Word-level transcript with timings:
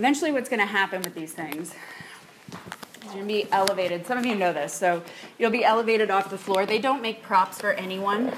eventually 0.00 0.32
what's 0.32 0.48
going 0.48 0.60
to 0.60 0.64
happen 0.64 1.02
with 1.02 1.14
these 1.14 1.34
things 1.34 1.68
is 1.68 1.74
you're 3.04 3.12
going 3.12 3.18
to 3.18 3.26
be 3.26 3.46
elevated. 3.52 4.06
Some 4.06 4.16
of 4.16 4.24
you 4.24 4.34
know 4.34 4.50
this. 4.50 4.72
So 4.72 5.02
you'll 5.38 5.50
be 5.50 5.62
elevated 5.62 6.10
off 6.10 6.30
the 6.30 6.38
floor. 6.38 6.64
They 6.64 6.78
don't 6.78 7.02
make 7.02 7.22
props 7.22 7.60
for 7.60 7.72
anyone 7.72 8.32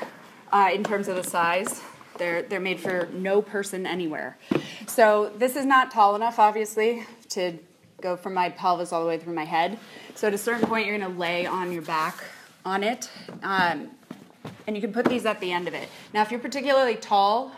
uh, 0.53 0.71
in 0.75 0.83
terms 0.83 1.07
of 1.07 1.15
the 1.15 1.23
size. 1.23 1.81
They're, 2.19 2.43
they're 2.43 2.59
made 2.59 2.81
for 2.81 3.09
no 3.13 3.41
person 3.41 3.87
anywhere. 3.87 4.39
So 4.89 5.33
this 5.39 5.55
is 5.55 5.65
not 5.65 5.93
tall 5.93 6.17
enough, 6.17 6.41
obviously, 6.41 7.07
to 7.29 7.57
go 8.01 8.17
from 8.17 8.35
my 8.35 8.49
pelvis 8.49 8.93
all 8.93 9.01
the 9.01 9.09
way 9.09 9.19
through 9.19 9.35
my 9.35 9.45
head. 9.45 9.79
So 10.17 10.27
at 10.27 10.35
a 10.35 10.39
certain 10.39 10.67
point, 10.67 10.87
you're 10.89 10.99
going 10.99 11.13
to 11.13 11.17
lay 11.17 11.47
on 11.47 11.71
your 11.71 11.83
back 11.83 12.25
on 12.67 12.83
it. 12.83 13.09
Um, 13.45 13.93
and 14.67 14.75
you 14.75 14.83
can 14.83 14.93
put 14.93 15.05
these 15.05 15.27
at 15.27 15.39
the 15.39 15.53
end 15.53 15.69
of 15.69 15.75
it. 15.75 15.89
Now, 16.13 16.23
if 16.23 16.33
you're 16.33 16.41
particularly 16.41 16.97
tall, 16.97 17.53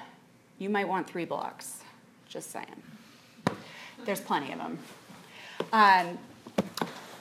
you 0.58 0.68
might 0.68 0.88
want 0.88 1.08
three 1.08 1.24
blocks. 1.24 1.80
Just 2.28 2.50
saying. 2.50 2.82
There's 4.04 4.20
plenty 4.20 4.52
of 4.52 4.58
them. 4.58 4.78
Um, 5.72 6.18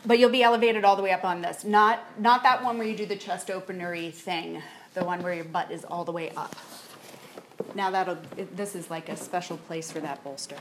but 0.05 0.19
you'll 0.19 0.29
be 0.29 0.43
elevated 0.43 0.83
all 0.83 0.95
the 0.95 1.01
way 1.01 1.11
up 1.11 1.23
on 1.23 1.41
this. 1.41 1.63
Not, 1.63 2.19
not 2.19 2.43
that 2.43 2.63
one 2.63 2.77
where 2.77 2.87
you 2.87 2.95
do 2.95 3.05
the 3.05 3.15
chest 3.15 3.47
openery 3.47 4.13
thing, 4.13 4.61
the 4.93 5.03
one 5.03 5.23
where 5.23 5.33
your 5.33 5.45
butt 5.45 5.71
is 5.71 5.85
all 5.85 6.03
the 6.03 6.11
way 6.11 6.31
up. 6.31 6.55
Now 7.75 7.89
that'll, 7.89 8.17
this 8.55 8.75
is 8.75 8.89
like 8.89 9.09
a 9.09 9.17
special 9.17 9.57
place 9.57 9.91
for 9.91 9.99
that 10.01 10.23
bolster. 10.23 10.57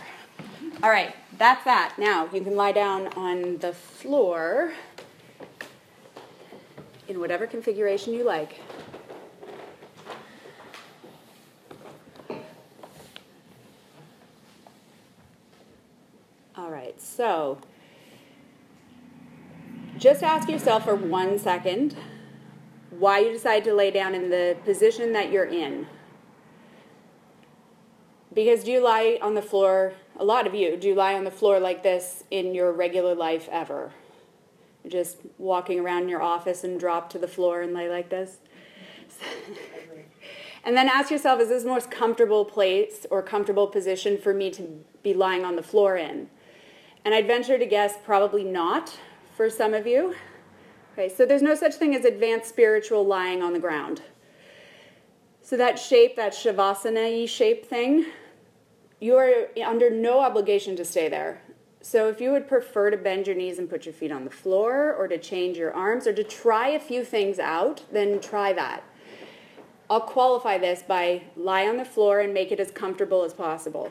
All 0.82 0.90
right, 0.90 1.14
that's 1.38 1.64
that. 1.64 1.94
Now 1.98 2.28
you 2.32 2.40
can 2.40 2.56
lie 2.56 2.72
down 2.72 3.08
on 3.08 3.58
the 3.58 3.72
floor 3.72 4.72
in 7.08 7.20
whatever 7.20 7.46
configuration 7.46 8.14
you 8.14 8.24
like. 8.24 8.60
All 16.62 16.70
right, 16.70 17.00
so 17.00 17.58
just 19.98 20.22
ask 20.22 20.48
yourself 20.48 20.84
for 20.84 20.94
one 20.94 21.36
second 21.40 21.96
why 22.90 23.18
you 23.18 23.32
decide 23.32 23.64
to 23.64 23.74
lay 23.74 23.90
down 23.90 24.14
in 24.14 24.30
the 24.30 24.56
position 24.64 25.12
that 25.12 25.32
you're 25.32 25.44
in. 25.44 25.88
Because 28.32 28.62
do 28.62 28.70
you 28.70 28.80
lie 28.80 29.18
on 29.20 29.34
the 29.34 29.42
floor, 29.42 29.94
a 30.16 30.24
lot 30.24 30.46
of 30.46 30.54
you, 30.54 30.76
do 30.76 30.86
you 30.86 30.94
lie 30.94 31.14
on 31.14 31.24
the 31.24 31.32
floor 31.32 31.58
like 31.58 31.82
this 31.82 32.22
in 32.30 32.54
your 32.54 32.70
regular 32.70 33.16
life 33.16 33.48
ever? 33.50 33.90
Just 34.86 35.16
walking 35.38 35.80
around 35.80 36.04
in 36.04 36.08
your 36.10 36.22
office 36.22 36.62
and 36.62 36.78
drop 36.78 37.10
to 37.10 37.18
the 37.18 37.26
floor 37.26 37.62
and 37.62 37.74
lay 37.74 37.88
like 37.88 38.08
this? 38.08 38.36
and 40.64 40.76
then 40.76 40.88
ask 40.88 41.10
yourself, 41.10 41.40
is 41.40 41.48
this 41.48 41.64
the 41.64 41.68
most 41.68 41.90
comfortable 41.90 42.44
place 42.44 43.04
or 43.10 43.20
comfortable 43.20 43.66
position 43.66 44.16
for 44.16 44.32
me 44.32 44.48
to 44.52 44.84
be 45.02 45.12
lying 45.12 45.44
on 45.44 45.56
the 45.56 45.62
floor 45.64 45.96
in? 45.96 46.28
And 47.04 47.14
I'd 47.14 47.26
venture 47.26 47.58
to 47.58 47.66
guess 47.66 47.94
probably 48.04 48.44
not 48.44 48.96
for 49.36 49.50
some 49.50 49.74
of 49.74 49.86
you. 49.86 50.14
Okay, 50.92 51.08
so 51.08 51.26
there's 51.26 51.42
no 51.42 51.54
such 51.54 51.74
thing 51.74 51.94
as 51.94 52.04
advanced 52.04 52.48
spiritual 52.48 53.04
lying 53.04 53.42
on 53.42 53.52
the 53.52 53.58
ground. 53.58 54.02
So 55.40 55.56
that 55.56 55.78
shape, 55.78 56.16
that 56.16 56.32
shavasana 56.32 57.28
shape 57.28 57.66
thing, 57.66 58.06
you 59.00 59.16
are 59.16 59.48
under 59.66 59.90
no 59.90 60.20
obligation 60.20 60.76
to 60.76 60.84
stay 60.84 61.08
there. 61.08 61.42
So 61.80 62.08
if 62.08 62.20
you 62.20 62.30
would 62.30 62.46
prefer 62.46 62.90
to 62.90 62.96
bend 62.96 63.26
your 63.26 63.34
knees 63.34 63.58
and 63.58 63.68
put 63.68 63.84
your 63.84 63.92
feet 63.92 64.12
on 64.12 64.24
the 64.24 64.30
floor, 64.30 64.94
or 64.94 65.08
to 65.08 65.18
change 65.18 65.58
your 65.58 65.72
arms, 65.72 66.06
or 66.06 66.12
to 66.12 66.22
try 66.22 66.68
a 66.68 66.78
few 66.78 67.04
things 67.04 67.40
out, 67.40 67.82
then 67.90 68.20
try 68.20 68.52
that. 68.52 68.84
I'll 69.90 70.00
qualify 70.00 70.58
this 70.58 70.82
by 70.82 71.22
lie 71.36 71.66
on 71.66 71.78
the 71.78 71.84
floor 71.84 72.20
and 72.20 72.32
make 72.32 72.52
it 72.52 72.60
as 72.60 72.70
comfortable 72.70 73.24
as 73.24 73.34
possible. 73.34 73.90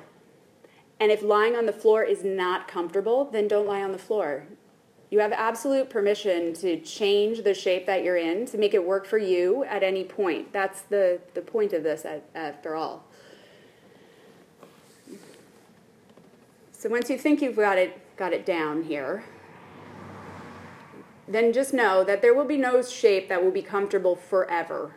And 1.02 1.11
if 1.11 1.23
lying 1.23 1.55
on 1.55 1.66
the 1.66 1.73
floor 1.73 2.03
is 2.03 2.23
not 2.23 2.67
comfortable, 2.67 3.25
then 3.25 3.47
don't 3.47 3.66
lie 3.66 3.81
on 3.81 3.91
the 3.91 3.97
floor. 3.97 4.45
You 5.09 5.19
have 5.19 5.31
absolute 5.31 5.89
permission 5.89 6.53
to 6.53 6.80
change 6.80 7.44
the 7.44 7.55
shape 7.55 7.88
that 7.88 8.03
you're 8.03 8.17
in 8.17 8.45
to 8.45 8.57
make 8.59 8.75
it 8.75 8.85
work 8.85 9.07
for 9.07 9.17
you 9.17 9.63
at 9.63 9.81
any 9.81 10.03
point. 10.03 10.53
That's 10.53 10.84
the, 10.84 11.19
the 11.34 11.41
point 11.41 11.73
of 11.73 11.81
this, 11.81 12.06
after 12.35 12.75
all. 12.75 13.03
So 16.72 16.88
once 16.88 17.09
you 17.09 17.18
think 17.18 17.41
you've 17.41 17.56
got 17.56 17.79
it, 17.79 18.00
got 18.16 18.31
it 18.31 18.45
down 18.45 18.83
here, 18.83 19.23
then 21.28 21.51
just 21.51 21.73
know 21.73 22.03
that 22.03 22.22
there 22.22 22.35
will 22.35 22.45
be 22.45 22.57
no 22.57 22.83
shape 22.83 23.28
that 23.28 23.44
will 23.44 23.51
be 23.51 23.63
comfortable 23.63 24.16
forever. 24.16 24.94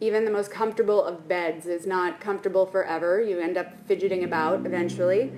Even 0.00 0.24
the 0.24 0.30
most 0.30 0.50
comfortable 0.50 1.04
of 1.04 1.28
beds 1.28 1.66
is 1.66 1.86
not 1.86 2.20
comfortable 2.20 2.64
forever. 2.64 3.20
You 3.20 3.38
end 3.38 3.58
up 3.58 3.86
fidgeting 3.86 4.24
about 4.24 4.64
eventually. 4.64 5.30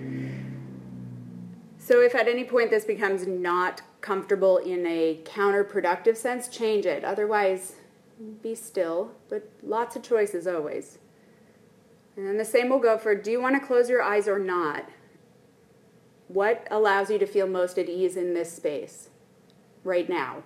So 1.78 2.00
if 2.00 2.14
at 2.14 2.28
any 2.28 2.44
point 2.44 2.70
this 2.70 2.84
becomes 2.84 3.26
not 3.26 3.82
comfortable 4.00 4.58
in 4.58 4.86
a 4.86 5.20
counterproductive 5.24 6.16
sense, 6.16 6.46
change 6.46 6.86
it. 6.86 7.04
Otherwise, 7.04 7.74
be 8.40 8.54
still, 8.54 9.12
but 9.28 9.48
lots 9.64 9.96
of 9.96 10.02
choices 10.02 10.46
always. 10.46 10.98
And 12.16 12.26
then 12.26 12.36
the 12.36 12.44
same 12.44 12.68
will 12.68 12.78
go 12.78 12.98
for 12.98 13.14
do 13.14 13.32
you 13.32 13.40
want 13.40 13.60
to 13.60 13.66
close 13.66 13.88
your 13.88 14.02
eyes 14.02 14.28
or 14.28 14.38
not? 14.38 14.88
What 16.28 16.66
allows 16.70 17.10
you 17.10 17.18
to 17.18 17.26
feel 17.26 17.46
most 17.46 17.78
at 17.78 17.88
ease 17.88 18.16
in 18.16 18.32
this 18.32 18.52
space 18.52 19.08
right 19.82 20.08
now? 20.08 20.44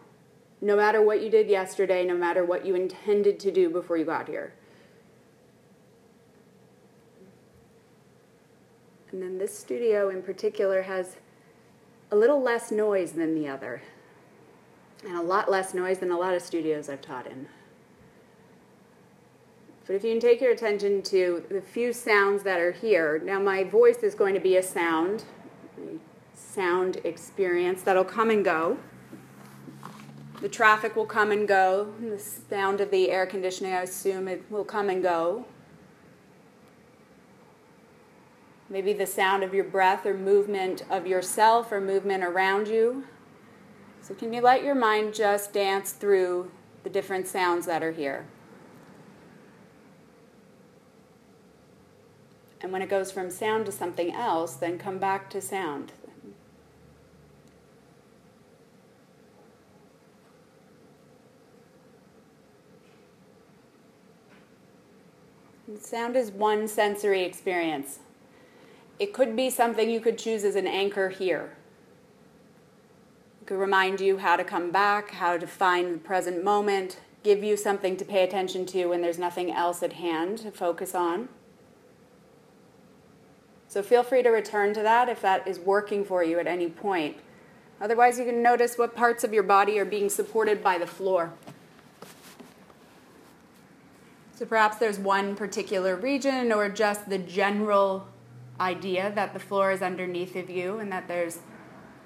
No 0.61 0.77
matter 0.77 1.03
what 1.03 1.23
you 1.23 1.31
did 1.31 1.49
yesterday, 1.49 2.05
no 2.05 2.17
matter 2.17 2.45
what 2.45 2.65
you 2.65 2.75
intended 2.75 3.39
to 3.41 3.51
do 3.51 3.69
before 3.69 3.97
you 3.97 4.05
got 4.05 4.29
here. 4.29 4.55
And 9.13 9.23
then 9.23 9.39
this 9.39 9.57
studio 9.57 10.09
in 10.09 10.23
particular 10.23 10.83
has 10.83 11.17
a 12.11 12.17
little 12.17 12.43
less 12.43 12.71
noise 12.71 13.13
than 13.13 13.35
the 13.35 13.49
other, 13.49 13.83
and 15.05 15.17
a 15.17 15.23
lot 15.23 15.51
less 15.51 15.75
noise 15.75 15.99
than 15.99 16.11
a 16.11 16.19
lot 16.19 16.35
of 16.35 16.43
studios 16.43 16.89
I've 16.89 17.01
taught 17.01 17.27
in. 17.27 17.49
But 19.87 19.95
if 19.95 20.05
you 20.05 20.11
can 20.11 20.21
take 20.21 20.41
your 20.41 20.51
attention 20.51 21.01
to 21.03 21.45
the 21.49 21.61
few 21.61 21.93
sounds 21.93 22.43
that 22.43 22.59
are 22.59 22.73
here, 22.73 23.21
now 23.25 23.39
my 23.39 23.63
voice 23.63 23.99
is 23.99 24.15
going 24.15 24.35
to 24.35 24.41
be 24.41 24.57
a 24.57 24.63
sound, 24.63 25.25
sound 26.35 27.01
experience 27.05 27.83
that'll 27.83 28.05
come 28.05 28.31
and 28.31 28.45
go. 28.45 28.79
The 30.41 30.49
traffic 30.49 30.95
will 30.95 31.07
come 31.07 31.33
and 31.33 31.49
go. 31.49 31.95
The 32.01 32.19
sound 32.19 32.81
of 32.81 32.91
the 32.91 33.11
air 33.11 33.27
conditioning, 33.27 33.73
I 33.73 33.83
assume, 33.83 34.29
it 34.29 34.45
will 34.51 34.65
come 34.65 34.91
and 34.91 35.03
go. 35.03 35.47
Maybe 38.69 38.93
the 38.93 39.07
sound 39.07 39.43
of 39.43 39.55
your 39.55 39.65
breath 39.65 40.05
or 40.05 40.15
movement 40.15 40.85
of 40.91 41.07
yourself 41.07 41.73
or 41.73 41.81
movement 41.81 42.23
around 42.23 42.69
you. 42.69 43.05
So, 44.03 44.15
can 44.15 44.33
you 44.33 44.41
let 44.41 44.63
your 44.63 44.75
mind 44.75 45.15
just 45.15 45.53
dance 45.53 45.93
through 45.93 46.51
the 46.83 46.91
different 46.91 47.27
sounds 47.27 47.67
that 47.67 47.83
are 47.83 47.93
here? 47.93 48.27
And 52.61 52.73
when 52.73 52.83
it 52.83 52.89
goes 52.89 53.11
from 53.11 53.31
sound 53.31 53.67
to 53.67 53.73
something 53.73 54.13
else, 54.13 54.55
then 54.55 54.79
come 54.79 54.99
back 54.99 55.31
to 55.31 55.41
sound. 55.41 55.93
Sound 65.81 66.17
is 66.17 66.31
one 66.31 66.69
sensory 66.69 67.23
experience. 67.23 67.99
It 68.99 69.13
could 69.13 69.37
be 69.37 69.51
something 69.51 69.91
you 69.91 70.01
could 70.01 70.19
choose 70.19 70.45
as 70.45 70.57
an 70.57 70.67
anchor 70.67 71.09
here. 71.09 71.57
It 73.43 73.47
could 73.47 73.59
remind 73.59 74.01
you 74.01 74.19
how 74.19 74.37
to 74.37 74.45
come 74.45 74.71
back, 74.71 75.11
how 75.11 75.37
to 75.37 75.47
find 75.47 75.95
the 75.95 75.99
present 75.99 76.43
moment, 76.43 77.01
give 77.23 77.43
you 77.43 77.57
something 77.57 77.97
to 77.97 78.05
pay 78.05 78.23
attention 78.23 78.65
to 78.67 78.87
when 78.87 79.03
there's 79.03 79.19
nothing 79.19 79.51
else 79.51 79.83
at 79.83 79.95
hand 79.95 80.39
to 80.39 80.51
focus 80.51 80.95
on. 80.95 81.29
So 83.69 83.83
feel 83.83 84.05
free 84.05 84.23
to 84.23 84.31
return 84.31 84.73
to 84.75 84.83
that 84.83 85.09
if 85.09 85.21
that 85.23 85.47
is 85.47 85.59
working 85.59 86.05
for 86.05 86.23
you 86.23 86.39
at 86.39 86.47
any 86.47 86.69
point. 86.69 87.17
Otherwise, 87.81 88.19
you 88.19 88.25
can 88.25 88.43
notice 88.43 88.79
what 88.79 88.97
parts 88.97 89.23
of 89.25 89.35
your 89.35 89.43
body 89.43 89.79
are 89.79 89.85
being 89.85 90.09
supported 90.09 90.63
by 90.63 90.79
the 90.79 90.87
floor. 90.87 91.33
So 94.37 94.45
perhaps 94.45 94.77
there's 94.77 94.99
one 94.99 95.35
particular 95.35 95.97
region 95.97 96.53
or 96.53 96.69
just 96.69 97.09
the 97.09 97.17
general 97.17 98.07
idea 98.61 99.11
that 99.15 99.33
the 99.33 99.41
floor 99.41 99.73
is 99.73 99.81
underneath 99.81 100.37
of 100.37 100.51
you 100.51 100.79
and 100.79 100.93
that 100.93 101.09
there's 101.09 101.39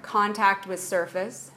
contact 0.01 0.65
with 0.65 0.79
surface. 0.79 1.51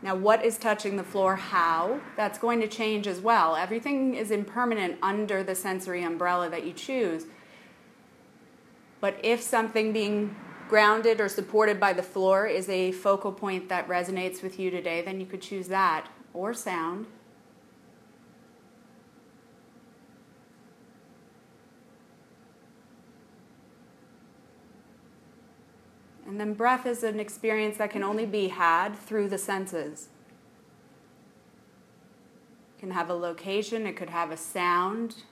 Now, 0.00 0.14
what 0.14 0.44
is 0.44 0.58
touching 0.58 0.96
the 0.96 1.02
floor? 1.02 1.34
How? 1.34 2.00
That's 2.16 2.38
going 2.38 2.60
to 2.60 2.68
change 2.68 3.08
as 3.08 3.20
well. 3.20 3.56
Everything 3.56 4.14
is 4.14 4.30
impermanent 4.30 4.96
under 5.02 5.42
the 5.42 5.56
sensory 5.56 6.04
umbrella 6.04 6.48
that 6.50 6.64
you 6.64 6.72
choose. 6.72 7.26
But 9.00 9.18
if 9.24 9.42
something 9.42 9.92
being 9.92 10.36
grounded 10.70 11.20
or 11.20 11.28
supported 11.28 11.80
by 11.80 11.92
the 11.92 12.02
floor 12.02 12.46
is 12.46 12.68
a 12.68 12.92
focal 12.92 13.32
point 13.32 13.68
that 13.68 13.88
resonates 13.88 14.40
with 14.40 14.56
you 14.58 14.70
today, 14.70 15.02
then 15.02 15.18
you 15.18 15.26
could 15.26 15.42
choose 15.42 15.66
that 15.66 16.06
or 16.32 16.54
sound. 16.54 17.06
And 26.24 26.38
then 26.38 26.54
breath 26.54 26.86
is 26.86 27.02
an 27.02 27.18
experience 27.18 27.78
that 27.78 27.90
can 27.90 28.04
only 28.04 28.24
be 28.24 28.46
had 28.46 28.94
through 28.94 29.28
the 29.28 29.38
senses. 29.38 30.08
It 32.76 32.80
can 32.80 32.92
have 32.92 33.10
a 33.10 33.14
location, 33.14 33.88
it 33.88 33.96
could 33.96 34.10
have 34.10 34.30
a 34.30 34.36
sound, 34.36 35.24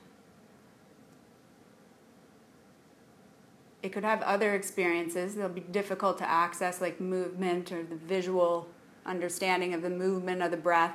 it 3.88 3.92
could 3.92 4.04
have 4.04 4.20
other 4.20 4.54
experiences. 4.54 5.34
They'll 5.34 5.48
be 5.48 5.62
difficult 5.62 6.18
to 6.18 6.28
access, 6.28 6.82
like 6.82 7.00
movement 7.00 7.72
or 7.72 7.82
the 7.82 7.96
visual 7.96 8.68
understanding 9.06 9.72
of 9.72 9.80
the 9.80 9.88
movement 9.88 10.42
of 10.42 10.50
the 10.50 10.58
breath. 10.58 10.92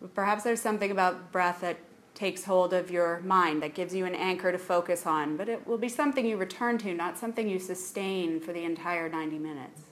But 0.00 0.14
perhaps 0.14 0.44
there's 0.44 0.60
something 0.60 0.92
about 0.92 1.32
breath 1.32 1.60
that 1.62 1.78
takes 2.14 2.44
hold 2.44 2.72
of 2.72 2.88
your 2.88 3.18
mind, 3.24 3.64
that 3.64 3.74
gives 3.74 3.92
you 3.92 4.06
an 4.06 4.14
anchor 4.14 4.52
to 4.52 4.58
focus 4.58 5.06
on, 5.06 5.36
but 5.36 5.48
it 5.48 5.66
will 5.66 5.76
be 5.76 5.88
something 5.88 6.24
you 6.24 6.36
return 6.36 6.78
to, 6.78 6.94
not 6.94 7.18
something 7.18 7.48
you 7.48 7.58
sustain 7.58 8.38
for 8.38 8.52
the 8.52 8.62
entire 8.62 9.08
90 9.08 9.40
minutes. 9.40 9.87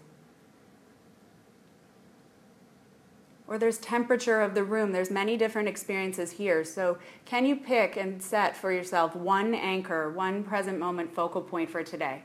Or 3.49 3.59
there's 3.59 3.79
temperature 3.79 4.41
of 4.41 4.55
the 4.55 4.65
room. 4.65 4.91
There's 4.91 5.11
many 5.11 5.37
different 5.37 5.69
experiences 5.69 6.33
here. 6.33 6.65
So, 6.65 6.99
can 7.25 7.47
you 7.47 7.57
pick 7.57 7.97
and 7.97 8.21
set 8.21 8.57
for 8.57 8.73
yourself 8.73 9.15
one 9.15 9.55
anchor, 9.55 10.11
one 10.11 10.43
present 10.43 10.79
moment 10.79 11.15
focal 11.15 11.41
point 11.41 11.71
for 11.71 11.85
today? 11.85 12.23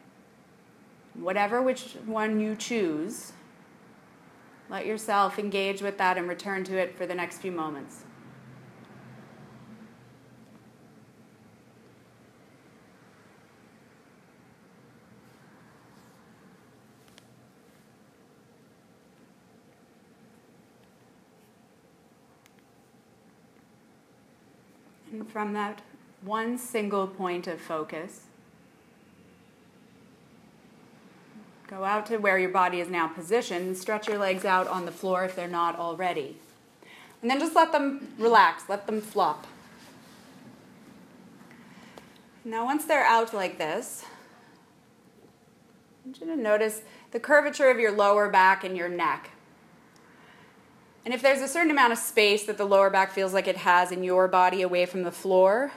Whatever 1.14 1.62
which 1.62 1.96
one 2.06 2.40
you 2.40 2.56
choose, 2.56 3.34
let 4.70 4.86
yourself 4.86 5.38
engage 5.38 5.82
with 5.82 5.98
that 5.98 6.18
and 6.18 6.28
return 6.28 6.64
to 6.64 6.78
it 6.78 6.98
for 6.98 7.06
the 7.06 7.14
next 7.14 7.40
few 7.40 7.52
moments. 7.52 8.06
And 25.12 25.21
from 25.32 25.54
that 25.54 25.82
one 26.22 26.58
single 26.58 27.08
point 27.08 27.48
of 27.48 27.60
focus, 27.60 28.26
go 31.68 31.84
out 31.84 32.06
to 32.08 32.18
where 32.18 32.38
your 32.38 32.50
body 32.50 32.80
is 32.80 32.90
now 32.90 33.08
positioned 33.08 33.78
stretch 33.78 34.08
your 34.08 34.18
legs 34.18 34.44
out 34.44 34.68
on 34.68 34.86
the 34.86 34.92
floor 34.92 35.24
if 35.24 35.36
they're 35.36 35.48
not 35.48 35.80
already. 35.80 36.38
And 37.22 37.32
then 37.32 37.40
just 37.40 37.56
let 37.56 37.72
them 37.72 38.14
relax, 38.18 38.68
let 38.68 38.88
them 38.88 39.00
flop. 39.00 39.48
Now, 42.44 42.66
once 42.66 42.86
they're 42.86 43.06
out 43.06 43.34
like 43.34 43.58
this, 43.58 44.04
I 46.04 46.08
want 46.08 46.20
you 46.20 46.26
to 46.28 46.36
notice 46.36 46.82
the 47.12 47.20
curvature 47.20 47.70
of 47.70 47.80
your 47.80 47.92
lower 47.92 48.30
back 48.30 48.64
and 48.64 48.76
your 48.76 48.90
neck. 48.90 49.30
And 51.04 51.14
if 51.14 51.22
there's 51.22 51.42
a 51.42 51.48
certain 51.48 51.72
amount 51.72 51.94
of 51.94 52.00
space 52.00 52.46
that 52.46 52.58
the 52.58 52.66
lower 52.66 52.90
back 52.90 53.12
feels 53.12 53.34
like 53.34 53.48
it 53.48 53.58
has 53.58 53.92
in 53.92 54.04
your 54.04 54.28
body 54.28 54.62
away 54.62 54.86
from 54.86 55.04
the 55.04 55.12
floor, 55.12 55.72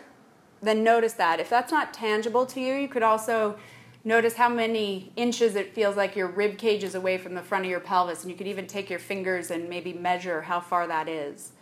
then 0.61 0.85
notice 0.85 1.15
that. 1.15 1.41
If 1.41 1.49
that's 1.49 1.73
not 1.73 1.95
tangible 1.95 2.45
to 2.47 2.61
you, 2.61 2.75
you 2.75 2.89
could 2.89 3.03
also 3.03 3.59
notice 4.05 4.35
how 4.35 4.51
many 4.51 5.13
inches 5.17 5.57
it 5.57 5.75
feels 5.75 5.97
like 5.97 6.15
your 6.15 6.29
rib 6.29 6.59
cage 6.59 6.85
is 6.85 6.95
away 6.95 7.17
from 7.17 7.35
the 7.35 7.43
front 7.43 7.65
of 7.65 7.71
your 7.71 7.81
pelvis. 7.81 8.23
And 8.23 8.31
you 8.31 8.37
could 8.37 8.47
even 8.47 8.67
take 8.67 8.91
your 8.91 8.99
fingers 8.99 9.51
and 9.51 9.69
maybe 9.69 9.95
measure 9.95 10.43
how 10.43 10.61
far 10.61 10.87
that 10.87 11.09
is. 11.09 11.53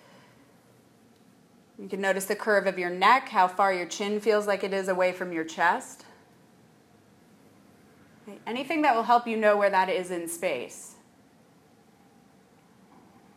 You 1.78 1.88
can 1.88 2.00
notice 2.00 2.26
the 2.26 2.36
curve 2.36 2.66
of 2.66 2.78
your 2.78 2.90
neck, 2.90 3.28
how 3.28 3.48
far 3.48 3.72
your 3.72 3.86
chin 3.86 4.20
feels 4.20 4.46
like 4.46 4.62
it 4.64 4.72
is 4.72 4.88
away 4.88 5.12
from 5.12 5.32
your 5.32 5.44
chest. 5.44 6.04
Anything 8.46 8.82
that 8.82 8.94
will 8.94 9.02
help 9.02 9.26
you 9.26 9.36
know 9.36 9.56
where 9.56 9.70
that 9.70 9.88
is 9.88 10.10
in 10.10 10.28
space. 10.28 10.91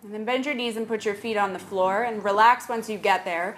And 0.06 0.14
then 0.14 0.24
bend 0.24 0.46
your 0.46 0.54
knees 0.54 0.78
and 0.78 0.88
put 0.88 1.04
your 1.04 1.16
feet 1.16 1.36
on 1.36 1.52
the 1.52 1.58
floor 1.58 2.04
and 2.04 2.24
relax 2.24 2.70
once 2.70 2.88
you 2.88 3.00
get 3.00 3.26
there. 3.26 3.58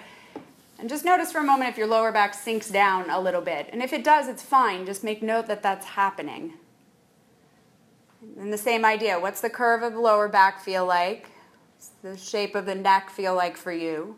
And 0.78 0.88
just 0.88 1.04
notice 1.04 1.30
for 1.30 1.40
a 1.40 1.44
moment 1.44 1.68
if 1.68 1.76
your 1.76 1.86
lower 1.86 2.10
back 2.10 2.32
sinks 2.32 2.70
down 2.70 3.10
a 3.10 3.20
little 3.20 3.42
bit. 3.42 3.68
And 3.70 3.82
if 3.82 3.92
it 3.92 4.02
does, 4.02 4.28
it's 4.28 4.42
fine. 4.42 4.86
Just 4.86 5.04
make 5.04 5.22
note 5.22 5.46
that 5.48 5.62
that's 5.62 5.84
happening. 5.84 6.54
And 8.40 8.50
the 8.50 8.56
same 8.56 8.82
idea 8.82 9.20
what's 9.20 9.42
the 9.42 9.50
curve 9.50 9.82
of 9.82 9.92
the 9.92 10.00
lower 10.00 10.26
back 10.26 10.62
feel 10.62 10.86
like? 10.86 11.28
What's 11.74 11.90
the 12.02 12.16
shape 12.16 12.54
of 12.54 12.64
the 12.64 12.74
neck 12.74 13.10
feel 13.10 13.34
like 13.34 13.58
for 13.58 13.72
you? 13.72 14.16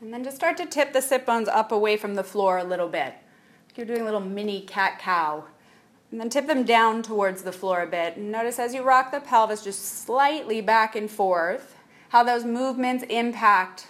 And 0.00 0.14
then 0.14 0.24
just 0.24 0.36
start 0.36 0.56
to 0.56 0.64
tip 0.66 0.94
the 0.94 1.02
sit 1.02 1.26
bones 1.26 1.46
up 1.46 1.72
away 1.72 1.98
from 1.98 2.14
the 2.14 2.24
floor 2.24 2.56
a 2.56 2.64
little 2.64 2.88
bit. 2.88 3.16
You're 3.76 3.84
doing 3.84 4.00
a 4.00 4.04
little 4.04 4.20
mini 4.20 4.62
cat 4.62 4.98
cow. 4.98 5.44
And 6.10 6.20
then 6.20 6.28
tip 6.28 6.46
them 6.46 6.64
down 6.64 7.02
towards 7.02 7.42
the 7.42 7.52
floor 7.52 7.82
a 7.82 7.86
bit. 7.86 8.16
And 8.16 8.32
notice 8.32 8.58
as 8.58 8.74
you 8.74 8.82
rock 8.82 9.12
the 9.12 9.20
pelvis 9.20 9.62
just 9.62 10.04
slightly 10.04 10.60
back 10.60 10.96
and 10.96 11.10
forth, 11.10 11.76
how 12.08 12.24
those 12.24 12.44
movements 12.44 13.04
impact 13.08 13.86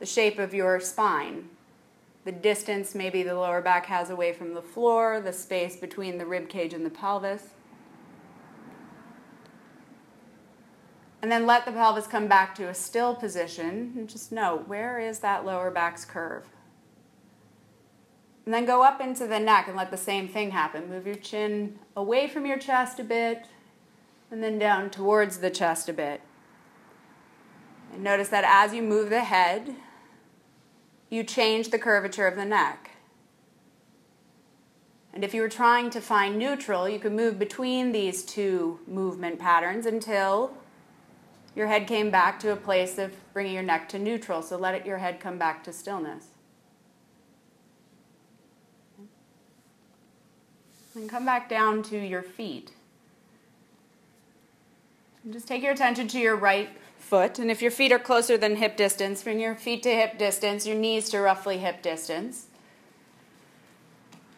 the 0.00 0.06
shape 0.06 0.38
of 0.38 0.52
your 0.52 0.80
spine. 0.80 1.48
The 2.24 2.32
distance 2.32 2.94
maybe 2.94 3.22
the 3.22 3.34
lower 3.34 3.60
back 3.60 3.86
has 3.86 4.10
away 4.10 4.32
from 4.32 4.54
the 4.54 4.62
floor, 4.62 5.20
the 5.20 5.32
space 5.32 5.76
between 5.76 6.18
the 6.18 6.26
rib 6.26 6.48
cage 6.48 6.74
and 6.74 6.84
the 6.84 6.90
pelvis. 6.90 7.50
And 11.22 11.30
then 11.30 11.46
let 11.46 11.66
the 11.66 11.72
pelvis 11.72 12.06
come 12.06 12.28
back 12.28 12.54
to 12.56 12.68
a 12.68 12.74
still 12.74 13.14
position 13.14 13.92
and 13.96 14.08
just 14.08 14.32
note 14.32 14.66
where 14.66 14.98
is 14.98 15.20
that 15.20 15.44
lower 15.44 15.70
back's 15.70 16.04
curve. 16.04 16.46
And 18.50 18.54
then 18.56 18.64
go 18.64 18.82
up 18.82 19.00
into 19.00 19.28
the 19.28 19.38
neck 19.38 19.68
and 19.68 19.76
let 19.76 19.92
the 19.92 19.96
same 19.96 20.26
thing 20.26 20.50
happen. 20.50 20.88
Move 20.88 21.06
your 21.06 21.14
chin 21.14 21.78
away 21.94 22.26
from 22.26 22.46
your 22.46 22.58
chest 22.58 22.98
a 22.98 23.04
bit 23.04 23.46
and 24.28 24.42
then 24.42 24.58
down 24.58 24.90
towards 24.90 25.38
the 25.38 25.50
chest 25.50 25.88
a 25.88 25.92
bit. 25.92 26.20
And 27.92 28.02
notice 28.02 28.28
that 28.30 28.42
as 28.44 28.74
you 28.74 28.82
move 28.82 29.08
the 29.08 29.22
head, 29.22 29.76
you 31.10 31.22
change 31.22 31.70
the 31.70 31.78
curvature 31.78 32.26
of 32.26 32.34
the 32.34 32.44
neck. 32.44 32.90
And 35.14 35.22
if 35.22 35.32
you 35.32 35.42
were 35.42 35.48
trying 35.48 35.88
to 35.90 36.00
find 36.00 36.36
neutral, 36.36 36.88
you 36.88 36.98
could 36.98 37.12
move 37.12 37.38
between 37.38 37.92
these 37.92 38.24
two 38.24 38.80
movement 38.84 39.38
patterns 39.38 39.86
until 39.86 40.54
your 41.54 41.68
head 41.68 41.86
came 41.86 42.10
back 42.10 42.40
to 42.40 42.50
a 42.50 42.56
place 42.56 42.98
of 42.98 43.14
bringing 43.32 43.54
your 43.54 43.62
neck 43.62 43.88
to 43.90 43.98
neutral. 44.00 44.42
So 44.42 44.56
let 44.56 44.74
it, 44.74 44.84
your 44.84 44.98
head 44.98 45.20
come 45.20 45.38
back 45.38 45.62
to 45.62 45.72
stillness. 45.72 46.29
And 50.94 51.08
come 51.08 51.24
back 51.24 51.48
down 51.48 51.82
to 51.84 51.98
your 51.98 52.22
feet. 52.22 52.72
And 55.22 55.32
just 55.32 55.46
take 55.46 55.62
your 55.62 55.72
attention 55.72 56.08
to 56.08 56.18
your 56.18 56.36
right 56.36 56.70
foot. 56.98 57.38
And 57.38 57.50
if 57.50 57.62
your 57.62 57.70
feet 57.70 57.92
are 57.92 57.98
closer 57.98 58.36
than 58.36 58.56
hip 58.56 58.76
distance, 58.76 59.22
bring 59.22 59.40
your 59.40 59.54
feet 59.54 59.82
to 59.84 59.90
hip 59.90 60.18
distance, 60.18 60.66
your 60.66 60.76
knees 60.76 61.08
to 61.10 61.20
roughly 61.20 61.58
hip 61.58 61.82
distance. 61.82 62.46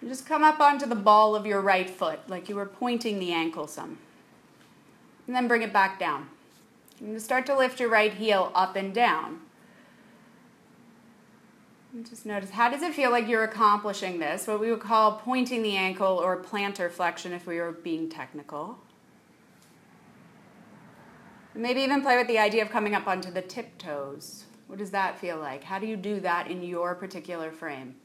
And 0.00 0.10
just 0.10 0.26
come 0.26 0.42
up 0.42 0.60
onto 0.60 0.86
the 0.86 0.96
ball 0.96 1.36
of 1.36 1.46
your 1.46 1.60
right 1.60 1.88
foot, 1.88 2.20
like 2.28 2.48
you 2.48 2.56
were 2.56 2.66
pointing 2.66 3.18
the 3.18 3.32
ankle 3.32 3.66
some. 3.66 3.98
And 5.26 5.36
then 5.36 5.48
bring 5.48 5.62
it 5.62 5.72
back 5.72 5.98
down. 5.98 6.28
And 7.00 7.20
start 7.22 7.46
to 7.46 7.56
lift 7.56 7.80
your 7.80 7.88
right 7.88 8.12
heel 8.12 8.50
up 8.54 8.76
and 8.76 8.92
down. 8.92 9.40
Just 12.00 12.24
notice 12.24 12.48
how 12.48 12.70
does 12.70 12.80
it 12.80 12.94
feel 12.94 13.10
like 13.10 13.28
you're 13.28 13.44
accomplishing 13.44 14.18
this, 14.18 14.46
what 14.46 14.60
we 14.60 14.70
would 14.70 14.80
call 14.80 15.18
pointing 15.18 15.62
the 15.62 15.76
ankle 15.76 16.16
or 16.16 16.42
plantar 16.42 16.90
flexion 16.90 17.34
if 17.34 17.46
we 17.46 17.58
were 17.60 17.72
being 17.72 18.08
technical. 18.08 18.78
Maybe 21.54 21.82
even 21.82 22.00
play 22.00 22.16
with 22.16 22.28
the 22.28 22.38
idea 22.38 22.62
of 22.62 22.70
coming 22.70 22.94
up 22.94 23.06
onto 23.06 23.30
the 23.30 23.42
tiptoes. 23.42 24.44
What 24.68 24.78
does 24.78 24.90
that 24.92 25.18
feel 25.18 25.36
like? 25.36 25.64
How 25.64 25.78
do 25.78 25.86
you 25.86 25.96
do 25.96 26.18
that 26.20 26.50
in 26.50 26.62
your 26.62 26.94
particular 26.94 27.52
frame? 27.52 27.96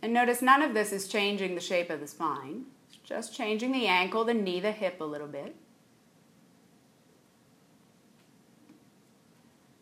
And 0.00 0.14
notice 0.14 0.40
none 0.40 0.62
of 0.62 0.72
this 0.72 0.92
is 0.92 1.08
changing 1.08 1.54
the 1.54 1.60
shape 1.60 1.90
of 1.90 2.00
the 2.00 2.08
spine. 2.08 2.64
It's 2.88 2.96
just 3.06 3.36
changing 3.36 3.72
the 3.72 3.86
ankle, 3.86 4.24
the 4.24 4.32
knee, 4.32 4.60
the 4.60 4.72
hip 4.72 4.98
a 5.02 5.04
little 5.04 5.28
bit. 5.28 5.54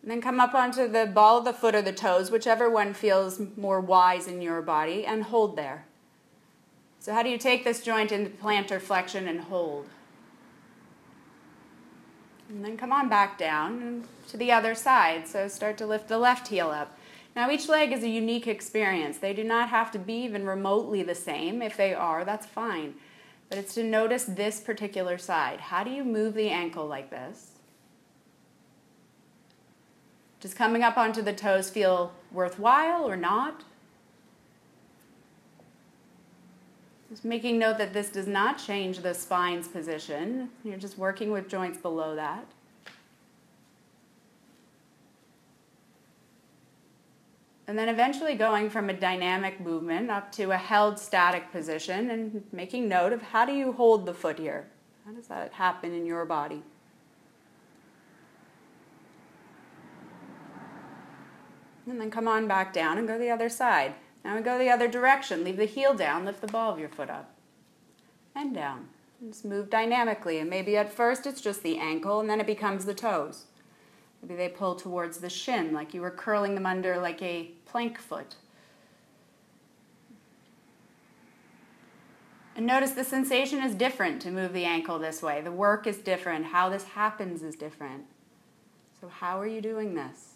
And 0.02 0.10
then 0.10 0.22
come 0.22 0.40
up 0.40 0.54
onto 0.54 0.88
the 0.88 1.06
ball 1.06 1.38
of 1.38 1.44
the 1.44 1.52
foot 1.52 1.74
or 1.74 1.82
the 1.82 1.92
toes, 1.92 2.30
whichever 2.30 2.70
one 2.70 2.94
feels 2.94 3.40
more 3.56 3.80
wise 3.80 4.26
in 4.26 4.40
your 4.40 4.62
body, 4.62 5.04
and 5.04 5.24
hold 5.24 5.56
there. 5.56 5.84
So, 7.00 7.12
how 7.12 7.22
do 7.22 7.28
you 7.28 7.38
take 7.38 7.64
this 7.64 7.82
joint 7.82 8.12
into 8.12 8.30
plantar 8.30 8.80
flexion 8.80 9.28
and 9.28 9.40
hold? 9.40 9.86
And 12.48 12.64
then 12.64 12.76
come 12.76 12.92
on 12.92 13.08
back 13.08 13.38
down 13.38 14.04
to 14.28 14.36
the 14.36 14.52
other 14.52 14.74
side. 14.74 15.28
So, 15.28 15.48
start 15.48 15.78
to 15.78 15.86
lift 15.86 16.08
the 16.08 16.18
left 16.18 16.48
heel 16.48 16.70
up. 16.70 16.98
Now, 17.36 17.50
each 17.50 17.68
leg 17.68 17.92
is 17.92 18.02
a 18.02 18.08
unique 18.08 18.46
experience. 18.46 19.18
They 19.18 19.32
do 19.32 19.44
not 19.44 19.68
have 19.68 19.90
to 19.92 19.98
be 19.98 20.24
even 20.24 20.46
remotely 20.46 21.02
the 21.02 21.14
same. 21.14 21.62
If 21.62 21.76
they 21.76 21.94
are, 21.94 22.24
that's 22.24 22.46
fine. 22.46 22.94
But 23.48 23.58
it's 23.58 23.74
to 23.74 23.84
notice 23.84 24.24
this 24.24 24.60
particular 24.60 25.16
side. 25.16 25.60
How 25.60 25.84
do 25.84 25.90
you 25.90 26.04
move 26.04 26.34
the 26.34 26.50
ankle 26.50 26.86
like 26.86 27.10
this? 27.10 27.49
Does 30.40 30.54
coming 30.54 30.82
up 30.82 30.96
onto 30.96 31.20
the 31.20 31.34
toes 31.34 31.68
feel 31.68 32.12
worthwhile 32.32 33.08
or 33.08 33.16
not? 33.16 33.64
Just 37.10 37.24
making 37.24 37.58
note 37.58 37.76
that 37.78 37.92
this 37.92 38.08
does 38.08 38.26
not 38.26 38.56
change 38.56 39.00
the 39.00 39.12
spine's 39.12 39.68
position. 39.68 40.48
You're 40.64 40.78
just 40.78 40.96
working 40.96 41.30
with 41.30 41.48
joints 41.48 41.76
below 41.76 42.14
that. 42.14 42.46
And 47.66 47.78
then 47.78 47.88
eventually 47.88 48.34
going 48.34 48.70
from 48.70 48.90
a 48.90 48.92
dynamic 48.92 49.60
movement 49.60 50.10
up 50.10 50.32
to 50.32 50.52
a 50.52 50.56
held 50.56 50.98
static 50.98 51.52
position 51.52 52.10
and 52.10 52.42
making 52.50 52.88
note 52.88 53.12
of 53.12 53.22
how 53.22 53.44
do 53.44 53.52
you 53.52 53.72
hold 53.72 54.06
the 54.06 54.14
foot 54.14 54.38
here? 54.38 54.66
How 55.04 55.12
does 55.12 55.28
that 55.28 55.52
happen 55.52 55.92
in 55.92 56.06
your 56.06 56.24
body? 56.24 56.62
And 61.86 62.00
then 62.00 62.10
come 62.10 62.28
on 62.28 62.46
back 62.46 62.72
down 62.72 62.98
and 62.98 63.08
go 63.08 63.18
the 63.18 63.30
other 63.30 63.48
side. 63.48 63.94
Now 64.24 64.36
we 64.36 64.42
go 64.42 64.58
the 64.58 64.70
other 64.70 64.88
direction. 64.88 65.44
Leave 65.44 65.56
the 65.56 65.64
heel 65.64 65.94
down, 65.94 66.24
lift 66.24 66.40
the 66.40 66.46
ball 66.46 66.72
of 66.72 66.78
your 66.78 66.88
foot 66.88 67.10
up. 67.10 67.34
And 68.34 68.54
down. 68.54 68.88
And 69.20 69.32
just 69.32 69.44
move 69.44 69.70
dynamically. 69.70 70.38
And 70.38 70.50
maybe 70.50 70.76
at 70.76 70.92
first 70.92 71.26
it's 71.26 71.40
just 71.40 71.62
the 71.62 71.78
ankle 71.78 72.20
and 72.20 72.28
then 72.28 72.40
it 72.40 72.46
becomes 72.46 72.84
the 72.84 72.94
toes. 72.94 73.46
Maybe 74.22 74.36
they 74.36 74.48
pull 74.48 74.74
towards 74.74 75.18
the 75.18 75.30
shin 75.30 75.72
like 75.72 75.94
you 75.94 76.02
were 76.02 76.10
curling 76.10 76.54
them 76.54 76.66
under 76.66 76.98
like 76.98 77.22
a 77.22 77.50
plank 77.64 77.98
foot. 77.98 78.36
And 82.56 82.66
notice 82.66 82.90
the 82.90 83.04
sensation 83.04 83.62
is 83.62 83.74
different 83.74 84.20
to 84.22 84.30
move 84.30 84.52
the 84.52 84.64
ankle 84.64 84.98
this 84.98 85.22
way. 85.22 85.40
The 85.40 85.52
work 85.52 85.86
is 85.86 85.96
different. 85.96 86.46
How 86.46 86.68
this 86.68 86.84
happens 86.84 87.42
is 87.42 87.54
different. 87.54 88.04
So, 89.00 89.08
how 89.08 89.40
are 89.40 89.46
you 89.46 89.62
doing 89.62 89.94
this? 89.94 90.34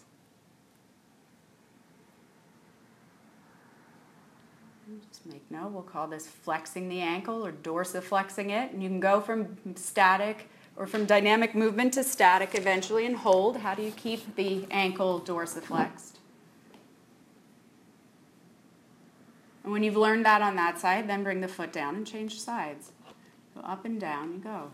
Just 4.87 5.11
make 5.25 5.49
note. 5.49 5.71
We'll 5.71 5.83
call 5.83 6.07
this 6.07 6.27
flexing 6.27 6.89
the 6.89 7.01
ankle 7.01 7.45
or 7.45 7.51
dorsiflexing 7.51 8.49
it. 8.49 8.71
And 8.71 8.81
you 8.81 8.89
can 8.89 8.99
go 8.99 9.21
from 9.21 9.57
static 9.75 10.49
or 10.75 10.85
from 10.85 11.05
dynamic 11.05 11.55
movement 11.55 11.93
to 11.93 12.03
static 12.03 12.53
eventually 12.53 13.05
and 13.05 13.15
hold. 13.15 13.57
How 13.57 13.75
do 13.75 13.81
you 13.81 13.91
keep 13.91 14.35
the 14.35 14.65
ankle 14.69 15.21
dorsiflexed? 15.21 16.13
And 19.63 19.71
when 19.73 19.81
you've 19.81 19.97
learned 19.97 20.25
that 20.25 20.41
on 20.41 20.55
that 20.57 20.79
side, 20.79 21.09
then 21.09 21.23
bring 21.23 21.41
the 21.41 21.47
foot 21.47 21.73
down 21.73 21.95
and 21.95 22.05
change 22.05 22.39
sides. 22.39 22.91
Go 23.55 23.61
up 23.61 23.83
and 23.83 23.99
down 23.99 24.33
you 24.33 24.39
go. 24.39 24.71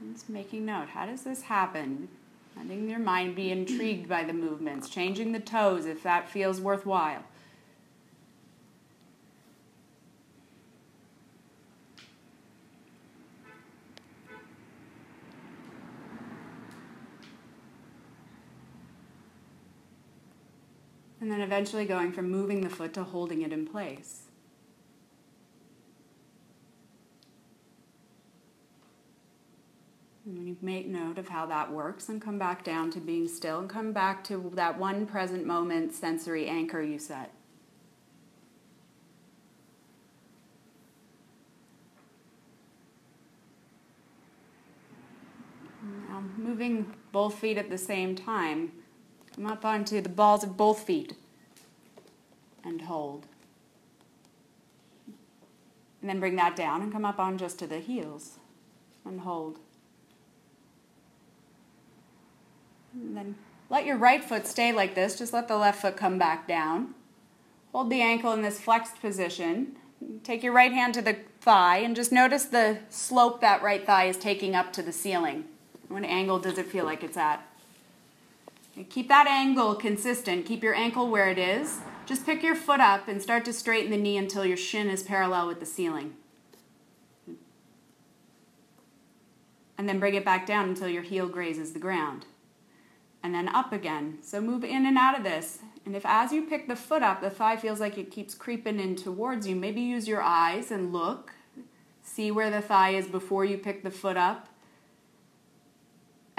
And 0.00 0.14
just 0.14 0.30
making 0.30 0.64
note. 0.64 0.88
How 0.88 1.04
does 1.04 1.24
this 1.24 1.42
happen? 1.42 2.08
Letting 2.56 2.88
your 2.88 2.98
mind 2.98 3.34
be 3.34 3.50
intrigued 3.50 4.08
by 4.08 4.24
the 4.24 4.32
movements, 4.32 4.88
changing 4.88 5.32
the 5.32 5.40
toes 5.40 5.84
if 5.84 6.02
that 6.04 6.28
feels 6.28 6.60
worthwhile. 6.60 7.22
And 21.22 21.30
then 21.30 21.40
eventually 21.40 21.84
going 21.84 22.10
from 22.10 22.32
moving 22.32 22.62
the 22.62 22.68
foot 22.68 22.92
to 22.94 23.04
holding 23.04 23.42
it 23.42 23.52
in 23.52 23.64
place. 23.64 24.22
And 30.26 30.36
when 30.36 30.48
you 30.48 30.56
make 30.60 30.88
note 30.88 31.18
of 31.18 31.28
how 31.28 31.46
that 31.46 31.70
works, 31.70 32.08
and 32.08 32.20
come 32.20 32.40
back 32.40 32.64
down 32.64 32.90
to 32.90 32.98
being 32.98 33.28
still 33.28 33.60
and 33.60 33.70
come 33.70 33.92
back 33.92 34.24
to 34.24 34.50
that 34.56 34.76
one 34.76 35.06
present 35.06 35.46
moment 35.46 35.94
sensory 35.94 36.48
anchor 36.48 36.82
you 36.82 36.98
set. 36.98 37.32
Now, 46.08 46.24
moving 46.36 46.92
both 47.12 47.38
feet 47.38 47.58
at 47.58 47.70
the 47.70 47.78
same 47.78 48.16
time 48.16 48.72
Come 49.34 49.46
up 49.46 49.64
onto 49.64 50.00
the 50.00 50.08
balls 50.08 50.44
of 50.44 50.56
both 50.56 50.80
feet 50.80 51.14
and 52.64 52.82
hold. 52.82 53.26
And 56.00 56.10
then 56.10 56.20
bring 56.20 56.36
that 56.36 56.56
down 56.56 56.82
and 56.82 56.92
come 56.92 57.04
up 57.04 57.18
on 57.18 57.38
just 57.38 57.58
to 57.60 57.66
the 57.66 57.78
heels 57.78 58.38
and 59.04 59.20
hold. 59.20 59.58
And 62.92 63.16
then 63.16 63.36
let 63.70 63.86
your 63.86 63.96
right 63.96 64.22
foot 64.22 64.46
stay 64.46 64.72
like 64.72 64.94
this. 64.94 65.18
Just 65.18 65.32
let 65.32 65.48
the 65.48 65.56
left 65.56 65.80
foot 65.80 65.96
come 65.96 66.18
back 66.18 66.46
down. 66.46 66.94
Hold 67.72 67.88
the 67.88 68.02
ankle 68.02 68.32
in 68.32 68.42
this 68.42 68.60
flexed 68.60 69.00
position. 69.00 69.76
Take 70.24 70.42
your 70.42 70.52
right 70.52 70.72
hand 70.72 70.92
to 70.94 71.02
the 71.02 71.16
thigh 71.40 71.78
and 71.78 71.96
just 71.96 72.12
notice 72.12 72.44
the 72.44 72.78
slope 72.90 73.40
that 73.40 73.62
right 73.62 73.86
thigh 73.86 74.04
is 74.04 74.18
taking 74.18 74.54
up 74.54 74.72
to 74.74 74.82
the 74.82 74.92
ceiling. 74.92 75.44
What 75.88 76.04
angle 76.04 76.38
does 76.38 76.58
it 76.58 76.66
feel 76.66 76.84
like 76.84 77.02
it's 77.02 77.16
at? 77.16 77.46
Keep 78.88 79.08
that 79.08 79.26
angle 79.26 79.74
consistent. 79.74 80.46
Keep 80.46 80.62
your 80.62 80.74
ankle 80.74 81.10
where 81.10 81.28
it 81.28 81.38
is. 81.38 81.80
Just 82.06 82.24
pick 82.24 82.42
your 82.42 82.54
foot 82.54 82.80
up 82.80 83.06
and 83.06 83.20
start 83.20 83.44
to 83.44 83.52
straighten 83.52 83.90
the 83.90 83.96
knee 83.96 84.16
until 84.16 84.46
your 84.46 84.56
shin 84.56 84.88
is 84.88 85.02
parallel 85.02 85.46
with 85.46 85.60
the 85.60 85.66
ceiling. 85.66 86.14
And 89.76 89.88
then 89.88 90.00
bring 90.00 90.14
it 90.14 90.24
back 90.24 90.46
down 90.46 90.68
until 90.68 90.88
your 90.88 91.02
heel 91.02 91.28
grazes 91.28 91.72
the 91.72 91.78
ground. 91.78 92.24
And 93.22 93.34
then 93.34 93.48
up 93.48 93.72
again. 93.72 94.18
So 94.22 94.40
move 94.40 94.64
in 94.64 94.86
and 94.86 94.96
out 94.96 95.16
of 95.16 95.24
this. 95.24 95.58
And 95.84 95.94
if 95.94 96.06
as 96.06 96.32
you 96.32 96.42
pick 96.42 96.66
the 96.66 96.76
foot 96.76 97.02
up, 97.02 97.20
the 97.20 97.30
thigh 97.30 97.56
feels 97.56 97.80
like 97.80 97.98
it 97.98 98.10
keeps 98.10 98.34
creeping 98.34 98.80
in 98.80 98.96
towards 98.96 99.46
you, 99.46 99.54
maybe 99.54 99.80
use 99.80 100.08
your 100.08 100.22
eyes 100.22 100.70
and 100.70 100.92
look. 100.92 101.32
See 102.02 102.30
where 102.30 102.50
the 102.50 102.62
thigh 102.62 102.90
is 102.90 103.06
before 103.06 103.44
you 103.44 103.58
pick 103.58 103.82
the 103.82 103.90
foot 103.90 104.16
up 104.16 104.48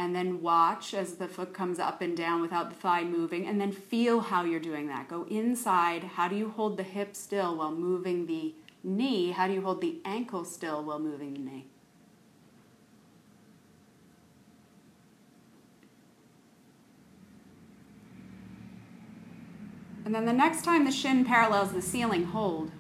and 0.03 0.13
then 0.13 0.41
watch 0.41 0.93
as 0.93 1.13
the 1.13 1.29
foot 1.29 1.53
comes 1.53 1.79
up 1.79 2.01
and 2.01 2.17
down 2.17 2.41
without 2.41 2.69
the 2.69 2.75
thigh 2.75 3.05
moving, 3.05 3.48
and 3.48 3.60
then 3.62 3.72
feel 3.72 4.19
how 4.19 4.43
you're 4.43 4.60
doing 4.60 4.88
that. 4.88 5.07
Go 5.07 5.25
inside. 5.29 6.03
How 6.03 6.27
do 6.27 6.36
you 6.36 6.50
hold 6.50 6.75
the 6.75 6.83
hip 6.83 7.15
still 7.15 7.55
while 7.55 7.72
moving 7.72 8.25
the 8.25 8.53
knee? 8.83 9.31
How 9.31 9.48
do 9.48 9.53
you 9.53 9.62
hold 9.62 9.79
the 9.79 10.01
ankle 10.03 10.43
still 10.43 10.83
while 10.83 11.00
moving 11.00 11.33
the 11.36 11.39
knee? 11.39 11.67
And 20.03 20.13
then 20.13 20.25
the 20.25 20.33
next 20.33 20.65
time 20.65 20.83
the 20.83 20.91
shin 20.91 21.24
parallels 21.24 21.72
the 21.72 21.81
ceiling, 21.81 22.25
hold. 22.25 22.72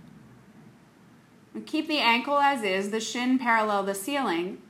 keep 1.65 1.87
the 1.87 1.99
ankle 1.99 2.37
as 2.37 2.63
is, 2.63 2.91
the 2.91 2.99
shin 2.99 3.39
parallel 3.39 3.83
the 3.83 3.95
ceiling, 3.95 4.61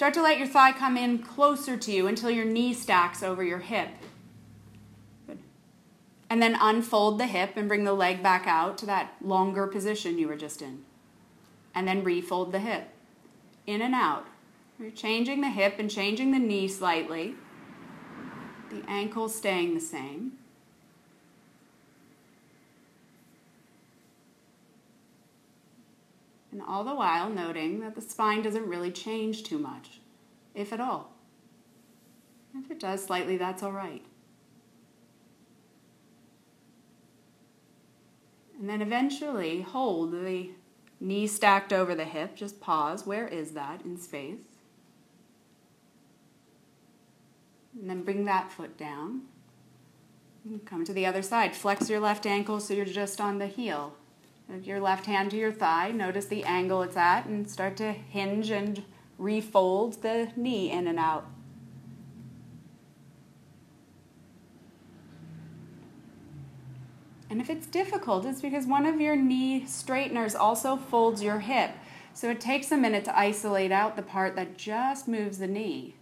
Start 0.00 0.14
to 0.14 0.22
let 0.22 0.38
your 0.38 0.46
thigh 0.46 0.72
come 0.72 0.96
in 0.96 1.18
closer 1.18 1.76
to 1.76 1.92
you 1.92 2.06
until 2.06 2.30
your 2.30 2.46
knee 2.46 2.72
stacks 2.72 3.22
over 3.22 3.44
your 3.44 3.58
hip. 3.58 3.90
Good. 5.26 5.40
And 6.30 6.40
then 6.40 6.56
unfold 6.58 7.18
the 7.18 7.26
hip 7.26 7.50
and 7.54 7.68
bring 7.68 7.84
the 7.84 7.92
leg 7.92 8.22
back 8.22 8.46
out 8.46 8.78
to 8.78 8.86
that 8.86 9.12
longer 9.20 9.66
position 9.66 10.18
you 10.18 10.26
were 10.26 10.36
just 10.36 10.62
in. 10.62 10.86
And 11.74 11.86
then 11.86 12.02
refold 12.02 12.50
the 12.50 12.60
hip. 12.60 12.88
In 13.66 13.82
and 13.82 13.94
out. 13.94 14.26
You're 14.78 14.90
changing 14.90 15.42
the 15.42 15.50
hip 15.50 15.74
and 15.78 15.90
changing 15.90 16.30
the 16.30 16.38
knee 16.38 16.66
slightly. 16.66 17.34
The 18.70 18.82
ankle 18.88 19.28
staying 19.28 19.74
the 19.74 19.80
same. 19.80 20.32
And 26.52 26.62
all 26.66 26.84
the 26.84 26.94
while 26.94 27.28
noting 27.28 27.80
that 27.80 27.94
the 27.94 28.00
spine 28.00 28.42
doesn't 28.42 28.66
really 28.66 28.90
change 28.90 29.44
too 29.44 29.58
much, 29.58 30.00
if 30.54 30.72
at 30.72 30.80
all. 30.80 31.12
If 32.56 32.70
it 32.70 32.80
does 32.80 33.04
slightly, 33.04 33.36
that's 33.36 33.62
all 33.62 33.72
right. 33.72 34.04
And 38.58 38.68
then 38.68 38.82
eventually 38.82 39.62
hold 39.62 40.12
the 40.12 40.50
knee 41.00 41.26
stacked 41.26 41.72
over 41.72 41.94
the 41.94 42.04
hip. 42.04 42.36
Just 42.36 42.60
pause. 42.60 43.06
Where 43.06 43.26
is 43.26 43.52
that 43.52 43.82
in 43.84 43.96
space? 43.96 44.36
And 47.80 47.88
then 47.88 48.02
bring 48.02 48.26
that 48.26 48.50
foot 48.50 48.76
down. 48.76 49.22
Come 50.66 50.84
to 50.84 50.92
the 50.92 51.06
other 51.06 51.22
side. 51.22 51.54
Flex 51.54 51.88
your 51.88 52.00
left 52.00 52.26
ankle 52.26 52.60
so 52.60 52.74
you're 52.74 52.84
just 52.84 53.20
on 53.20 53.38
the 53.38 53.46
heel 53.46 53.94
your 54.62 54.80
left 54.80 55.06
hand 55.06 55.30
to 55.30 55.36
your 55.36 55.52
thigh, 55.52 55.90
notice 55.90 56.26
the 56.26 56.44
angle 56.44 56.82
it's 56.82 56.96
at, 56.96 57.26
and 57.26 57.48
start 57.48 57.76
to 57.78 57.92
hinge 57.92 58.50
and 58.50 58.82
refold 59.18 60.02
the 60.02 60.32
knee 60.36 60.70
in 60.70 60.86
and 60.86 60.98
out. 60.98 61.26
And 67.30 67.40
if 67.40 67.48
it's 67.48 67.66
difficult, 67.66 68.26
it's 68.26 68.40
because 68.40 68.66
one 68.66 68.86
of 68.86 69.00
your 69.00 69.14
knee 69.14 69.64
straighteners 69.64 70.34
also 70.34 70.76
folds 70.76 71.22
your 71.22 71.38
hip. 71.38 71.70
So 72.12 72.28
it 72.30 72.40
takes 72.40 72.72
a 72.72 72.76
minute 72.76 73.04
to 73.04 73.16
isolate 73.16 73.70
out 73.70 73.94
the 73.94 74.02
part 74.02 74.34
that 74.34 74.58
just 74.58 75.06
moves 75.06 75.38
the 75.38 75.46
knee. 75.46 75.94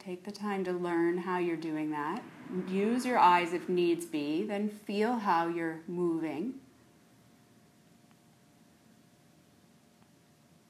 Take 0.00 0.24
the 0.24 0.32
time 0.32 0.64
to 0.64 0.72
learn 0.72 1.18
how 1.18 1.38
you're 1.38 1.56
doing 1.56 1.90
that. 1.90 2.22
Use 2.68 3.04
your 3.04 3.18
eyes 3.18 3.52
if 3.52 3.68
needs 3.68 4.06
be, 4.06 4.44
then 4.44 4.68
feel 4.68 5.16
how 5.16 5.46
you're 5.46 5.80
moving. 5.86 6.54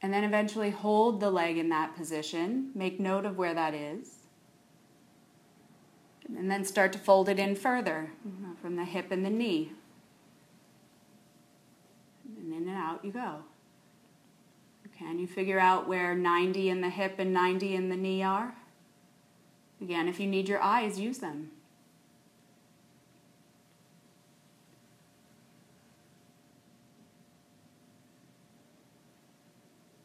And 0.02 0.12
then 0.12 0.25
eventually 0.25 0.70
hold 0.70 1.20
the 1.20 1.30
leg 1.30 1.58
in 1.58 1.68
that 1.68 1.94
position. 1.94 2.70
Make 2.75 2.99
note 2.99 3.25
of 3.25 3.38
where 3.38 3.54
that 3.54 3.75
is. 3.75 4.16
And 6.37 6.50
then 6.50 6.64
start 6.64 6.92
to 6.92 6.99
fold 6.99 7.28
it 7.28 7.38
in 7.38 7.56
further 7.56 8.10
from 8.60 8.76
the 8.76 8.84
hip 8.84 9.10
and 9.10 9.25
the 9.25 9.30
knee. 9.30 9.72
And 12.38 12.52
in 12.52 12.68
and 12.68 12.76
out 12.76 13.04
you 13.04 13.12
go. 13.12 13.44
Can 14.96 15.18
you 15.18 15.26
figure 15.26 15.58
out 15.58 15.88
where 15.88 16.14
90 16.14 16.68
in 16.68 16.82
the 16.82 16.90
hip 16.90 17.18
and 17.18 17.32
90 17.32 17.75
in 17.75 17.88
the 17.88 17.96
knee 17.96 18.22
are? 18.22 18.54
Again, 19.80 20.08
if 20.08 20.20
you 20.20 20.26
need 20.26 20.49
your 20.49 20.62
eyes, 20.62 21.00
use 21.00 21.18
them. 21.18 21.50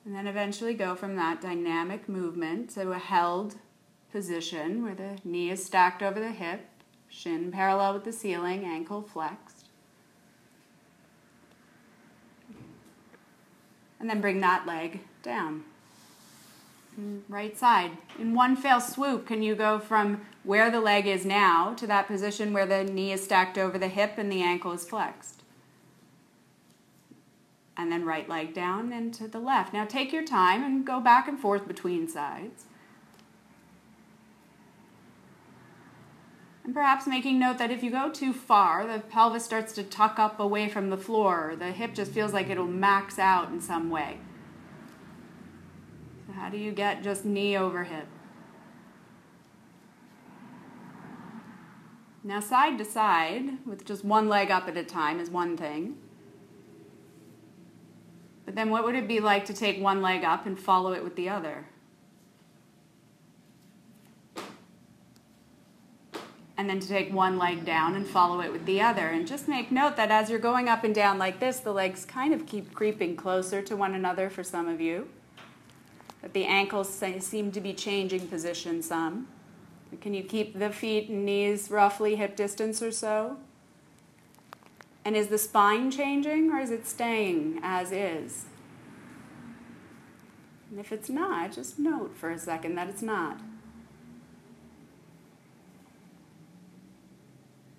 And 0.05 0.13
then 0.13 0.27
eventually 0.27 0.75
go 0.75 0.95
from 0.95 1.15
that 1.15 1.41
dynamic 1.41 2.07
movement 2.07 2.69
to 2.71 2.91
a 2.91 2.99
held 2.99 3.55
position 4.11 4.83
where 4.83 4.93
the 4.93 5.17
knee 5.23 5.49
is 5.49 5.65
stacked 5.65 6.03
over 6.03 6.19
the 6.19 6.31
hip, 6.31 6.61
shin 7.09 7.51
parallel 7.51 7.95
with 7.95 8.03
the 8.03 8.13
ceiling, 8.13 8.63
ankle 8.63 9.01
flexed. 9.01 9.65
And 13.99 14.07
then 14.07 14.21
bring 14.21 14.41
that 14.41 14.67
leg 14.67 15.01
down. 15.23 15.63
Right 17.27 17.57
side. 17.57 17.91
In 18.17 18.33
one 18.33 18.55
fell 18.55 18.79
swoop, 18.79 19.27
can 19.27 19.43
you 19.43 19.55
go 19.55 19.79
from 19.79 20.25
where 20.43 20.71
the 20.71 20.79
leg 20.79 21.07
is 21.07 21.25
now 21.25 21.73
to 21.73 21.87
that 21.87 22.07
position 22.07 22.53
where 22.53 22.65
the 22.65 22.83
knee 22.83 23.11
is 23.11 23.23
stacked 23.23 23.57
over 23.57 23.77
the 23.77 23.89
hip 23.89 24.13
and 24.17 24.31
the 24.31 24.41
ankle 24.41 24.71
is 24.71 24.87
flexed? 24.87 25.35
and 27.77 27.91
then 27.91 28.05
right 28.05 28.29
leg 28.29 28.53
down 28.53 28.93
and 28.93 29.13
to 29.13 29.27
the 29.27 29.39
left. 29.39 29.73
Now 29.73 29.85
take 29.85 30.13
your 30.13 30.23
time 30.23 30.63
and 30.63 30.85
go 30.85 30.99
back 30.99 31.27
and 31.27 31.39
forth 31.39 31.67
between 31.67 32.07
sides. 32.07 32.65
And 36.63 36.73
perhaps 36.73 37.05
making 37.05 37.37
note 37.37 37.59
that 37.59 37.69
if 37.69 37.83
you 37.83 37.91
go 37.91 38.09
too 38.09 38.33
far, 38.33 38.87
the 38.87 38.99
pelvis 38.99 39.45
starts 39.45 39.73
to 39.73 39.83
tuck 39.83 40.17
up 40.17 40.39
away 40.39 40.67
from 40.67 40.89
the 40.89 40.97
floor, 40.97 41.51
or 41.51 41.55
the 41.55 41.71
hip 41.71 41.93
just 41.93 42.11
feels 42.11 42.33
like 42.33 42.49
it'll 42.49 42.65
max 42.65 43.19
out 43.19 43.49
in 43.49 43.61
some 43.61 43.91
way. 43.91 44.17
How 46.35 46.49
do 46.49 46.57
you 46.57 46.71
get 46.71 47.01
just 47.01 47.23
knee 47.23 47.57
over 47.57 47.85
hip? 47.85 48.07
Now, 52.23 52.39
side 52.39 52.77
to 52.79 52.85
side, 52.85 53.65
with 53.65 53.85
just 53.85 54.03
one 54.03 54.27
leg 54.27 54.51
up 54.51 54.67
at 54.67 54.75
a 54.75 54.83
time, 54.83 55.19
is 55.19 55.29
one 55.29 55.55
thing. 55.55 55.95
But 58.45 58.55
then 58.55 58.69
what 58.69 58.83
would 58.83 58.95
it 58.95 59.07
be 59.07 59.19
like 59.19 59.45
to 59.45 59.53
take 59.53 59.79
one 59.79 60.01
leg 60.01 60.23
up 60.23 60.45
and 60.45 60.59
follow 60.59 60.91
it 60.93 61.03
with 61.03 61.15
the 61.15 61.29
other? 61.29 61.67
And 66.57 66.69
then 66.69 66.79
to 66.79 66.87
take 66.87 67.13
one 67.13 67.37
leg 67.37 67.63
down 67.63 67.95
and 67.95 68.07
follow 68.07 68.41
it 68.41 68.51
with 68.51 68.65
the 68.65 68.81
other. 68.81 69.07
And 69.07 69.27
just 69.27 69.47
make 69.47 69.71
note 69.71 69.95
that 69.97 70.09
as 70.09 70.29
you're 70.29 70.39
going 70.39 70.67
up 70.67 70.83
and 70.83 70.95
down 70.95 71.17
like 71.17 71.39
this, 71.39 71.59
the 71.59 71.73
legs 71.73 72.05
kind 72.05 72.33
of 72.33 72.45
keep 72.45 72.73
creeping 72.73 73.15
closer 73.15 73.61
to 73.61 73.75
one 73.75 73.93
another 73.93 74.29
for 74.29 74.43
some 74.43 74.67
of 74.67 74.81
you. 74.81 75.09
That 76.25 76.33
the 76.33 76.45
ankles 76.45 76.89
seem 77.19 77.51
to 77.51 77.61
be 77.61 77.71
changing 77.71 78.29
position 78.29 78.81
some. 78.81 79.27
Can 80.01 80.15
you 80.15 80.23
keep 80.23 80.57
the 80.57 80.71
feet 80.71 81.07
and 81.07 81.23
knees 81.23 81.69
roughly 81.69 82.15
hip 82.15 82.35
distance 82.35 82.81
or 82.81 82.91
so? 82.91 83.37
And 85.05 85.15
is 85.15 85.27
the 85.27 85.37
spine 85.37 85.91
changing 85.91 86.49
or 86.51 86.59
is 86.59 86.71
it 86.71 86.87
staying 86.87 87.59
as 87.61 87.91
is? 87.91 88.45
And 90.71 90.79
if 90.79 90.91
it's 90.91 91.09
not, 91.09 91.51
just 91.51 91.77
note 91.77 92.17
for 92.17 92.31
a 92.31 92.39
second 92.39 92.73
that 92.73 92.89
it's 92.89 93.03
not. 93.03 93.39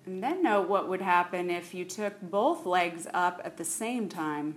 And 0.05 0.23
then 0.23 0.41
note 0.41 0.69
what 0.69 0.87
would 0.87 1.01
happen 1.01 1.49
if 1.49 1.73
you 1.73 1.83
took 1.83 2.21
both 2.21 2.65
legs 2.65 3.07
up 3.13 3.41
at 3.43 3.57
the 3.57 3.65
same 3.65 4.07
time. 4.07 4.55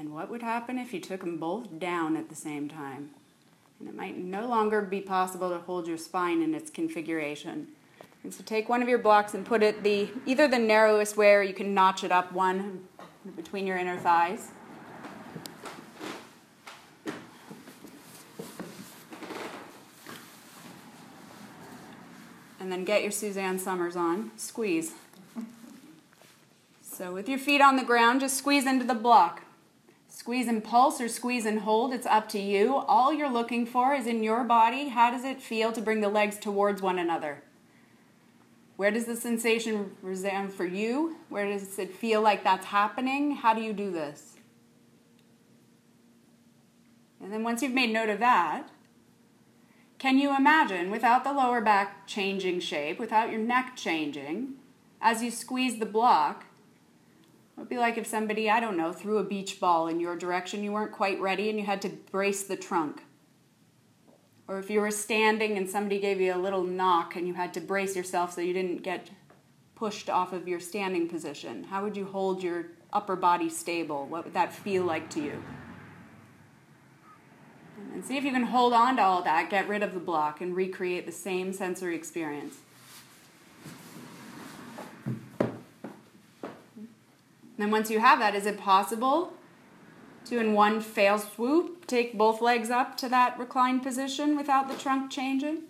And 0.00 0.14
what 0.14 0.30
would 0.30 0.40
happen 0.40 0.78
if 0.78 0.94
you 0.94 0.98
took 0.98 1.20
them 1.20 1.36
both 1.36 1.78
down 1.78 2.16
at 2.16 2.30
the 2.30 2.34
same 2.34 2.70
time? 2.70 3.10
And 3.78 3.86
it 3.86 3.94
might 3.94 4.16
no 4.16 4.48
longer 4.48 4.80
be 4.80 5.02
possible 5.02 5.50
to 5.50 5.58
hold 5.58 5.86
your 5.86 5.98
spine 5.98 6.40
in 6.40 6.54
its 6.54 6.70
configuration. 6.70 7.66
And 8.24 8.32
so 8.32 8.42
take 8.42 8.70
one 8.70 8.80
of 8.80 8.88
your 8.88 8.98
blocks 8.98 9.34
and 9.34 9.44
put 9.44 9.62
it 9.62 9.82
the 9.82 10.08
either 10.24 10.48
the 10.48 10.58
narrowest 10.58 11.18
way 11.18 11.34
or 11.34 11.42
you 11.42 11.52
can 11.52 11.74
notch 11.74 12.02
it 12.02 12.10
up 12.10 12.32
one 12.32 12.88
between 13.36 13.66
your 13.66 13.76
inner 13.76 13.98
thighs. 13.98 14.52
And 22.58 22.72
then 22.72 22.86
get 22.86 23.02
your 23.02 23.12
Suzanne 23.12 23.58
Somers 23.58 23.96
on. 23.96 24.30
Squeeze. 24.38 24.92
So 26.82 27.12
with 27.12 27.28
your 27.28 27.38
feet 27.38 27.60
on 27.60 27.76
the 27.76 27.84
ground, 27.84 28.22
just 28.22 28.38
squeeze 28.38 28.64
into 28.64 28.86
the 28.86 28.94
block. 28.94 29.42
Squeeze 30.20 30.48
and 30.48 30.62
pulse 30.62 31.00
or 31.00 31.08
squeeze 31.08 31.46
and 31.46 31.60
hold, 31.60 31.94
it's 31.94 32.04
up 32.04 32.28
to 32.28 32.38
you. 32.38 32.76
All 32.76 33.10
you're 33.10 33.32
looking 33.32 33.64
for 33.64 33.94
is 33.94 34.06
in 34.06 34.22
your 34.22 34.44
body, 34.44 34.88
how 34.88 35.10
does 35.10 35.24
it 35.24 35.40
feel 35.40 35.72
to 35.72 35.80
bring 35.80 36.02
the 36.02 36.10
legs 36.10 36.38
towards 36.38 36.82
one 36.82 36.98
another? 36.98 37.42
Where 38.76 38.90
does 38.90 39.06
the 39.06 39.16
sensation 39.16 39.92
resound 40.02 40.52
for 40.52 40.66
you? 40.66 41.16
Where 41.30 41.46
does 41.50 41.78
it 41.78 41.96
feel 41.96 42.20
like 42.20 42.44
that's 42.44 42.66
happening? 42.66 43.36
How 43.36 43.54
do 43.54 43.62
you 43.62 43.72
do 43.72 43.90
this? 43.90 44.36
And 47.22 47.32
then 47.32 47.42
once 47.42 47.62
you've 47.62 47.72
made 47.72 47.90
note 47.90 48.10
of 48.10 48.18
that, 48.18 48.68
can 49.98 50.18
you 50.18 50.36
imagine, 50.36 50.90
without 50.90 51.24
the 51.24 51.32
lower 51.32 51.62
back 51.62 52.06
changing 52.06 52.60
shape, 52.60 52.98
without 52.98 53.30
your 53.30 53.40
neck 53.40 53.72
changing, 53.74 54.56
as 55.00 55.22
you 55.22 55.30
squeeze 55.30 55.78
the 55.78 55.86
block, 55.86 56.44
it 57.60 57.64
would 57.64 57.68
be 57.68 57.76
like 57.76 57.98
if 57.98 58.06
somebody, 58.06 58.48
I 58.48 58.58
don't 58.58 58.78
know, 58.78 58.90
threw 58.90 59.18
a 59.18 59.22
beach 59.22 59.60
ball 59.60 59.86
in 59.86 60.00
your 60.00 60.16
direction, 60.16 60.64
you 60.64 60.72
weren't 60.72 60.92
quite 60.92 61.20
ready, 61.20 61.50
and 61.50 61.58
you 61.58 61.66
had 61.66 61.82
to 61.82 61.90
brace 61.90 62.42
the 62.44 62.56
trunk. 62.56 63.02
Or 64.48 64.58
if 64.58 64.70
you 64.70 64.80
were 64.80 64.90
standing 64.90 65.58
and 65.58 65.68
somebody 65.68 66.00
gave 66.00 66.22
you 66.22 66.34
a 66.34 66.40
little 66.40 66.64
knock 66.64 67.16
and 67.16 67.28
you 67.28 67.34
had 67.34 67.52
to 67.52 67.60
brace 67.60 67.94
yourself 67.94 68.32
so 68.32 68.40
you 68.40 68.54
didn't 68.54 68.82
get 68.82 69.10
pushed 69.74 70.08
off 70.08 70.32
of 70.32 70.48
your 70.48 70.58
standing 70.58 71.06
position, 71.06 71.64
how 71.64 71.84
would 71.84 71.98
you 71.98 72.06
hold 72.06 72.42
your 72.42 72.68
upper 72.94 73.14
body 73.14 73.50
stable? 73.50 74.06
What 74.06 74.24
would 74.24 74.32
that 74.32 74.54
feel 74.54 74.84
like 74.84 75.10
to 75.10 75.20
you? 75.20 75.44
And 77.92 78.02
see 78.02 78.16
if 78.16 78.24
you 78.24 78.32
can 78.32 78.44
hold 78.44 78.72
on 78.72 78.96
to 78.96 79.02
all 79.02 79.20
that, 79.20 79.50
get 79.50 79.68
rid 79.68 79.82
of 79.82 79.92
the 79.92 80.00
block, 80.00 80.40
and 80.40 80.56
recreate 80.56 81.04
the 81.04 81.12
same 81.12 81.52
sensory 81.52 81.94
experience. 81.94 82.56
Then 87.60 87.70
once 87.70 87.90
you 87.90 88.00
have 88.00 88.18
that, 88.18 88.34
is 88.34 88.46
it 88.46 88.58
possible 88.58 89.34
to, 90.26 90.38
in 90.38 90.52
one 90.52 90.80
fail 90.80 91.18
swoop, 91.18 91.86
take 91.86 92.16
both 92.16 92.40
legs 92.40 92.70
up 92.70 92.96
to 92.98 93.08
that 93.08 93.38
reclined 93.38 93.82
position 93.82 94.36
without 94.36 94.68
the 94.68 94.76
trunk 94.76 95.10
changing? 95.10 95.62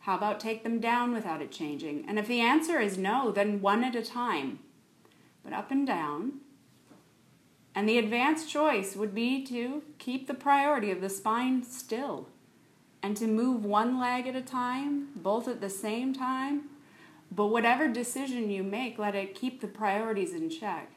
How 0.00 0.16
about 0.16 0.40
take 0.40 0.62
them 0.62 0.80
down 0.80 1.12
without 1.12 1.42
it 1.42 1.52
changing? 1.52 2.04
And 2.08 2.18
if 2.18 2.26
the 2.26 2.40
answer 2.40 2.80
is 2.80 2.96
no, 2.96 3.30
then 3.30 3.60
one 3.60 3.84
at 3.84 3.94
a 3.94 4.02
time, 4.02 4.60
but 5.44 5.52
up 5.52 5.70
and 5.70 5.86
down. 5.86 6.40
And 7.74 7.88
the 7.88 7.98
advanced 7.98 8.48
choice 8.48 8.96
would 8.96 9.14
be 9.14 9.44
to 9.46 9.82
keep 9.98 10.26
the 10.26 10.34
priority 10.34 10.90
of 10.90 11.00
the 11.00 11.10
spine 11.10 11.62
still 11.62 12.28
and 13.02 13.16
to 13.16 13.26
move 13.26 13.64
one 13.64 14.00
leg 14.00 14.26
at 14.26 14.34
a 14.34 14.42
time, 14.42 15.08
both 15.16 15.46
at 15.46 15.60
the 15.60 15.70
same 15.70 16.12
time. 16.14 16.69
But 17.30 17.46
whatever 17.46 17.88
decision 17.88 18.50
you 18.50 18.62
make, 18.62 18.98
let 18.98 19.14
it 19.14 19.34
keep 19.34 19.60
the 19.60 19.68
priorities 19.68 20.32
in 20.32 20.50
check. 20.50 20.90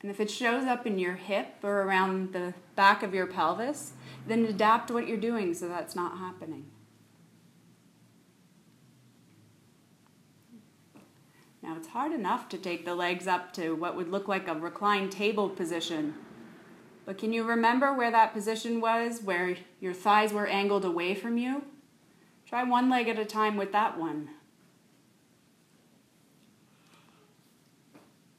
And 0.00 0.10
if 0.10 0.20
it 0.20 0.30
shows 0.30 0.64
up 0.64 0.86
in 0.86 0.98
your 0.98 1.14
hip 1.14 1.56
or 1.62 1.82
around 1.82 2.32
the 2.34 2.52
back 2.76 3.02
of 3.02 3.14
your 3.14 3.26
pelvis, 3.26 3.94
then 4.26 4.44
adapt 4.44 4.90
what 4.90 5.08
you're 5.08 5.16
doing 5.16 5.54
so 5.54 5.66
that's 5.66 5.96
not 5.96 6.18
happening. 6.18 6.66
Now 11.62 11.74
it's 11.78 11.88
hard 11.88 12.12
enough 12.12 12.50
to 12.50 12.58
take 12.58 12.84
the 12.84 12.94
legs 12.94 13.26
up 13.26 13.54
to 13.54 13.72
what 13.72 13.96
would 13.96 14.10
look 14.10 14.28
like 14.28 14.46
a 14.46 14.54
reclined 14.54 15.10
table 15.10 15.48
position. 15.48 16.12
But 17.06 17.16
can 17.16 17.32
you 17.32 17.42
remember 17.42 17.94
where 17.94 18.10
that 18.10 18.34
position 18.34 18.82
was, 18.82 19.22
where 19.22 19.56
your 19.80 19.94
thighs 19.94 20.34
were 20.34 20.46
angled 20.46 20.84
away 20.84 21.14
from 21.14 21.38
you? 21.38 21.64
Try 22.46 22.62
one 22.62 22.90
leg 22.90 23.08
at 23.08 23.18
a 23.18 23.24
time 23.24 23.56
with 23.56 23.72
that 23.72 23.98
one. 23.98 24.28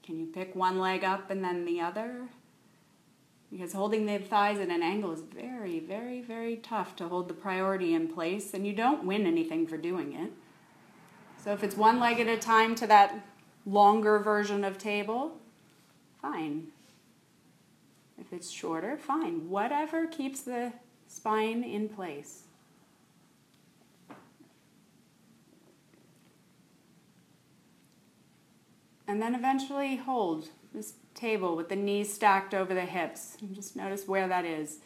Can 0.06 0.20
you 0.20 0.28
pick 0.28 0.56
one 0.56 0.80
leg 0.80 1.04
up 1.04 1.32
and 1.32 1.44
then 1.44 1.66
the 1.66 1.82
other? 1.82 2.28
Because 3.52 3.74
holding 3.74 4.06
the 4.06 4.20
thighs 4.20 4.60
at 4.60 4.70
an 4.70 4.84
angle 4.84 5.12
is 5.12 5.22
very, 5.22 5.80
very, 5.80 6.22
very 6.22 6.58
tough 6.58 6.96
to 6.98 7.08
hold 7.08 7.28
the 7.28 7.34
priority 7.34 7.94
in 7.94 8.08
place, 8.08 8.54
and 8.54 8.68
you 8.68 8.74
don't 8.74 9.06
win 9.06 9.26
anything 9.26 9.66
for 9.66 9.78
doing 9.78 10.14
it. 10.14 10.32
So 11.44 11.54
if 11.54 11.64
it's 11.64 11.78
one 11.78 12.00
leg 12.00 12.20
at 12.20 12.28
a 12.28 12.38
time 12.38 12.76
to 12.76 12.88
that 12.88 13.26
longer 13.66 14.20
version 14.20 14.64
of 14.64 14.78
table, 14.78 15.38
fine. 16.22 16.68
If 18.20 18.32
it's 18.32 18.50
shorter, 18.50 18.98
fine. 18.98 19.50
Whatever 19.50 20.06
keeps 20.08 20.42
the 20.42 20.74
spine 21.08 21.64
in 21.64 21.90
place. 21.90 22.45
And 29.16 29.22
then 29.22 29.34
eventually 29.34 29.96
hold 29.96 30.50
this 30.74 30.96
table 31.14 31.56
with 31.56 31.70
the 31.70 31.76
knees 31.78 32.14
stacked 32.14 32.54
over 32.54 32.74
the 32.74 32.82
hips. 32.82 33.38
And 33.40 33.56
just 33.56 33.74
notice 33.74 34.10
where 34.10 34.28
that 34.28 34.44
is. 34.44 34.80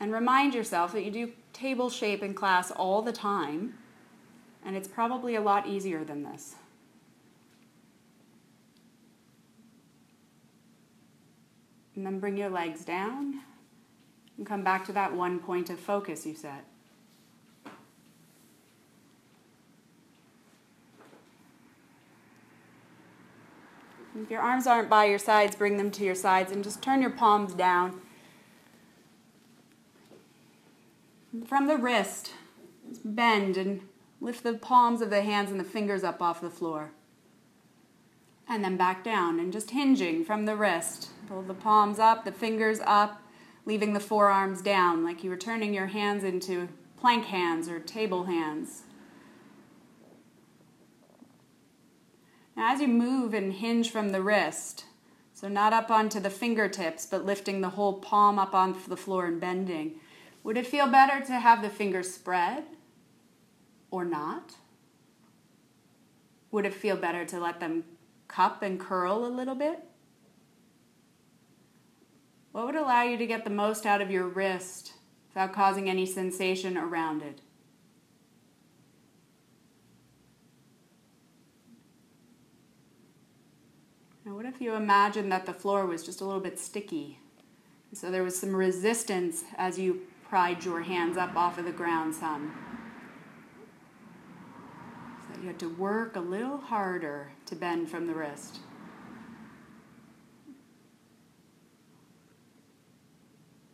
And 0.00 0.14
remind 0.14 0.54
yourself 0.54 0.94
that 0.94 1.04
you 1.04 1.10
do 1.10 1.32
table 1.52 1.90
shape 1.90 2.22
in 2.22 2.32
class 2.32 2.70
all 2.70 3.02
the 3.02 3.12
time, 3.12 3.74
and 4.64 4.78
it's 4.78 4.88
probably 4.88 5.34
a 5.34 5.42
lot 5.42 5.66
easier 5.66 6.04
than 6.04 6.22
this. 6.22 6.54
And 11.94 12.06
then 12.06 12.18
bring 12.18 12.38
your 12.38 12.48
legs 12.48 12.82
down 12.82 13.42
and 14.38 14.46
come 14.46 14.64
back 14.64 14.86
to 14.86 14.92
that 14.94 15.14
one 15.14 15.38
point 15.38 15.68
of 15.68 15.78
focus 15.78 16.24
you 16.24 16.34
set. 16.34 16.64
If 24.22 24.30
your 24.30 24.40
arms 24.40 24.66
aren't 24.66 24.88
by 24.88 25.04
your 25.04 25.18
sides, 25.18 25.56
bring 25.56 25.76
them 25.76 25.90
to 25.92 26.04
your 26.04 26.14
sides 26.14 26.50
and 26.50 26.64
just 26.64 26.82
turn 26.82 27.00
your 27.02 27.10
palms 27.10 27.54
down. 27.54 28.00
From 31.46 31.66
the 31.66 31.76
wrist, 31.76 32.32
bend 33.04 33.56
and 33.56 33.82
lift 34.20 34.42
the 34.42 34.54
palms 34.54 35.02
of 35.02 35.10
the 35.10 35.22
hands 35.22 35.50
and 35.50 35.60
the 35.60 35.64
fingers 35.64 36.02
up 36.02 36.22
off 36.22 36.40
the 36.40 36.50
floor. 36.50 36.92
And 38.48 38.64
then 38.64 38.76
back 38.76 39.04
down 39.04 39.38
and 39.38 39.52
just 39.52 39.70
hinging 39.70 40.24
from 40.24 40.46
the 40.46 40.56
wrist. 40.56 41.10
Pull 41.28 41.42
the 41.42 41.54
palms 41.54 41.98
up, 41.98 42.24
the 42.24 42.32
fingers 42.32 42.80
up, 42.86 43.20
leaving 43.66 43.92
the 43.92 44.00
forearms 44.00 44.62
down 44.62 45.04
like 45.04 45.24
you 45.24 45.30
were 45.30 45.36
turning 45.36 45.74
your 45.74 45.88
hands 45.88 46.24
into 46.24 46.68
plank 46.96 47.26
hands 47.26 47.68
or 47.68 47.80
table 47.80 48.24
hands. 48.24 48.84
Now, 52.56 52.72
as 52.72 52.80
you 52.80 52.88
move 52.88 53.34
and 53.34 53.52
hinge 53.52 53.90
from 53.90 54.10
the 54.10 54.22
wrist, 54.22 54.86
so 55.34 55.46
not 55.46 55.74
up 55.74 55.90
onto 55.90 56.18
the 56.18 56.30
fingertips, 56.30 57.04
but 57.04 57.26
lifting 57.26 57.60
the 57.60 57.70
whole 57.70 58.00
palm 58.00 58.38
up 58.38 58.54
onto 58.54 58.88
the 58.88 58.96
floor 58.96 59.26
and 59.26 59.38
bending, 59.38 60.00
would 60.42 60.56
it 60.56 60.66
feel 60.66 60.86
better 60.86 61.22
to 61.26 61.34
have 61.34 61.60
the 61.60 61.68
fingers 61.68 62.14
spread 62.14 62.64
or 63.90 64.06
not? 64.06 64.54
Would 66.50 66.64
it 66.64 66.72
feel 66.72 66.96
better 66.96 67.26
to 67.26 67.38
let 67.38 67.60
them 67.60 67.84
cup 68.28 68.62
and 68.62 68.80
curl 68.80 69.26
a 69.26 69.28
little 69.28 69.54
bit? 69.54 69.84
What 72.52 72.64
would 72.64 72.76
allow 72.76 73.02
you 73.02 73.18
to 73.18 73.26
get 73.26 73.44
the 73.44 73.50
most 73.50 73.84
out 73.84 74.00
of 74.00 74.10
your 74.10 74.26
wrist 74.26 74.94
without 75.28 75.52
causing 75.52 75.90
any 75.90 76.06
sensation 76.06 76.78
around 76.78 77.20
it? 77.20 77.42
Now, 84.26 84.34
what 84.34 84.44
if 84.44 84.60
you 84.60 84.74
imagine 84.74 85.28
that 85.28 85.46
the 85.46 85.52
floor 85.52 85.86
was 85.86 86.02
just 86.02 86.20
a 86.20 86.24
little 86.24 86.40
bit 86.40 86.58
sticky? 86.58 87.20
So 87.92 88.10
there 88.10 88.24
was 88.24 88.36
some 88.36 88.56
resistance 88.56 89.44
as 89.56 89.78
you 89.78 90.00
pried 90.28 90.64
your 90.64 90.82
hands 90.82 91.16
up 91.16 91.36
off 91.36 91.58
of 91.58 91.64
the 91.64 91.70
ground 91.70 92.12
some. 92.12 92.52
So 95.22 95.40
you 95.40 95.46
had 95.46 95.60
to 95.60 95.68
work 95.68 96.16
a 96.16 96.20
little 96.20 96.58
harder 96.58 97.30
to 97.46 97.54
bend 97.54 97.88
from 97.88 98.08
the 98.08 98.14
wrist. 98.14 98.58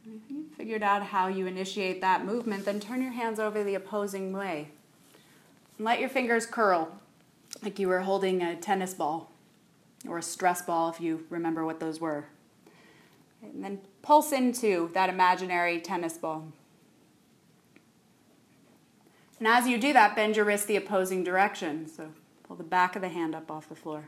If 0.04 0.30
you 0.30 0.44
figured 0.54 0.82
out 0.82 1.02
how 1.02 1.28
you 1.28 1.46
initiate 1.46 2.02
that 2.02 2.26
movement, 2.26 2.66
then 2.66 2.78
turn 2.78 3.00
your 3.00 3.12
hands 3.12 3.40
over 3.40 3.64
the 3.64 3.74
opposing 3.74 4.34
way. 4.34 4.68
And 5.78 5.86
let 5.86 5.98
your 5.98 6.10
fingers 6.10 6.44
curl 6.44 7.00
like 7.62 7.78
you 7.78 7.88
were 7.88 8.00
holding 8.00 8.42
a 8.42 8.54
tennis 8.54 8.92
ball 8.92 9.31
or 10.08 10.18
a 10.18 10.22
stress 10.22 10.62
ball 10.62 10.88
if 10.90 11.00
you 11.00 11.24
remember 11.30 11.64
what 11.64 11.80
those 11.80 12.00
were. 12.00 12.26
And 13.42 13.62
then 13.62 13.80
pulse 14.02 14.32
into 14.32 14.90
that 14.94 15.08
imaginary 15.08 15.80
tennis 15.80 16.16
ball. 16.16 16.52
And 19.38 19.48
as 19.48 19.66
you 19.66 19.78
do 19.78 19.92
that, 19.92 20.14
bend 20.14 20.36
your 20.36 20.44
wrist 20.44 20.68
the 20.68 20.76
opposing 20.76 21.24
direction. 21.24 21.88
So 21.88 22.12
pull 22.44 22.56
the 22.56 22.62
back 22.62 22.94
of 22.94 23.02
the 23.02 23.08
hand 23.08 23.34
up 23.34 23.50
off 23.50 23.68
the 23.68 23.74
floor. 23.74 24.04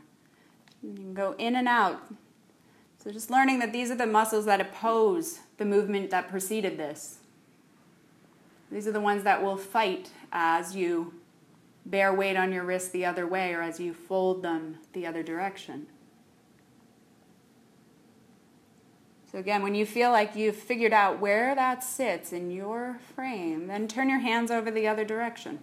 And 0.83 0.96
you 0.96 1.04
can 1.04 1.14
go 1.14 1.35
in 1.38 1.57
and 1.57 1.66
out. 1.66 2.00
So 3.02 3.11
just 3.11 3.30
learning 3.30 3.59
that 3.59 3.72
these 3.72 3.90
are 3.90 3.96
the 3.96 4.07
muscles 4.07 4.44
that 4.46 4.61
oppose 4.61 5.40
the 5.59 5.64
movement 5.64 6.11
that 6.11 6.28
preceded 6.28 6.78
this. 6.78 7.18
These 8.70 8.87
are 8.87 8.92
the 8.92 9.00
ones 9.00 9.24
that 9.24 9.42
will 9.42 9.57
fight 9.57 10.11
as 10.33 10.74
you 10.74 11.14
bear 11.87 12.12
weight 12.12 12.37
on 12.37 12.53
your 12.53 12.64
wrist 12.64 12.92
the 12.92 13.05
other 13.05 13.27
way 13.27 13.53
or 13.53 13.62
as 13.62 13.79
you 13.79 13.92
fold 13.92 14.42
them 14.42 14.79
the 14.92 15.07
other 15.07 15.23
direction. 15.23 15.87
So, 19.31 19.38
again, 19.38 19.62
when 19.62 19.75
you 19.75 19.85
feel 19.85 20.12
like 20.12 20.37
you've 20.37 20.55
figured 20.55 20.92
out 20.92 21.20
where 21.20 21.57
that 21.57 21.83
sits 21.83 22.33
in 22.33 22.53
your 22.53 23.01
frame, 23.16 23.66
then 23.66 23.88
turn 23.88 24.09
your 24.09 24.20
hands 24.20 24.51
over 24.51 24.70
the 24.70 24.87
other 24.87 25.05
direction. 25.05 25.59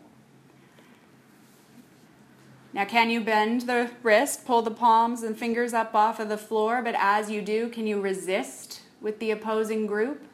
Now, 2.74 2.86
can 2.86 3.10
you 3.10 3.22
bend 3.22 3.62
the 3.62 3.90
wrist, 4.04 4.46
pull 4.46 4.62
the 4.62 4.72
palms 4.72 5.24
and 5.24 5.38
fingers 5.38 5.74
up 5.74 5.96
off 5.96 6.20
of 6.20 6.30
the 6.30 6.38
floor, 6.38 6.82
but 6.82 6.96
as 6.98 7.30
you 7.30 7.42
do, 7.42 7.70
can 7.70 7.88
you 7.88 8.02
resist 8.02 8.82
with 9.02 9.20
the 9.20 9.32
opposing 9.32 9.88
group? 9.88 10.26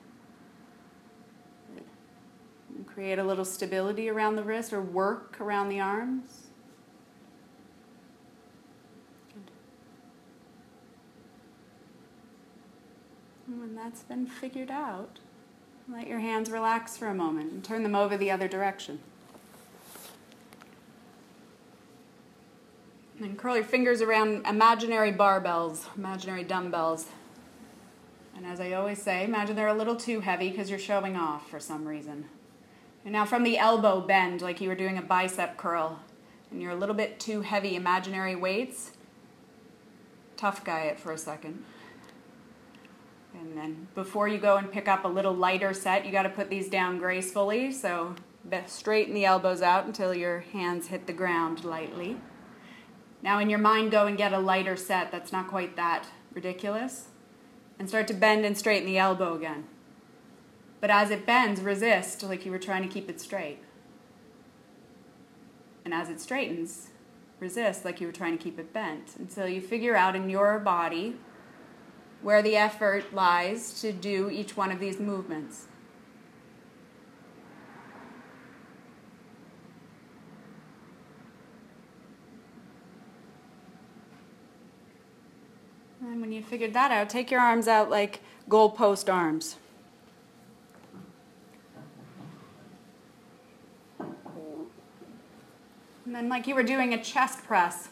Create 2.97 3.19
a 3.19 3.23
little 3.23 3.45
stability 3.45 4.09
around 4.09 4.37
the 4.37 4.43
wrist 4.43 4.73
or 4.73 4.81
work 4.81 5.39
around 5.39 5.69
the 5.69 5.79
arms. 5.79 6.47
And 13.45 13.59
when 13.59 13.75
that's 13.75 14.01
been 14.01 14.25
figured 14.25 14.71
out, 14.71 15.19
let 15.87 16.07
your 16.07 16.17
hands 16.17 16.49
relax 16.49 16.97
for 16.97 17.05
a 17.05 17.13
moment 17.13 17.51
and 17.51 17.63
turn 17.63 17.83
them 17.83 17.93
over 17.93 18.17
the 18.17 18.31
other 18.31 18.47
direction. 18.47 18.97
And 23.19 23.37
curl 23.37 23.57
your 23.57 23.63
fingers 23.63 24.01
around 24.01 24.47
imaginary 24.47 25.13
barbells, 25.13 25.85
imaginary 25.95 26.43
dumbbells. 26.43 27.05
And 28.35 28.43
as 28.43 28.59
I 28.59 28.71
always 28.71 28.99
say, 28.99 29.23
imagine 29.23 29.55
they're 29.55 29.67
a 29.67 29.75
little 29.75 29.95
too 29.95 30.21
heavy 30.21 30.49
because 30.49 30.71
you're 30.71 30.79
showing 30.79 31.15
off 31.15 31.47
for 31.47 31.59
some 31.59 31.87
reason. 31.87 32.25
And 33.07 33.13
now 33.13 33.23
from 33.23 33.43
the 33.43 33.57
elbow 33.57 34.01
bend, 34.01 34.41
like 34.41 34.59
you 34.59 34.67
were 34.67 34.75
doing 34.75 34.97
a 34.97 35.01
bicep 35.01 35.55
curl, 35.55 36.01
and 36.51 36.61
you're 36.61 36.73
a 36.73 36.75
little 36.75 36.93
bit 36.93 37.21
too 37.21 37.39
heavy, 37.39 37.77
imaginary 37.77 38.35
weights, 38.35 38.91
tough 40.35 40.65
guy 40.65 40.81
it 40.81 40.99
for 40.99 41.13
a 41.13 41.17
second. 41.17 41.63
And 43.33 43.57
then 43.57 43.87
before 43.95 44.27
you 44.27 44.37
go 44.37 44.57
and 44.57 44.69
pick 44.69 44.89
up 44.89 45.05
a 45.05 45.07
little 45.07 45.33
lighter 45.33 45.73
set, 45.73 46.05
you 46.05 46.11
got 46.11 46.23
to 46.23 46.29
put 46.29 46.49
these 46.49 46.67
down 46.67 46.97
gracefully. 46.97 47.71
So 47.71 48.13
straighten 48.65 49.13
the 49.13 49.23
elbows 49.23 49.61
out 49.61 49.85
until 49.85 50.13
your 50.13 50.41
hands 50.41 50.87
hit 50.87 51.07
the 51.07 51.13
ground 51.13 51.63
lightly. 51.63 52.17
Now, 53.21 53.39
in 53.39 53.49
your 53.49 53.57
mind, 53.57 53.89
go 53.89 54.05
and 54.05 54.17
get 54.17 54.33
a 54.33 54.39
lighter 54.39 54.75
set 54.75 55.13
that's 55.13 55.31
not 55.31 55.47
quite 55.47 55.77
that 55.77 56.07
ridiculous. 56.33 57.07
And 57.79 57.87
start 57.87 58.09
to 58.09 58.13
bend 58.13 58.43
and 58.43 58.57
straighten 58.57 58.85
the 58.85 58.97
elbow 58.97 59.33
again. 59.33 59.63
But 60.79 60.89
as 60.89 61.09
it 61.09 61.25
bends, 61.25 61.61
resist 61.61 62.23
like 62.23 62.45
you 62.45 62.51
were 62.51 62.59
trying 62.59 62.83
to 62.83 62.89
keep 62.89 63.09
it 63.09 63.19
straight. 63.19 63.59
And 65.83 65.93
as 65.93 66.09
it 66.09 66.19
straightens, 66.19 66.89
resist 67.39 67.85
like 67.85 68.01
you 68.01 68.07
were 68.07 68.13
trying 68.13 68.37
to 68.37 68.43
keep 68.43 68.59
it 68.59 68.73
bent 68.73 69.15
until 69.17 69.47
you 69.47 69.61
figure 69.61 69.95
out 69.95 70.15
in 70.15 70.29
your 70.29 70.59
body 70.59 71.15
where 72.21 72.41
the 72.41 72.55
effort 72.55 73.13
lies 73.13 73.79
to 73.81 73.91
do 73.91 74.29
each 74.29 74.57
one 74.57 74.71
of 74.71 74.79
these 74.79 74.99
movements. 74.99 75.67
And 86.01 86.21
when 86.21 86.31
you 86.31 86.41
figured 86.41 86.73
that 86.73 86.91
out, 86.91 87.09
take 87.09 87.31
your 87.31 87.39
arms 87.39 87.67
out 87.67 87.89
like 87.89 88.21
goalpost 88.49 89.11
arms. 89.11 89.57
And 96.07 96.15
then, 96.15 96.29
like 96.29 96.47
you 96.47 96.55
were 96.55 96.63
doing 96.63 96.93
a 96.93 97.03
chest 97.03 97.43
press, 97.43 97.89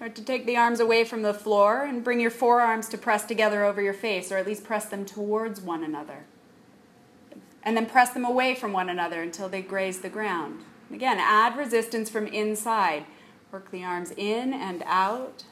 Start 0.00 0.14
to 0.14 0.24
take 0.24 0.46
the 0.46 0.56
arms 0.56 0.80
away 0.80 1.04
from 1.04 1.20
the 1.20 1.34
floor 1.34 1.84
and 1.84 2.02
bring 2.02 2.18
your 2.20 2.30
forearms 2.30 2.88
to 2.88 2.96
press 2.96 3.26
together 3.26 3.62
over 3.62 3.82
your 3.82 3.92
face, 3.92 4.32
or 4.32 4.38
at 4.38 4.46
least 4.46 4.64
press 4.64 4.86
them 4.86 5.04
towards 5.04 5.60
one 5.60 5.84
another. 5.84 6.24
And 7.62 7.76
then 7.76 7.84
press 7.84 8.08
them 8.08 8.24
away 8.24 8.54
from 8.54 8.72
one 8.72 8.88
another 8.88 9.20
until 9.20 9.50
they 9.50 9.60
graze 9.60 10.00
the 10.00 10.08
ground. 10.08 10.62
Again, 10.90 11.18
add 11.20 11.58
resistance 11.58 12.08
from 12.08 12.26
inside. 12.28 13.04
Work 13.52 13.70
the 13.70 13.84
arms 13.84 14.12
in 14.16 14.54
and 14.54 14.82
out. 14.86 15.44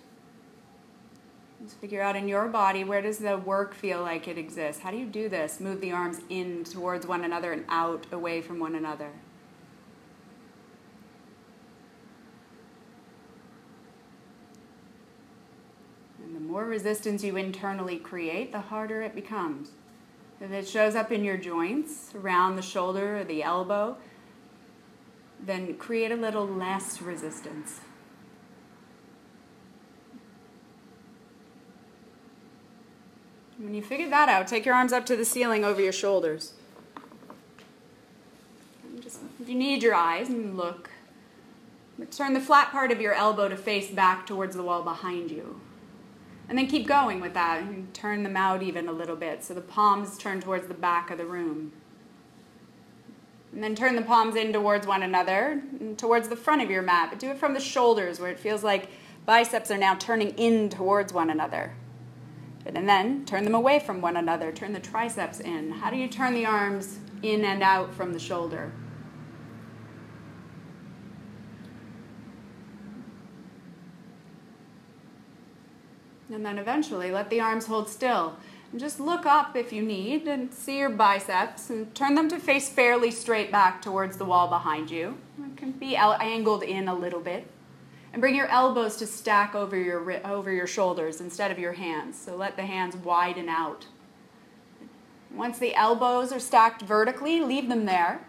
Let's 1.61 1.74
figure 1.74 2.00
out 2.00 2.16
in 2.16 2.26
your 2.26 2.48
body 2.48 2.85
where 2.85 3.02
does 3.02 3.18
the 3.18 3.37
work 3.37 3.74
feel 3.74 4.00
like 4.00 4.26
it 4.28 4.38
exists? 4.38 4.81
How 4.81 4.90
do 4.90 4.96
you 4.96 5.04
do 5.04 5.28
this? 5.28 5.61
Move 5.61 5.83
the 5.83 5.92
arms 5.92 6.22
in 6.31 6.64
towards 6.64 7.07
one 7.07 7.22
another 7.22 7.52
and 7.52 7.66
out 7.68 8.07
away 8.11 8.40
from 8.40 8.59
one 8.59 8.74
another. 8.74 9.11
And 16.28 16.28
the 16.38 16.44
more 16.44 16.64
resistance 16.64 17.24
you 17.24 17.37
internally 17.37 17.96
create, 17.96 18.53
the 18.53 18.61
harder 18.61 19.03
it 19.03 19.12
becomes. 19.12 19.70
If 20.40 20.53
it 20.53 20.68
shows 20.68 20.94
up 20.94 21.11
in 21.11 21.24
your 21.24 21.37
joints, 21.37 22.14
around 22.14 22.55
the 22.55 22.62
shoulder 22.62 23.18
or 23.18 23.24
the 23.24 23.42
elbow, 23.42 23.96
then 25.44 25.74
create 25.74 26.12
a 26.12 26.16
little 26.16 26.46
less 26.46 27.03
resistance. 27.03 27.81
When 33.59 33.74
you 33.74 33.83
figure 33.83 34.09
that 34.09 34.29
out, 34.29 34.46
take 34.46 34.64
your 34.64 34.77
arms 34.77 34.92
up 34.92 35.07
to 35.07 35.16
the 35.16 35.24
ceiling 35.24 35.64
over 35.64 35.83
your 35.83 35.92
shoulders. 35.92 36.53
And 38.85 39.03
just, 39.03 39.18
if 39.42 39.48
you 39.48 39.57
need 39.57 39.83
your 39.83 39.96
eyes, 39.96 40.29
and 40.29 40.57
look. 40.57 40.88
Turn 42.12 42.33
the 42.33 42.40
flat 42.40 42.70
part 42.70 42.92
of 42.92 43.01
your 43.01 43.12
elbow 43.12 43.48
to 43.48 43.57
face 43.57 43.90
back 43.90 44.24
towards 44.24 44.55
the 44.55 44.62
wall 44.62 44.85
behind 44.85 45.33
you. 45.33 45.61
And 46.48 46.56
then 46.56 46.66
keep 46.66 46.87
going 46.87 47.20
with 47.20 47.34
that. 47.34 47.61
And 47.61 47.92
turn 47.92 48.22
them 48.22 48.37
out 48.37 48.62
even 48.62 48.88
a 48.88 48.92
little 48.92 49.16
bit 49.16 49.44
so 49.44 49.54
the 49.54 49.61
palms 49.61 50.16
turn 50.16 50.40
towards 50.40 50.66
the 50.66 50.74
back 50.74 51.11
of 51.11 51.18
the 51.18 51.26
room. 51.26 51.72
And 53.52 53.62
then 53.62 53.74
turn 53.74 53.96
the 53.96 54.02
palms 54.02 54.37
in 54.37 54.52
towards 54.52 54.87
one 54.87 55.02
another, 55.02 55.62
towards 55.96 56.28
the 56.28 56.37
front 56.37 56.62
of 56.62 56.70
your 56.70 56.82
mat. 56.82 57.08
But 57.11 57.18
do 57.18 57.30
it 57.30 57.38
from 57.38 57.54
the 57.54 57.61
shoulders 57.61 58.20
where 58.20 58.30
it 58.30 58.38
feels 58.38 58.62
like 58.62 58.88
biceps 59.24 59.70
are 59.70 59.78
now 59.78 59.94
turning 59.94 60.30
in 60.30 60.68
towards 60.68 61.12
one 61.12 61.30
another. 61.30 61.74
And 62.66 62.88
then 62.88 63.24
turn 63.24 63.44
them 63.44 63.54
away 63.54 63.78
from 63.78 64.00
one 64.00 64.16
another. 64.16 64.52
Turn 64.52 64.72
the 64.72 64.80
triceps 64.80 65.40
in. 65.40 65.70
How 65.70 65.90
do 65.90 65.96
you 65.96 66.08
turn 66.08 66.34
the 66.34 66.44
arms 66.44 66.98
in 67.22 67.44
and 67.44 67.62
out 67.62 67.94
from 67.94 68.12
the 68.12 68.18
shoulder? 68.18 68.72
And 76.32 76.44
then 76.44 76.58
eventually 76.58 77.10
let 77.10 77.30
the 77.30 77.40
arms 77.40 77.66
hold 77.66 77.88
still. 77.88 78.36
And 78.70 78.80
just 78.80 79.00
look 79.00 79.24
up 79.24 79.56
if 79.56 79.72
you 79.72 79.82
need 79.82 80.28
and 80.28 80.52
see 80.52 80.78
your 80.78 80.90
biceps 80.90 81.70
and 81.70 81.94
turn 81.94 82.14
them 82.14 82.28
to 82.28 82.38
face 82.38 82.68
fairly 82.68 83.10
straight 83.10 83.50
back 83.50 83.80
towards 83.80 84.18
the 84.18 84.26
wall 84.26 84.48
behind 84.48 84.90
you. 84.90 85.16
It 85.38 85.56
can 85.56 85.72
be 85.72 85.96
angled 85.96 86.62
in 86.62 86.86
a 86.86 86.94
little 86.94 87.20
bit. 87.20 87.46
And 88.12 88.20
bring 88.20 88.34
your 88.34 88.48
elbows 88.48 88.96
to 88.96 89.06
stack 89.06 89.54
over 89.54 89.76
your, 89.76 90.26
over 90.26 90.52
your 90.52 90.66
shoulders 90.66 91.20
instead 91.20 91.50
of 91.50 91.58
your 91.58 91.74
hands. 91.74 92.18
So 92.18 92.36
let 92.36 92.56
the 92.56 92.66
hands 92.66 92.96
widen 92.96 93.48
out. 93.48 93.86
Once 95.30 95.58
the 95.58 95.74
elbows 95.74 96.32
are 96.32 96.40
stacked 96.40 96.82
vertically, 96.82 97.40
leave 97.40 97.68
them 97.68 97.84
there. 97.84 98.26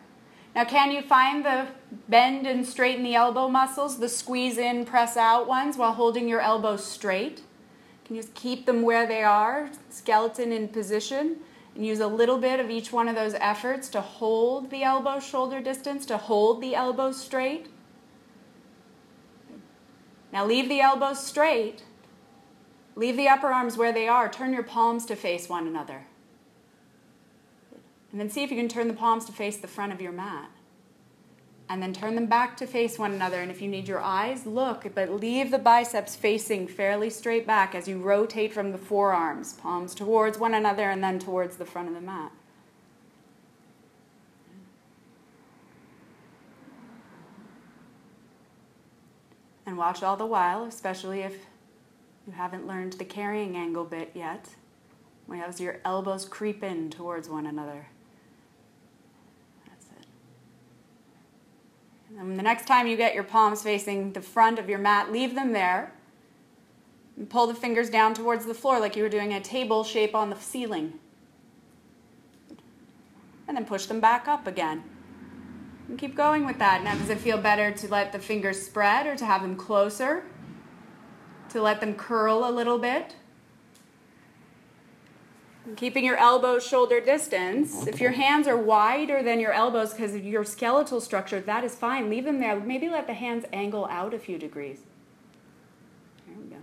Now, 0.56 0.66
can 0.66 0.92
you 0.92 1.02
find 1.02 1.46
the 1.46 1.68
bend 2.10 2.48
and 2.48 2.66
straighten 2.66 3.04
the 3.04 3.16
elbow 3.16 3.48
muscles, 3.48 4.00
the 4.00 4.10
squeeze 4.10 4.58
in, 4.58 4.84
press 4.84 5.16
out 5.16 5.48
ones, 5.48 5.78
while 5.78 5.94
holding 5.94 6.28
your 6.28 6.42
elbows 6.42 6.86
straight? 6.86 7.42
Can 8.10 8.16
just 8.16 8.34
keep 8.34 8.66
them 8.66 8.82
where 8.82 9.06
they 9.06 9.22
are, 9.22 9.70
skeleton 9.92 10.52
in 10.52 10.70
position, 10.70 11.38
and 11.76 11.86
use 11.86 12.00
a 12.00 12.08
little 12.08 12.40
bit 12.40 12.60
of 12.60 12.72
each 12.72 12.92
one 12.92 13.08
of 13.08 13.14
those 13.14 13.36
efforts 13.36 13.88
to 13.90 14.02
hold 14.02 14.72
the 14.72 14.82
elbow 14.82 15.20
shoulder 15.20 15.62
distance, 15.62 16.08
to 16.08 16.18
hold 16.18 16.60
the 16.60 16.74
elbows 16.74 17.22
straight? 17.22 17.68
Now 20.34 20.44
leave 20.44 20.70
the 20.70 20.82
elbows 20.82 21.24
straight. 21.24 21.84
Leave 22.96 23.16
the 23.16 23.28
upper 23.28 23.50
arms 23.50 23.78
where 23.78 23.94
they 23.94 24.08
are. 24.08 24.28
Turn 24.28 24.54
your 24.54 24.64
palms 24.64 25.06
to 25.06 25.16
face 25.16 25.48
one 25.48 25.68
another. 25.68 26.08
And 28.12 28.20
then 28.20 28.32
see 28.32 28.42
if 28.42 28.50
you 28.50 28.58
can 28.58 28.70
turn 28.70 28.88
the 28.88 28.96
palms 28.96 29.26
to 29.26 29.32
face 29.32 29.58
the 29.58 29.68
front 29.68 29.94
of 29.94 30.02
your 30.02 30.14
mat. 30.14 30.50
And 31.70 31.84
then 31.84 31.94
turn 31.94 32.16
them 32.16 32.26
back 32.26 32.58
to 32.58 32.66
face 32.66 32.98
one 32.98 33.14
another. 33.14 33.42
And 33.42 33.52
if 33.52 33.62
you 33.62 33.68
need 33.68 33.88
your 33.88 34.02
eyes, 34.02 34.48
look, 34.48 34.88
but 34.96 35.12
leave 35.12 35.52
the 35.52 35.60
biceps 35.60 36.16
facing 36.16 36.68
fairly 36.68 37.12
straight 37.12 37.46
back 37.46 37.76
as 37.76 37.88
you 37.88 38.00
rotate 38.00 38.52
from 38.54 38.72
the 38.72 38.78
forearms, 38.80 39.54
palms 39.54 39.94
towards 39.94 40.40
one 40.40 40.56
another 40.56 40.90
and 40.90 41.04
then 41.04 41.20
towards 41.20 41.58
the 41.58 41.66
front 41.66 41.88
of 41.88 41.94
the 41.94 42.02
mat. 42.02 42.32
And 49.68 49.78
watch 49.78 50.02
all 50.02 50.18
the 50.18 50.26
while, 50.26 50.64
especially 50.64 51.22
if 51.22 51.36
you 52.26 52.34
haven't 52.34 52.66
learned 52.66 52.94
the 52.94 53.06
carrying 53.06 53.56
angle 53.56 53.86
bit 53.86 54.10
yet, 54.16 54.50
as 55.32 55.62
your 55.62 55.80
elbows 55.86 56.26
creep 56.26 56.64
in 56.64 56.90
towards 56.90 57.30
one 57.30 57.46
another. 57.46 57.86
That's 59.68 59.86
it. 59.86 60.08
And 62.20 62.38
the 62.38 62.44
next 62.44 62.68
time 62.68 62.86
you 62.86 62.98
get 62.98 63.16
your 63.16 63.24
palms 63.24 63.64
facing 63.64 64.12
the 64.12 64.22
front 64.22 64.60
of 64.60 64.68
your 64.68 64.78
mat, 64.78 65.10
leave 65.10 65.36
them 65.36 65.54
there. 65.54 65.94
And 67.16 67.30
pull 67.30 67.48
the 67.48 67.54
fingers 67.54 67.90
down 67.90 68.14
towards 68.14 68.46
the 68.46 68.54
floor 68.54 68.78
like 68.80 68.98
you 68.98 69.04
were 69.04 69.10
doing 69.10 69.34
a 69.34 69.40
table 69.40 69.86
shape 69.86 70.14
on 70.14 70.30
the 70.30 70.36
ceiling. 70.36 71.00
And 73.48 73.56
then 73.56 73.66
push 73.66 73.86
them 73.86 74.02
back 74.02 74.28
up 74.28 74.48
again. 74.48 74.84
And 75.88 75.98
keep 75.98 76.14
going 76.14 76.46
with 76.46 76.60
that. 76.60 76.84
Now, 76.84 76.96
does 76.96 77.10
it 77.10 77.20
feel 77.20 77.38
better 77.38 77.72
to 77.72 77.88
let 77.88 78.12
the 78.12 78.20
fingers 78.20 78.62
spread 78.62 79.08
or 79.08 79.16
to 79.16 79.26
have 79.26 79.42
them 79.42 79.56
closer? 79.56 80.26
To 81.52 81.62
let 81.62 81.80
them 81.80 81.96
curl 81.96 82.48
a 82.48 82.52
little 82.52 82.78
bit? 82.78 83.16
Keeping 85.76 86.06
your 86.06 86.18
elbows 86.18 86.66
shoulder 86.66 87.00
distance. 87.00 87.88
If 87.88 88.00
your 88.02 88.12
hands 88.12 88.48
are 88.48 88.58
wider 88.58 89.22
than 89.24 89.40
your 89.40 89.52
elbows 89.52 89.94
because 89.94 90.16
of 90.16 90.24
your 90.24 90.44
skeletal 90.44 91.02
structure, 91.02 91.40
that 91.42 91.64
is 91.64 91.76
fine. 91.76 92.10
Leave 92.10 92.26
them 92.26 92.40
there. 92.40 92.60
Maybe 92.60 92.90
let 92.90 93.08
the 93.08 93.14
hands 93.14 93.46
angle 93.54 93.86
out 93.86 94.14
a 94.14 94.20
few 94.20 94.38
degrees. 94.38 94.82
There 96.28 96.38
we 96.38 96.50
go. 96.50 96.58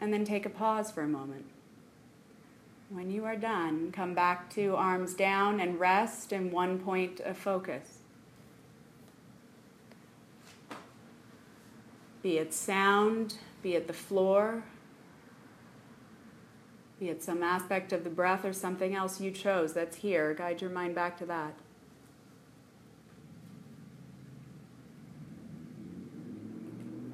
And 0.00 0.12
then 0.12 0.24
take 0.24 0.46
a 0.46 0.50
pause 0.50 0.90
for 0.90 1.02
a 1.02 1.08
moment. 1.08 1.46
When 2.90 3.10
you 3.10 3.24
are 3.24 3.36
done, 3.36 3.90
come 3.92 4.14
back 4.14 4.50
to 4.54 4.76
arms 4.76 5.14
down 5.14 5.58
and 5.58 5.80
rest 5.80 6.32
in 6.32 6.50
one 6.50 6.78
point 6.78 7.20
of 7.20 7.36
focus. 7.36 7.98
Be 12.22 12.38
it 12.38 12.54
sound, 12.54 13.36
be 13.62 13.74
it 13.74 13.86
the 13.86 13.92
floor, 13.92 14.64
be 16.98 17.08
it 17.08 17.22
some 17.22 17.42
aspect 17.42 17.92
of 17.92 18.04
the 18.04 18.10
breath 18.10 18.44
or 18.44 18.52
something 18.52 18.94
else 18.94 19.20
you 19.20 19.30
chose 19.30 19.72
that's 19.72 19.96
here. 19.96 20.32
Guide 20.34 20.60
your 20.60 20.70
mind 20.70 20.94
back 20.94 21.18
to 21.18 21.26
that. 21.26 21.54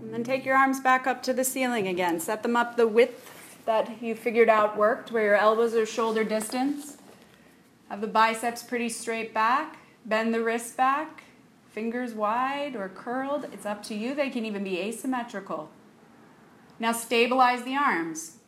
And 0.02 0.12
then 0.12 0.24
take 0.24 0.44
your 0.44 0.56
arms 0.56 0.80
back 0.80 1.06
up 1.06 1.22
to 1.22 1.32
the 1.32 1.44
ceiling 1.44 1.86
again. 1.86 2.18
Set 2.20 2.42
them 2.42 2.56
up 2.56 2.76
the 2.76 2.88
width 2.88 3.58
that 3.64 4.02
you 4.02 4.14
figured 4.14 4.48
out 4.48 4.76
worked, 4.76 5.12
where 5.12 5.24
your 5.24 5.36
elbows 5.36 5.74
are 5.74 5.86
shoulder 5.86 6.24
distance. 6.24 6.96
Have 7.88 8.00
the 8.00 8.06
biceps 8.06 8.62
pretty 8.62 8.88
straight 8.88 9.32
back. 9.32 9.78
Bend 10.04 10.34
the 10.34 10.42
wrists 10.42 10.72
back. 10.72 11.22
Fingers 11.70 12.12
wide 12.12 12.74
or 12.74 12.88
curled. 12.88 13.46
It's 13.52 13.64
up 13.64 13.82
to 13.84 13.94
you. 13.94 14.14
They 14.14 14.30
can 14.30 14.44
even 14.44 14.64
be 14.64 14.80
asymmetrical. 14.80 15.70
Now 16.80 16.92
stabilize 16.92 17.62
the 17.62 17.76
arms. 17.76 18.38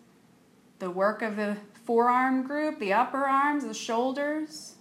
The 0.83 0.90
work 0.90 1.23
of 1.23 1.37
the 1.37 1.59
forearm 1.85 2.42
group, 2.42 2.81
the 2.81 2.92
upper 2.92 3.25
arms, 3.25 3.64
the 3.64 3.73
shoulders. 3.73 4.75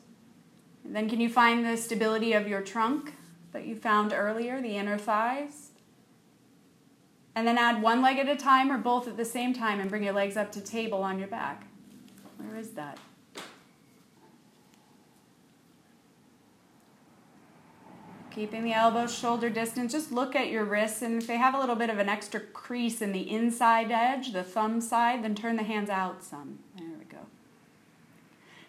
And 0.83 0.95
then 0.95 1.07
can 1.07 1.21
you 1.21 1.29
find 1.29 1.63
the 1.63 1.77
stability 1.77 2.33
of 2.33 2.47
your 2.47 2.61
trunk 2.61 3.13
that 3.51 3.67
you 3.67 3.75
found 3.75 4.11
earlier, 4.11 4.59
the 4.59 4.77
inner 4.77 4.97
thighs? 4.97 5.69
And 7.35 7.45
then 7.45 7.59
add 7.59 7.83
one 7.83 8.01
leg 8.01 8.17
at 8.17 8.27
a 8.27 8.35
time 8.35 8.71
or 8.71 8.79
both 8.79 9.07
at 9.07 9.15
the 9.15 9.23
same 9.23 9.53
time 9.53 9.79
and 9.79 9.91
bring 9.91 10.01
your 10.01 10.13
legs 10.13 10.37
up 10.37 10.51
to 10.53 10.59
table 10.59 11.03
on 11.03 11.19
your 11.19 11.27
back. 11.27 11.67
Where 12.37 12.57
is 12.57 12.71
that? 12.71 12.97
Keeping 18.31 18.63
the 18.63 18.71
elbows 18.71 19.13
shoulder 19.13 19.49
distance, 19.49 19.91
just 19.91 20.13
look 20.13 20.37
at 20.37 20.49
your 20.49 20.63
wrists, 20.63 21.01
and 21.01 21.21
if 21.21 21.27
they 21.27 21.35
have 21.35 21.53
a 21.53 21.59
little 21.59 21.75
bit 21.75 21.89
of 21.89 21.99
an 21.99 22.07
extra 22.07 22.39
crease 22.39 23.01
in 23.01 23.11
the 23.11 23.29
inside 23.29 23.91
edge, 23.91 24.31
the 24.31 24.41
thumb 24.41 24.79
side, 24.79 25.21
then 25.21 25.35
turn 25.35 25.57
the 25.57 25.63
hands 25.63 25.89
out 25.89 26.23
some. 26.23 26.59
There 26.77 26.87
we 26.97 27.03
go. 27.03 27.17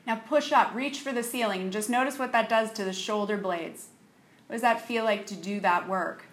Now 0.04 0.16
push 0.16 0.50
up, 0.50 0.74
reach 0.74 0.98
for 0.98 1.12
the 1.12 1.22
ceiling, 1.22 1.60
and 1.60 1.72
just 1.72 1.88
notice 1.88 2.18
what 2.18 2.32
that 2.32 2.48
does 2.48 2.72
to 2.72 2.84
the 2.84 2.92
shoulder 2.92 3.36
blades. 3.36 3.86
What 4.48 4.54
does 4.54 4.62
that 4.62 4.86
feel 4.86 5.04
like 5.04 5.26
to 5.26 5.36
do 5.36 5.60
that 5.60 5.88
work? 5.88 6.24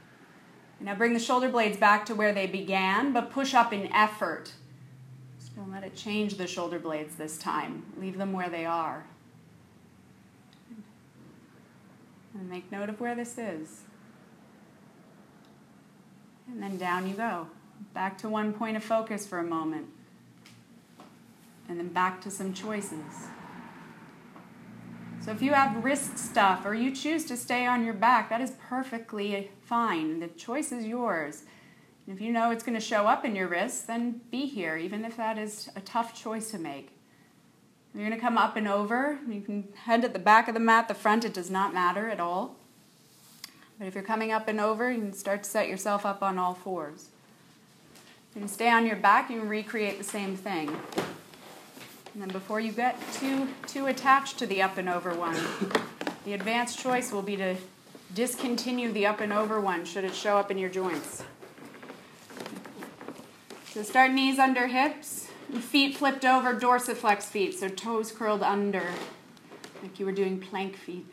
Now 0.80 0.96
bring 0.96 1.14
the 1.14 1.20
shoulder 1.20 1.50
blades 1.50 1.78
back 1.78 2.08
to 2.08 2.16
where 2.16 2.34
they 2.34 2.48
began, 2.48 3.14
but 3.14 3.30
push 3.30 3.54
up 3.54 3.72
in 3.72 3.94
effort. 3.94 4.54
Just 5.40 5.56
don't 5.56 5.72
let 5.72 5.84
it 5.84 5.96
change 5.96 6.36
the 6.36 6.48
shoulder 6.48 6.80
blades 6.80 7.16
this 7.16 7.38
time. 7.38 7.86
Leave 8.00 8.18
them 8.18 8.34
where 8.34 8.50
they 8.50 8.66
are. 8.66 9.06
And 12.40 12.50
make 12.50 12.72
note 12.72 12.88
of 12.88 13.02
where 13.02 13.16
this 13.16 13.38
is. 13.38 13.82
And 16.48 16.64
then 16.64 16.78
down 16.78 17.08
you 17.08 17.14
go. 17.14 17.48
Back 17.94 18.18
to 18.20 18.30
one 18.30 18.54
point 18.54 18.78
of 18.78 18.84
focus 18.84 19.28
for 19.28 19.40
a 19.40 19.44
moment. 19.44 19.88
And 21.68 21.78
then 21.78 21.90
back 21.90 22.22
to 22.22 22.32
some 22.32 22.54
choices. 22.54 23.28
So 25.24 25.32
if 25.32 25.42
you 25.42 25.52
have 25.52 25.84
wrist 25.84 26.18
stuff 26.18 26.66
or 26.66 26.74
you 26.74 26.96
choose 26.96 27.26
to 27.26 27.36
stay 27.36 27.66
on 27.66 27.84
your 27.84 27.94
back, 27.94 28.30
that 28.30 28.40
is 28.40 28.54
perfectly 28.70 29.52
fine. 29.62 30.22
The 30.22 30.30
choice 30.30 30.72
is 30.72 30.86
yours. 30.86 31.44
And 32.08 32.16
if 32.16 32.22
you 32.22 32.32
know 32.32 32.52
it's 32.52 32.64
going 32.64 32.80
to 32.80 32.84
show 32.84 33.06
up 33.06 33.26
in 33.26 33.36
your 33.36 33.50
wrists, 33.50 33.82
then 33.82 34.22
be 34.32 34.46
here, 34.46 34.78
even 34.78 35.04
if 35.04 35.18
that 35.18 35.38
is 35.38 35.70
a 35.76 35.82
tough 35.82 36.20
choice 36.20 36.50
to 36.52 36.58
make. 36.58 36.99
You're 37.94 38.06
going 38.06 38.18
to 38.18 38.22
come 38.22 38.38
up 38.38 38.56
and 38.56 38.68
over. 38.68 39.20
You 39.28 39.42
can 39.42 39.68
head 39.86 40.06
at 40.06 40.14
the 40.14 40.20
back 40.20 40.48
of 40.48 40.54
the 40.54 40.60
mat, 40.60 40.88
the 40.88 40.94
front, 40.94 41.26
it 41.26 41.34
does 41.34 41.50
not 41.50 41.74
matter 41.74 42.10
at 42.10 42.20
all. 42.20 42.56
But 43.80 43.88
if 43.88 43.96
you're 43.96 44.04
coming 44.04 44.32
up 44.32 44.48
and 44.48 44.60
over, 44.60 44.92
you 44.92 45.00
can 45.00 45.14
start 45.14 45.44
to 45.44 45.50
set 45.50 45.68
yourself 45.68 46.06
up 46.06 46.22
on 46.22 46.38
all 46.38 46.54
fours. 46.54 47.08
You 48.36 48.42
can 48.42 48.48
stay 48.50 48.70
on 48.70 48.86
your 48.86 48.96
back, 48.96 49.30
you 49.30 49.40
can 49.40 49.50
recreate 49.50 49.98
the 49.98 50.04
same 50.04 50.36
thing. 50.36 50.70
And 52.14 52.22
then 52.22 52.30
before 52.30 52.60
you 52.60 52.72
get 52.72 53.00
too, 53.14 53.48
too 53.66 53.88
attached 53.88 54.38
to 54.40 54.46
the 54.46 54.62
up 54.62 54.78
and 54.78 54.90
over 54.90 55.14
one, 55.14 55.38
the 56.26 56.34
advanced 56.34 56.78
choice 56.78 57.12
will 57.12 57.22
be 57.22 57.38
to 57.38 57.56
discontinue 58.14 58.92
the 58.92 59.06
up 59.06 59.22
and 59.22 59.32
over 59.32 59.60
one 59.62 59.86
should 59.86 60.04
it 60.04 60.14
show 60.14 60.38
up 60.38 60.52
in 60.52 60.58
your 60.58 60.70
joints. 60.70 61.24
So 63.72 63.84
start 63.84 64.12
knees 64.12 64.40
under 64.40 64.68
hips, 64.68 65.29
feet 65.58 65.98
flipped 65.98 66.26
over, 66.26 66.54
dorsiflex 66.54 67.24
feet, 67.24 67.58
so 67.58 67.68
toes 67.68 68.12
curled 68.12 68.44
under, 68.44 68.86
like 69.82 70.00
you 70.00 70.06
were 70.06 70.12
doing 70.12 70.40
plank 70.40 70.76
feet. 70.76 71.06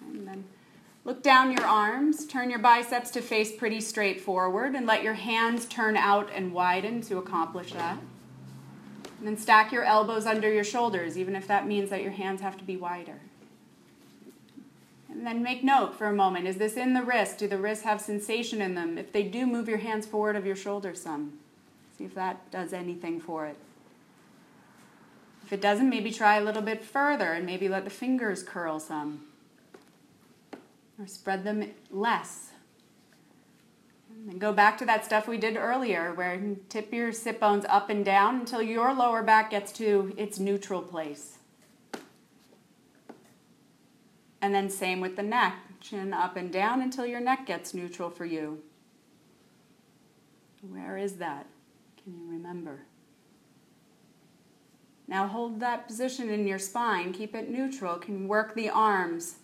And 0.00 0.26
then 0.26 0.44
look 1.04 1.22
down 1.22 1.52
your 1.52 1.66
arms, 1.66 2.26
turn 2.26 2.50
your 2.50 2.58
biceps 2.58 3.10
to 3.12 3.20
face 3.20 3.54
pretty 3.54 3.80
straight 3.80 4.20
forward, 4.20 4.74
and 4.74 4.86
let 4.86 5.02
your 5.02 5.14
hands 5.14 5.66
turn 5.66 5.96
out 5.96 6.30
and 6.32 6.52
widen 6.52 7.00
to 7.02 7.18
accomplish 7.18 7.72
that. 7.72 7.98
And 9.18 9.26
then 9.26 9.36
stack 9.36 9.72
your 9.72 9.84
elbows 9.84 10.26
under 10.26 10.52
your 10.52 10.64
shoulders, 10.64 11.16
even 11.16 11.36
if 11.36 11.46
that 11.46 11.66
means 11.66 11.90
that 11.90 12.02
your 12.02 12.12
hands 12.12 12.40
have 12.40 12.56
to 12.58 12.64
be 12.64 12.76
wider. 12.76 13.20
And 15.08 15.26
then 15.26 15.42
make 15.42 15.62
note 15.62 15.94
for 15.94 16.06
a 16.06 16.12
moment 16.12 16.48
is 16.48 16.56
this 16.56 16.76
in 16.76 16.94
the 16.94 17.02
wrist? 17.02 17.38
Do 17.38 17.46
the 17.46 17.58
wrists 17.58 17.84
have 17.84 18.00
sensation 18.00 18.60
in 18.60 18.74
them? 18.74 18.98
If 18.98 19.12
they 19.12 19.22
do, 19.22 19.46
move 19.46 19.68
your 19.68 19.78
hands 19.78 20.06
forward 20.06 20.36
of 20.36 20.46
your 20.46 20.56
shoulders 20.56 21.02
some. 21.02 21.38
See 22.02 22.06
if 22.06 22.16
that 22.16 22.50
does 22.50 22.72
anything 22.72 23.20
for 23.20 23.46
it. 23.46 23.56
If 25.44 25.52
it 25.52 25.60
doesn't, 25.60 25.88
maybe 25.88 26.10
try 26.10 26.34
a 26.34 26.40
little 26.40 26.60
bit 26.60 26.82
further 26.84 27.32
and 27.32 27.46
maybe 27.46 27.68
let 27.68 27.84
the 27.84 27.90
fingers 27.90 28.42
curl 28.42 28.80
some. 28.80 29.26
Or 30.98 31.06
spread 31.06 31.44
them 31.44 31.70
less. 31.92 32.50
And 34.28 34.40
go 34.40 34.52
back 34.52 34.78
to 34.78 34.84
that 34.86 35.04
stuff 35.04 35.28
we 35.28 35.38
did 35.38 35.56
earlier 35.56 36.12
where 36.12 36.34
you 36.34 36.58
tip 36.68 36.92
your 36.92 37.12
sit 37.12 37.38
bones 37.38 37.64
up 37.68 37.88
and 37.88 38.04
down 38.04 38.40
until 38.40 38.60
your 38.60 38.92
lower 38.92 39.22
back 39.22 39.52
gets 39.52 39.70
to 39.74 40.12
its 40.16 40.40
neutral 40.40 40.82
place. 40.82 41.38
And 44.40 44.52
then 44.52 44.68
same 44.70 45.00
with 45.00 45.14
the 45.14 45.22
neck. 45.22 45.54
Chin 45.80 46.12
up 46.12 46.36
and 46.36 46.52
down 46.52 46.82
until 46.82 47.06
your 47.06 47.20
neck 47.20 47.46
gets 47.46 47.72
neutral 47.72 48.10
for 48.10 48.24
you. 48.24 48.60
Where 50.62 50.96
is 50.96 51.18
that? 51.18 51.46
Can 52.04 52.18
you 52.18 52.28
remember? 52.28 52.86
Now 55.06 55.26
hold 55.26 55.60
that 55.60 55.86
position 55.86 56.30
in 56.30 56.46
your 56.46 56.58
spine. 56.58 57.12
Keep 57.12 57.34
it 57.34 57.50
neutral. 57.50 57.96
Can 57.96 58.28
work 58.28 58.54
the 58.54 58.70
arms 58.70 59.36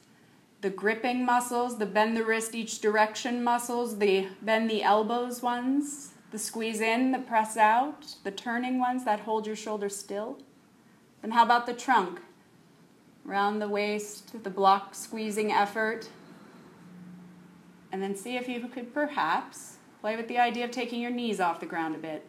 the 0.60 0.70
gripping 0.70 1.24
muscles, 1.24 1.78
the 1.78 1.86
bend 1.86 2.16
the 2.16 2.24
wrist 2.24 2.54
each 2.54 2.80
direction 2.80 3.44
muscles, 3.44 3.98
the 3.98 4.26
bend 4.42 4.68
the 4.68 4.82
elbows 4.82 5.42
ones, 5.42 6.14
the 6.30 6.38
squeeze 6.38 6.80
in, 6.80 7.12
the 7.12 7.18
press 7.18 7.56
out, 7.56 8.16
the 8.24 8.30
turning 8.30 8.80
ones 8.80 9.04
that 9.04 9.20
hold 9.20 9.46
your 9.46 9.56
shoulder 9.56 9.88
still. 9.88 10.38
Then 11.22 11.30
how 11.30 11.44
about 11.44 11.66
the 11.66 11.74
trunk? 11.74 12.20
Around 13.26 13.58
the 13.58 13.68
waist, 13.68 14.42
the 14.42 14.50
block 14.50 14.94
squeezing 14.94 15.52
effort. 15.52 16.08
And 17.92 18.02
then 18.02 18.16
see 18.16 18.36
if 18.36 18.48
you 18.48 18.66
could 18.68 18.92
perhaps 18.92 19.76
play 20.00 20.16
with 20.16 20.28
the 20.28 20.38
idea 20.38 20.64
of 20.64 20.70
taking 20.70 21.00
your 21.00 21.10
knees 21.10 21.40
off 21.40 21.60
the 21.60 21.66
ground 21.66 21.94
a 21.94 21.98
bit. 21.98 22.24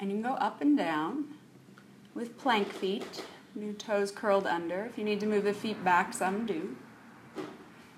And 0.00 0.10
you 0.10 0.16
can 0.16 0.22
go 0.22 0.34
up 0.34 0.60
and 0.60 0.76
down 0.76 1.26
with 2.14 2.38
plank 2.38 2.72
feet. 2.72 3.24
Your 3.58 3.72
toes 3.72 4.10
curled 4.10 4.46
under. 4.46 4.84
If 4.84 4.98
you 4.98 5.04
need 5.04 5.20
to 5.20 5.26
move 5.26 5.44
the 5.44 5.52
feet 5.52 5.82
back, 5.82 6.14
some 6.14 6.46
do. 6.46 6.76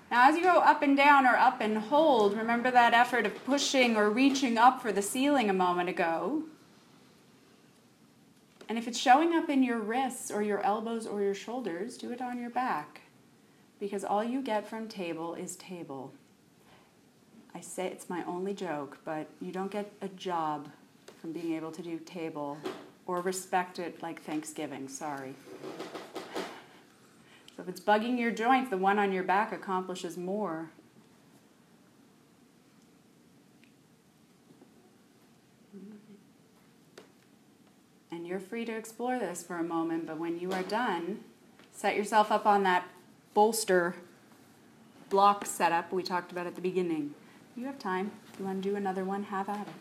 Now, 0.09 0.27
as 0.27 0.35
you 0.35 0.43
go 0.43 0.59
up 0.59 0.81
and 0.81 0.97
down 0.97 1.25
or 1.25 1.37
up 1.37 1.61
and 1.61 1.77
hold, 1.77 2.35
remember 2.35 2.69
that 2.71 2.93
effort 2.93 3.25
of 3.25 3.45
pushing 3.45 3.95
or 3.95 4.09
reaching 4.09 4.57
up 4.57 4.81
for 4.81 4.91
the 4.91 5.01
ceiling 5.01 5.49
a 5.49 5.53
moment 5.53 5.87
ago. 5.87 6.43
And 8.67 8.77
if 8.77 8.87
it's 8.87 8.97
showing 8.97 9.33
up 9.33 9.49
in 9.49 9.63
your 9.63 9.79
wrists 9.79 10.31
or 10.31 10.41
your 10.41 10.61
elbows 10.61 11.07
or 11.07 11.21
your 11.21 11.33
shoulders, 11.33 11.97
do 11.97 12.11
it 12.11 12.21
on 12.21 12.39
your 12.39 12.49
back. 12.49 13.01
Because 13.79 14.03
all 14.03 14.23
you 14.23 14.41
get 14.41 14.67
from 14.67 14.87
table 14.87 15.33
is 15.33 15.55
table. 15.55 16.13
I 17.53 17.59
say 17.59 17.87
it's 17.87 18.09
my 18.09 18.23
only 18.25 18.53
joke, 18.53 18.97
but 19.03 19.27
you 19.41 19.51
don't 19.51 19.71
get 19.71 19.91
a 20.01 20.07
job 20.09 20.69
from 21.19 21.31
being 21.33 21.53
able 21.53 21.71
to 21.71 21.81
do 21.81 21.99
table 21.99 22.57
or 23.05 23.21
respect 23.21 23.77
it 23.77 24.01
like 24.01 24.21
Thanksgiving. 24.21 24.87
Sorry. 24.87 25.35
So 27.55 27.63
if 27.63 27.67
it's 27.67 27.81
bugging 27.81 28.17
your 28.19 28.31
joint, 28.31 28.69
the 28.69 28.77
one 28.77 28.97
on 28.97 29.11
your 29.11 29.23
back 29.23 29.51
accomplishes 29.51 30.17
more. 30.17 30.71
And 38.11 38.25
you're 38.27 38.39
free 38.39 38.65
to 38.65 38.71
explore 38.71 39.19
this 39.19 39.43
for 39.43 39.57
a 39.57 39.63
moment, 39.63 40.07
but 40.07 40.17
when 40.17 40.39
you 40.39 40.51
are 40.51 40.63
done, 40.63 41.19
set 41.71 41.95
yourself 41.95 42.31
up 42.31 42.45
on 42.45 42.63
that 42.63 42.85
bolster 43.33 43.95
block 45.09 45.45
setup 45.45 45.91
we 45.91 46.03
talked 46.03 46.31
about 46.31 46.47
at 46.47 46.55
the 46.55 46.61
beginning. 46.61 47.13
You 47.55 47.65
have 47.67 47.77
time. 47.77 48.11
If 48.33 48.39
you 48.39 48.45
want 48.45 48.63
to 48.63 48.69
do 48.69 48.75
another 48.75 49.03
one, 49.03 49.23
have 49.23 49.47
at 49.49 49.67
it. 49.67 49.73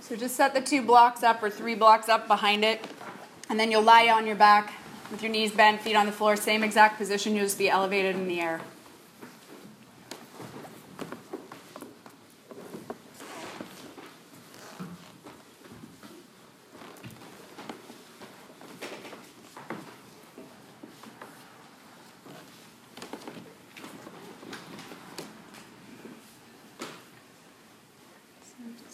So 0.00 0.16
just 0.16 0.36
set 0.36 0.54
the 0.54 0.62
two 0.62 0.80
blocks 0.80 1.22
up 1.22 1.42
or 1.42 1.50
three 1.50 1.74
blocks 1.74 2.08
up 2.08 2.26
behind 2.28 2.64
it, 2.64 2.82
and 3.50 3.60
then 3.60 3.70
you'll 3.70 3.82
lie 3.82 4.08
on 4.08 4.26
your 4.26 4.36
back 4.36 4.72
with 5.10 5.22
your 5.22 5.30
knees 5.30 5.52
bent, 5.52 5.82
feet 5.82 5.96
on 5.96 6.06
the 6.06 6.12
floor, 6.12 6.34
same 6.34 6.64
exact 6.64 6.96
position, 6.96 7.34
you'll 7.36 7.44
just 7.44 7.58
be 7.58 7.68
elevated 7.68 8.16
in 8.16 8.26
the 8.26 8.40
air. 8.40 8.62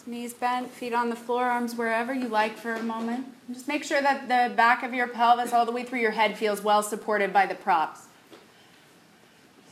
Knees 0.07 0.24
bent, 0.35 0.71
feet 0.71 0.93
on 0.93 1.09
the 1.09 1.15
floor, 1.15 1.45
arms 1.45 1.75
wherever 1.75 2.13
you 2.13 2.27
like 2.27 2.57
for 2.57 2.73
a 2.73 2.83
moment. 2.83 3.25
Just 3.51 3.67
make 3.67 3.83
sure 3.83 4.01
that 4.01 4.27
the 4.27 4.53
back 4.55 4.83
of 4.83 4.93
your 4.93 5.07
pelvis, 5.07 5.53
all 5.53 5.65
the 5.65 5.71
way 5.71 5.83
through 5.83 5.99
your 5.99 6.11
head, 6.11 6.37
feels 6.37 6.61
well 6.61 6.83
supported 6.83 7.33
by 7.33 7.45
the 7.45 7.55
props. 7.55 8.01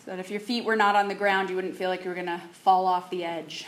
So 0.04 0.12
that 0.12 0.20
if 0.20 0.30
your 0.30 0.40
feet 0.40 0.66
were 0.66 0.76
not 0.76 0.96
on 0.96 1.08
the 1.08 1.16
ground, 1.16 1.50
you 1.50 1.56
wouldn't 1.56 1.76
feel 1.76 1.90
like 1.90 2.04
you 2.04 2.10
were 2.10 2.16
going 2.16 2.28
to 2.28 2.42
fall 2.52 2.86
off 2.86 3.10
the 3.10 3.24
edge. 3.24 3.66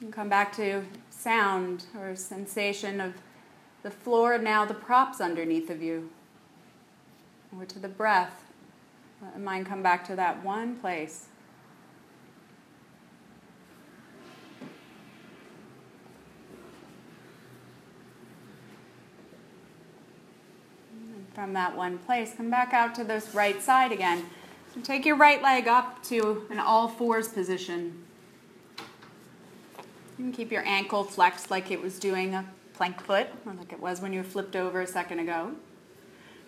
And 0.00 0.12
come 0.12 0.28
back 0.28 0.54
to 0.56 0.84
sound 1.10 1.86
or 1.98 2.14
sensation 2.14 3.00
of 3.00 3.14
the 3.82 3.90
floor, 3.90 4.38
now 4.38 4.64
the 4.64 4.74
props 4.74 5.20
underneath 5.20 5.70
of 5.70 5.82
you, 5.82 6.10
or 7.56 7.64
to 7.64 7.78
the 7.78 7.88
breath. 7.88 8.44
Let 9.22 9.34
the 9.34 9.40
mind 9.40 9.66
come 9.66 9.82
back 9.82 10.06
to 10.08 10.16
that 10.16 10.44
one 10.44 10.76
place. 10.76 11.26
From 21.38 21.52
that 21.52 21.76
one 21.76 21.98
place. 21.98 22.34
Come 22.36 22.50
back 22.50 22.72
out 22.72 22.96
to 22.96 23.04
this 23.04 23.32
right 23.32 23.62
side 23.62 23.92
again. 23.92 24.24
And 24.74 24.84
take 24.84 25.06
your 25.06 25.14
right 25.14 25.40
leg 25.40 25.68
up 25.68 26.02
to 26.04 26.44
an 26.50 26.58
all 26.58 26.88
fours 26.88 27.28
position. 27.28 28.04
You 30.18 30.24
can 30.24 30.32
keep 30.32 30.50
your 30.50 30.66
ankle 30.66 31.04
flexed 31.04 31.48
like 31.48 31.70
it 31.70 31.80
was 31.80 32.00
doing 32.00 32.34
a 32.34 32.44
plank 32.74 33.00
foot, 33.00 33.28
or 33.46 33.52
like 33.52 33.72
it 33.72 33.78
was 33.78 34.00
when 34.00 34.12
you 34.12 34.24
flipped 34.24 34.56
over 34.56 34.80
a 34.80 34.86
second 34.86 35.20
ago. 35.20 35.52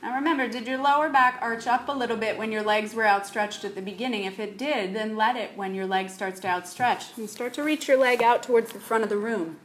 Now 0.03 0.17
remember, 0.17 0.49
did 0.49 0.67
your 0.67 0.79
lower 0.79 1.09
back 1.09 1.39
arch 1.41 1.69
up 1.69 1.89
a 1.89 1.93
little 1.93 2.17
bit 2.17 2.37
when 2.37 2.51
your 2.51 2.65
legs 2.65 2.93
were 2.93 3.07
outstretched 3.07 3.65
at 3.65 3.77
the 3.77 3.83
beginning? 3.83 4.25
If 4.25 4.41
it 4.41 4.59
did, 4.59 4.93
then 4.93 5.17
let 5.17 5.37
it 5.37 5.53
when 5.55 5.73
your 5.73 5.87
leg 5.87 6.11
starts 6.11 6.41
to 6.41 6.49
outstretch. 6.49 7.17
And 7.17 7.31
start 7.31 7.55
to 7.55 7.63
reach 7.63 7.87
your 7.87 7.97
leg 7.97 8.25
out 8.25 8.43
towards 8.43 8.73
the 8.73 8.81
front 8.81 9.05
of 9.05 9.09
the 9.09 9.17
room. 9.17 9.59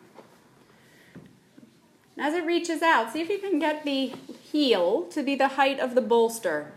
As 2.17 2.33
it 2.33 2.45
reaches 2.45 2.81
out, 2.81 3.11
see 3.11 3.21
if 3.21 3.29
you 3.29 3.39
can 3.39 3.59
get 3.59 3.83
the 3.83 4.13
heel 4.51 5.03
to 5.11 5.21
be 5.21 5.35
the 5.35 5.49
height 5.49 5.79
of 5.79 5.95
the 5.95 6.01
bolster. 6.01 6.71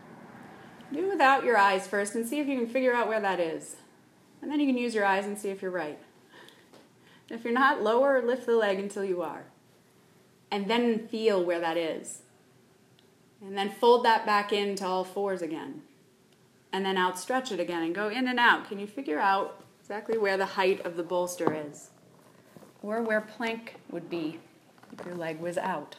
Do 0.92 1.04
it 1.04 1.10
without 1.10 1.44
your 1.44 1.56
eyes 1.56 1.86
first 1.86 2.14
and 2.14 2.26
see 2.26 2.40
if 2.40 2.48
you 2.48 2.56
can 2.56 2.66
figure 2.66 2.94
out 2.94 3.08
where 3.08 3.20
that 3.20 3.38
is. 3.38 3.76
And 4.42 4.50
then 4.50 4.58
you 4.58 4.66
can 4.66 4.78
use 4.78 4.94
your 4.94 5.04
eyes 5.04 5.26
and 5.26 5.38
see 5.38 5.50
if 5.50 5.62
you're 5.62 5.70
right. 5.70 5.98
If 7.28 7.44
you're 7.44 7.52
not, 7.52 7.82
lower 7.82 8.18
or 8.18 8.22
lift 8.22 8.46
the 8.46 8.56
leg 8.56 8.78
until 8.78 9.04
you 9.04 9.22
are. 9.22 9.44
And 10.50 10.68
then 10.68 11.06
feel 11.08 11.44
where 11.44 11.60
that 11.60 11.76
is. 11.76 12.22
And 13.40 13.56
then 13.56 13.70
fold 13.70 14.04
that 14.04 14.26
back 14.26 14.52
into 14.52 14.86
all 14.86 15.04
fours 15.04 15.42
again. 15.42 15.82
And 16.72 16.84
then 16.84 16.96
outstretch 16.96 17.52
it 17.52 17.60
again 17.60 17.82
and 17.82 17.94
go 17.94 18.08
in 18.08 18.26
and 18.26 18.40
out. 18.40 18.68
Can 18.68 18.78
you 18.78 18.86
figure 18.86 19.20
out 19.20 19.62
exactly 19.80 20.18
where 20.18 20.36
the 20.36 20.46
height 20.46 20.84
of 20.84 20.96
the 20.96 21.02
bolster 21.02 21.54
is? 21.54 21.90
Or 22.82 23.02
where 23.02 23.20
plank 23.20 23.76
would 23.90 24.08
be 24.08 24.40
your 25.04 25.14
leg 25.14 25.40
was 25.40 25.58
out 25.58 25.96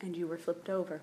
and 0.00 0.16
you 0.16 0.26
were 0.26 0.38
flipped 0.38 0.68
over. 0.68 1.00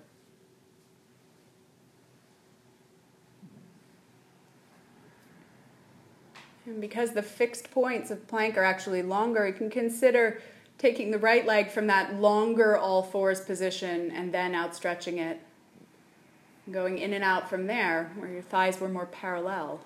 And 6.66 6.80
because 6.80 7.12
the 7.12 7.22
fixed 7.22 7.70
points 7.70 8.10
of 8.10 8.26
plank 8.26 8.56
are 8.56 8.64
actually 8.64 9.02
longer, 9.02 9.46
you 9.46 9.52
can 9.52 9.68
consider 9.68 10.40
taking 10.78 11.10
the 11.10 11.18
right 11.18 11.44
leg 11.44 11.70
from 11.70 11.86
that 11.88 12.14
longer 12.14 12.76
all 12.76 13.02
fours 13.02 13.40
position 13.40 14.10
and 14.10 14.32
then 14.32 14.54
outstretching 14.54 15.18
it. 15.18 15.40
Going 16.70 16.98
in 16.98 17.12
and 17.12 17.22
out 17.22 17.50
from 17.50 17.66
there, 17.66 18.10
where 18.16 18.30
your 18.30 18.42
thighs 18.42 18.80
were 18.80 18.88
more 18.88 19.06
parallel. 19.06 19.80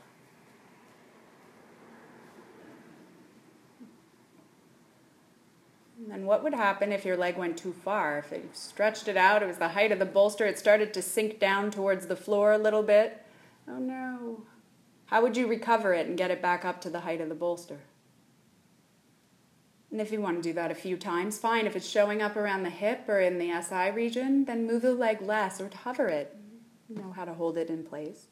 And 6.11 6.27
what 6.27 6.43
would 6.43 6.55
happen 6.55 6.93
if 6.93 7.05
your 7.05 7.17
leg 7.17 7.37
went 7.37 7.59
too 7.59 7.73
far? 7.73 8.19
If 8.19 8.33
you 8.33 8.49
stretched 8.53 9.09
it 9.09 9.17
out, 9.17 9.43
it 9.43 9.47
was 9.47 9.59
the 9.59 9.69
height 9.69 9.93
of 9.93 9.99
the 9.99 10.07
bolster, 10.07 10.47
it 10.47 10.59
started 10.59 10.95
to 10.95 11.03
sink 11.03 11.39
down 11.39 11.71
towards 11.71 12.07
the 12.07 12.17
floor 12.17 12.53
a 12.53 12.59
little 12.59 12.83
bit. 12.83 13.25
Oh 13.69 13.79
no. 13.79 14.43
How 15.07 15.23
would 15.23 15.37
you 15.37 15.47
recover 15.47 15.95
it 15.95 16.07
and 16.07 16.19
get 16.19 16.31
it 16.31 16.43
back 16.43 16.65
up 16.65 16.81
to 16.83 16.91
the 16.91 17.01
height 17.01 17.21
of 17.21 17.29
the 17.29 17.35
bolster? 17.35 17.81
And 19.91 20.01
if 20.01 20.13
you 20.13 20.21
want 20.21 20.37
to 20.37 20.49
do 20.49 20.53
that 20.53 20.71
a 20.71 20.75
few 20.75 20.97
times, 20.97 21.39
fine. 21.39 21.67
If 21.67 21.75
it's 21.75 21.89
showing 21.89 22.21
up 22.21 22.37
around 22.37 22.63
the 22.63 22.71
hip 22.71 23.09
or 23.09 23.21
in 23.21 23.39
the 23.39 23.63
SI 23.63 23.91
region, 23.91 24.45
then 24.45 24.67
move 24.67 24.83
the 24.83 24.93
leg 24.93 25.23
less 25.23 25.61
or 25.61 25.71
hover 25.83 26.09
it. 26.09 26.37
You 26.89 26.97
know 26.97 27.13
how 27.13 27.25
to 27.25 27.33
hold 27.33 27.57
it 27.57 27.71
in 27.71 27.85
place. 27.85 28.27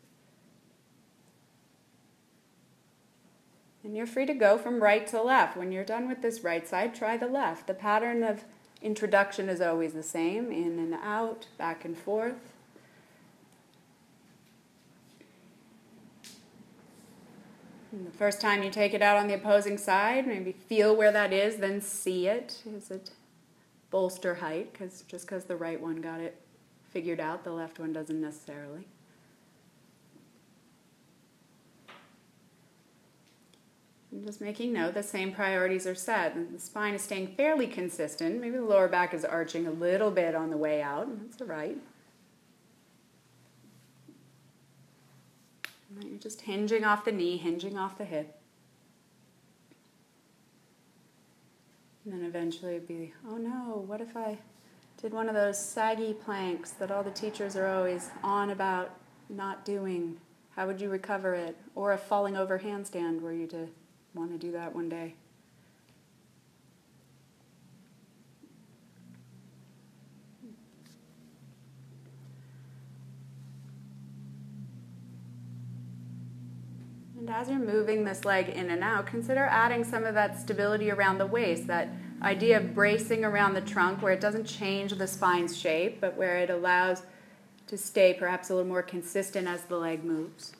And 3.87 3.97
you're 3.97 4.05
free 4.05 4.27
to 4.27 4.35
go 4.35 4.59
from 4.59 4.83
right 4.83 5.07
to 5.07 5.23
left. 5.23 5.57
When 5.57 5.71
you're 5.71 5.85
done 5.85 6.09
with 6.09 6.21
this 6.21 6.41
right 6.41 6.67
side, 6.67 6.93
try 6.93 7.17
the 7.17 7.29
left. 7.29 7.69
The 7.69 7.73
pattern 7.73 8.25
of 8.25 8.43
introduction 8.83 9.49
is 9.49 9.61
always 9.61 9.93
the 9.93 10.03
same 10.03 10.51
in 10.51 10.81
and 10.81 10.95
out, 10.95 11.47
back 11.57 11.85
and 11.85 11.97
forth. 11.97 12.35
The 17.93 18.11
first 18.11 18.41
time 18.41 18.65
you 18.65 18.71
take 18.71 18.93
it 18.93 19.03
out 19.03 19.19
on 19.19 19.29
the 19.29 19.35
opposing 19.35 19.79
side, 19.79 20.27
maybe 20.27 20.51
feel 20.51 20.97
where 20.97 21.13
that 21.13 21.33
is, 21.33 21.59
then 21.59 21.81
see 21.81 22.27
it. 22.27 22.65
Is 22.67 22.91
it 22.91 23.13
bolster 23.93 24.35
height? 24.35 24.73
Because 24.73 25.03
just 25.03 25.29
because 25.29 25.45
the 25.45 25.55
right 25.55 25.81
one 25.81 26.01
got 26.01 26.19
it 26.19 26.41
figured 26.91 27.21
out, 27.21 27.45
the 27.45 27.53
left 27.53 27.79
one 27.79 27.93
doesn't 27.93 28.21
necessarily. 28.21 28.89
And 34.17 34.25
just 34.25 34.41
making 34.41 34.73
note 34.73 34.95
the 34.95 35.03
same 35.03 35.31
priorities 35.31 35.87
are 35.87 35.95
set. 35.95 36.35
The 36.51 36.59
spine 36.59 36.95
is 36.95 37.03
staying 37.03 37.35
fairly 37.37 37.67
consistent. 37.67 38.41
Maybe 38.41 38.57
the 38.57 38.65
lower 38.65 38.89
back 38.89 39.13
is 39.13 39.27
arching 39.27 39.67
a 39.67 39.71
little 39.71 40.11
bit 40.11 40.35
on 40.35 40.49
the 40.49 40.57
way 40.57 40.81
out. 40.81 41.07
That's 41.21 41.43
all 41.43 41.47
right. 41.47 41.77
You're 46.01 46.19
just 46.19 46.41
hinging 46.41 46.83
off 46.83 47.05
the 47.05 47.13
knee, 47.13 47.37
hinging 47.37 47.77
off 47.77 47.99
the 47.99 48.07
hip. 48.07 48.41
And 52.07 52.15
then 52.15 52.25
eventually 52.25 52.77
it'd 52.77 52.89
be, 52.89 53.13
oh 53.29 53.37
no, 53.37 53.85
what 53.87 54.01
if 54.01 54.17
I 54.17 54.39
did 54.97 55.13
one 55.13 55.29
of 55.29 55.35
those 55.35 55.63
saggy 55.63 56.15
planks 56.15 56.71
that 56.71 56.91
all 56.91 57.03
the 57.03 57.11
teachers 57.11 57.55
are 57.55 57.67
always 57.67 58.09
on 58.23 58.49
about 58.49 58.93
not 59.29 59.67
doing? 59.67 60.17
How 60.55 60.67
would 60.67 60.81
you 60.81 60.89
recover 60.89 61.35
it? 61.35 61.55
Or 61.75 61.93
a 61.93 61.99
falling 61.99 62.35
over 62.35 62.59
handstand, 62.59 63.21
were 63.21 63.35
you 63.35 63.47
to 63.49 63.69
want 64.17 64.33
to 64.33 64.39
do 64.39 64.53
that 64.53 64.75
one 64.75 64.89
day? 64.89 65.15
And 77.19 77.35
as 77.35 77.49
you're 77.51 77.59
moving 77.59 78.05
this 78.05 78.25
leg 78.25 78.49
in 78.51 78.71
and 78.71 78.83
out, 78.83 79.07
consider 79.07 79.45
adding 79.45 79.85
some 79.85 80.05
of 80.05 80.15
that 80.15 80.39
stability 80.39 80.91
around 80.91 81.19
the 81.19 81.27
waist, 81.27 81.67
that 81.67 81.89
idea 82.23 82.57
of 82.59 82.75
bracing 82.75 83.25
around 83.25 83.55
the 83.55 83.61
trunk 83.61 84.01
where 84.01 84.13
it 84.13 84.21
doesn't 84.21 84.45
change 84.45 84.93
the 84.93 85.07
spine's 85.07 85.57
shape, 85.57 86.01
but 86.01 86.17
where 86.17 86.39
it 86.39 86.51
allows 86.51 87.03
to 87.67 87.77
stay 87.77 88.15
perhaps 88.15 88.49
a 88.49 88.55
little 88.55 88.69
more 88.69 88.83
consistent 88.83 89.49
as 89.49 89.63
the 89.65 89.77
leg 89.77 90.05
moves. 90.05 90.53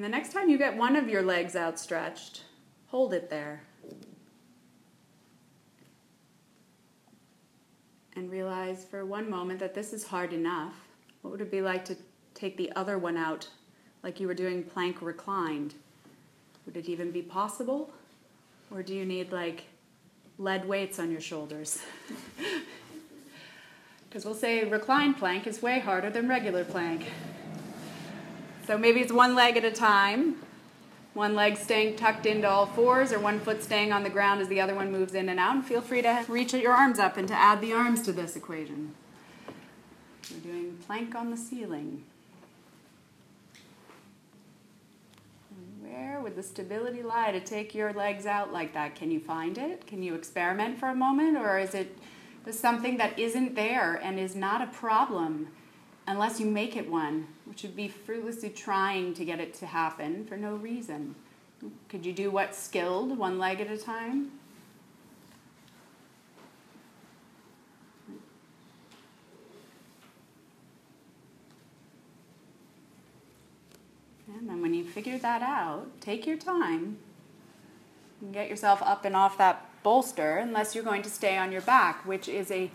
And 0.00 0.04
the 0.06 0.16
next 0.16 0.32
time 0.32 0.48
you 0.48 0.56
get 0.56 0.78
one 0.78 0.96
of 0.96 1.10
your 1.10 1.20
legs 1.20 1.54
outstretched, 1.54 2.44
hold 2.86 3.12
it 3.12 3.28
there. 3.28 3.60
And 8.16 8.30
realize 8.30 8.86
for 8.86 9.04
one 9.04 9.28
moment 9.28 9.60
that 9.60 9.74
this 9.74 9.92
is 9.92 10.06
hard 10.06 10.32
enough 10.32 10.72
what 11.20 11.32
would 11.32 11.42
it 11.42 11.50
be 11.50 11.60
like 11.60 11.84
to 11.84 11.98
take 12.32 12.56
the 12.56 12.72
other 12.76 12.96
one 12.96 13.18
out 13.18 13.46
like 14.02 14.18
you 14.18 14.26
were 14.26 14.32
doing 14.32 14.62
plank 14.62 15.02
reclined? 15.02 15.74
Would 16.64 16.78
it 16.78 16.88
even 16.88 17.10
be 17.10 17.20
possible? 17.20 17.92
Or 18.70 18.82
do 18.82 18.94
you 18.94 19.04
need 19.04 19.32
like 19.32 19.64
lead 20.38 20.66
weights 20.66 20.98
on 20.98 21.10
your 21.10 21.20
shoulders? 21.20 21.78
Because 24.08 24.24
we'll 24.24 24.34
say 24.34 24.64
reclined 24.64 25.18
plank 25.18 25.46
is 25.46 25.62
way 25.62 25.78
harder 25.78 26.10
than 26.10 26.26
regular 26.26 26.64
plank. 26.64 27.06
So 28.70 28.78
maybe 28.78 29.00
it's 29.00 29.10
one 29.10 29.34
leg 29.34 29.56
at 29.56 29.64
a 29.64 29.72
time, 29.72 30.36
one 31.14 31.34
leg 31.34 31.56
staying 31.56 31.96
tucked 31.96 32.24
into 32.24 32.48
all 32.48 32.66
fours, 32.66 33.12
or 33.12 33.18
one 33.18 33.40
foot 33.40 33.64
staying 33.64 33.92
on 33.92 34.04
the 34.04 34.10
ground 34.10 34.40
as 34.40 34.46
the 34.46 34.60
other 34.60 34.76
one 34.76 34.92
moves 34.92 35.12
in 35.12 35.28
and 35.28 35.40
out. 35.40 35.56
And 35.56 35.66
feel 35.66 35.80
free 35.80 36.02
to 36.02 36.24
reach 36.28 36.54
your 36.54 36.72
arms 36.72 37.00
up 37.00 37.16
and 37.16 37.26
to 37.26 37.34
add 37.34 37.60
the 37.60 37.72
arms 37.72 38.00
to 38.02 38.12
this 38.12 38.36
equation. 38.36 38.94
We're 40.30 40.52
doing 40.52 40.78
plank 40.86 41.16
on 41.16 41.32
the 41.32 41.36
ceiling. 41.36 42.04
Where 45.80 46.20
would 46.20 46.36
the 46.36 46.42
stability 46.44 47.02
lie 47.02 47.32
to 47.32 47.40
take 47.40 47.74
your 47.74 47.92
legs 47.92 48.24
out 48.24 48.52
like 48.52 48.72
that? 48.74 48.94
Can 48.94 49.10
you 49.10 49.18
find 49.18 49.58
it? 49.58 49.84
Can 49.88 50.00
you 50.00 50.14
experiment 50.14 50.78
for 50.78 50.90
a 50.90 50.94
moment? 50.94 51.36
Or 51.36 51.58
is 51.58 51.74
it 51.74 51.98
something 52.52 52.98
that 52.98 53.18
isn't 53.18 53.56
there 53.56 53.96
and 54.00 54.20
is 54.20 54.36
not 54.36 54.62
a 54.62 54.68
problem 54.68 55.48
unless 56.06 56.40
you 56.40 56.46
make 56.46 56.76
it 56.76 56.90
one, 56.90 57.26
which 57.50 57.64
would 57.64 57.74
be 57.74 57.88
fruitlessly 57.88 58.48
trying 58.48 59.12
to 59.12 59.24
get 59.24 59.40
it 59.40 59.52
to 59.54 59.66
happen 59.66 60.24
for 60.24 60.36
no 60.36 60.54
reason? 60.54 61.16
Could 61.88 62.06
you 62.06 62.12
do 62.12 62.30
what's 62.30 62.56
skilled, 62.56 63.18
one 63.18 63.40
leg 63.40 63.60
at 63.60 63.68
a 63.68 63.76
time? 63.76 64.30
And 74.28 74.48
then 74.48 74.62
when 74.62 74.72
you 74.72 74.84
figure 74.84 75.18
that 75.18 75.42
out, 75.42 76.00
take 76.00 76.28
your 76.28 76.36
time 76.36 76.98
and 78.20 78.32
get 78.32 78.48
yourself 78.48 78.80
up 78.80 79.04
and 79.04 79.16
off 79.16 79.36
that 79.38 79.68
bolster 79.82 80.36
unless 80.36 80.76
you're 80.76 80.84
going 80.84 81.02
to 81.02 81.10
stay 81.10 81.36
on 81.36 81.50
your 81.50 81.62
back, 81.62 82.06
which 82.06 82.28
is 82.28 82.52
a 82.52 82.70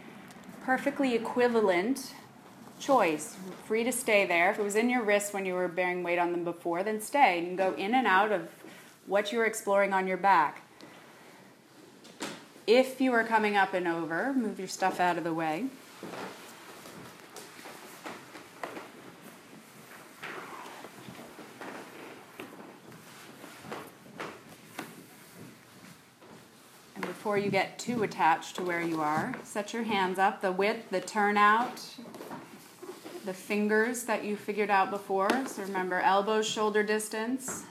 perfectly 0.65 1.15
equivalent 1.15 2.13
choice, 2.79 3.35
free 3.65 3.83
to 3.83 3.91
stay 3.91 4.25
there. 4.25 4.51
If 4.51 4.59
it 4.59 4.63
was 4.63 4.75
in 4.75 4.89
your 4.89 5.03
wrist 5.03 5.33
when 5.33 5.45
you 5.45 5.53
were 5.53 5.67
bearing 5.67 6.03
weight 6.03 6.19
on 6.19 6.31
them 6.31 6.43
before, 6.43 6.83
then 6.83 7.01
stay. 7.01 7.39
You 7.39 7.45
can 7.47 7.55
go 7.55 7.73
in 7.73 7.93
and 7.95 8.05
out 8.07 8.31
of 8.31 8.49
what 9.07 9.31
you 9.31 9.37
were 9.37 9.45
exploring 9.45 9.93
on 9.93 10.07
your 10.07 10.17
back. 10.17 10.61
If 12.67 12.99
you 12.99 13.13
are 13.13 13.23
coming 13.23 13.55
up 13.55 13.73
and 13.73 13.87
over, 13.87 14.33
move 14.33 14.57
your 14.57 14.67
stuff 14.67 14.99
out 14.99 15.17
of 15.17 15.23
the 15.23 15.33
way. 15.33 15.65
And 26.95 27.05
before 27.05 27.37
you 27.37 27.51
get 27.51 27.77
too 27.77 28.01
attached 28.01 28.55
to 28.55 28.63
where 28.63 28.81
you 28.81 28.99
are, 28.99 29.35
set 29.43 29.71
your 29.71 29.83
hands 29.83 30.17
up. 30.17 30.41
The 30.41 30.51
width, 30.51 30.89
the 30.89 31.01
turnout, 31.01 31.83
the 33.25 33.33
fingers 33.33 34.03
that 34.03 34.23
you 34.23 34.35
figured 34.35 34.69
out 34.69 34.91
before. 34.91 35.29
So 35.47 35.63
remember 35.63 35.99
elbows, 35.99 36.47
shoulder 36.47 36.83
distance, 36.83 37.63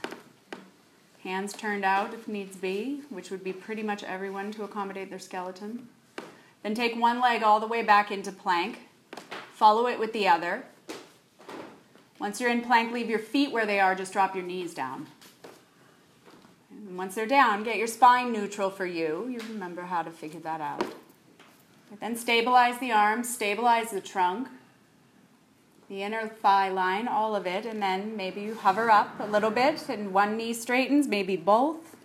hands 1.23 1.53
turned 1.53 1.85
out 1.85 2.13
if 2.13 2.27
needs 2.27 2.57
be, 2.57 3.03
which 3.09 3.31
would 3.31 3.45
be 3.45 3.53
pretty 3.53 3.83
much 3.83 4.03
everyone 4.03 4.51
to 4.53 4.65
accommodate 4.65 5.11
their 5.11 5.21
skeleton. 5.21 5.89
Then 6.63 6.75
take 6.75 7.01
one 7.01 7.21
leg 7.21 7.43
all 7.43 7.61
the 7.61 7.69
way 7.69 7.83
back 7.83 8.11
into 8.11 8.33
plank. 8.33 8.89
Follow 9.55 9.87
it 9.87 9.99
with 9.99 10.13
the 10.13 10.27
other. 10.27 10.65
Once 12.19 12.41
you're 12.41 12.51
in 12.51 12.63
plank, 12.63 12.93
leave 12.93 13.09
your 13.09 13.19
feet 13.19 13.53
where 13.53 13.67
they 13.67 13.79
are, 13.79 13.95
just 13.95 14.13
drop 14.13 14.35
your 14.35 14.45
knees 14.45 14.75
down. 14.75 15.07
And 16.71 16.99
once 16.99 17.15
they're 17.15 17.27
down, 17.27 17.63
get 17.63 17.77
your 17.77 17.87
spine 17.87 18.33
neutral 18.33 18.71
for 18.71 18.87
you. 18.87 19.29
You 19.31 19.39
remember 19.49 19.83
how 19.83 20.03
to 20.03 20.11
figure 20.11 20.41
that 20.41 20.61
out. 20.61 20.85
then 22.01 22.17
stabilize 22.17 22.79
the 22.81 22.91
arms, 22.91 23.33
stabilize 23.33 23.91
the 23.91 24.01
trunk, 24.01 24.49
the 25.89 26.03
inner 26.03 26.27
thigh 26.27 26.71
line, 26.71 27.07
all 27.09 27.37
of 27.37 27.47
it, 27.47 27.67
and 27.67 27.83
then 27.83 28.17
maybe 28.17 28.41
you 28.41 28.55
hover 28.55 28.91
up 28.91 29.21
a 29.21 29.27
little 29.27 29.51
bit 29.51 29.89
and 29.89 30.13
one 30.13 30.37
knee 30.37 30.55
straightens, 30.55 31.07
maybe 31.07 31.37
both. 31.37 31.97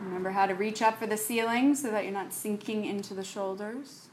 Remember 0.00 0.30
how 0.30 0.46
to 0.46 0.54
reach 0.54 0.82
up 0.82 0.98
for 0.98 1.06
the 1.06 1.16
ceiling 1.16 1.74
so 1.74 1.90
that 1.90 2.04
you're 2.04 2.12
not 2.12 2.32
sinking 2.32 2.84
into 2.84 3.14
the 3.14 3.24
shoulders. 3.24 4.08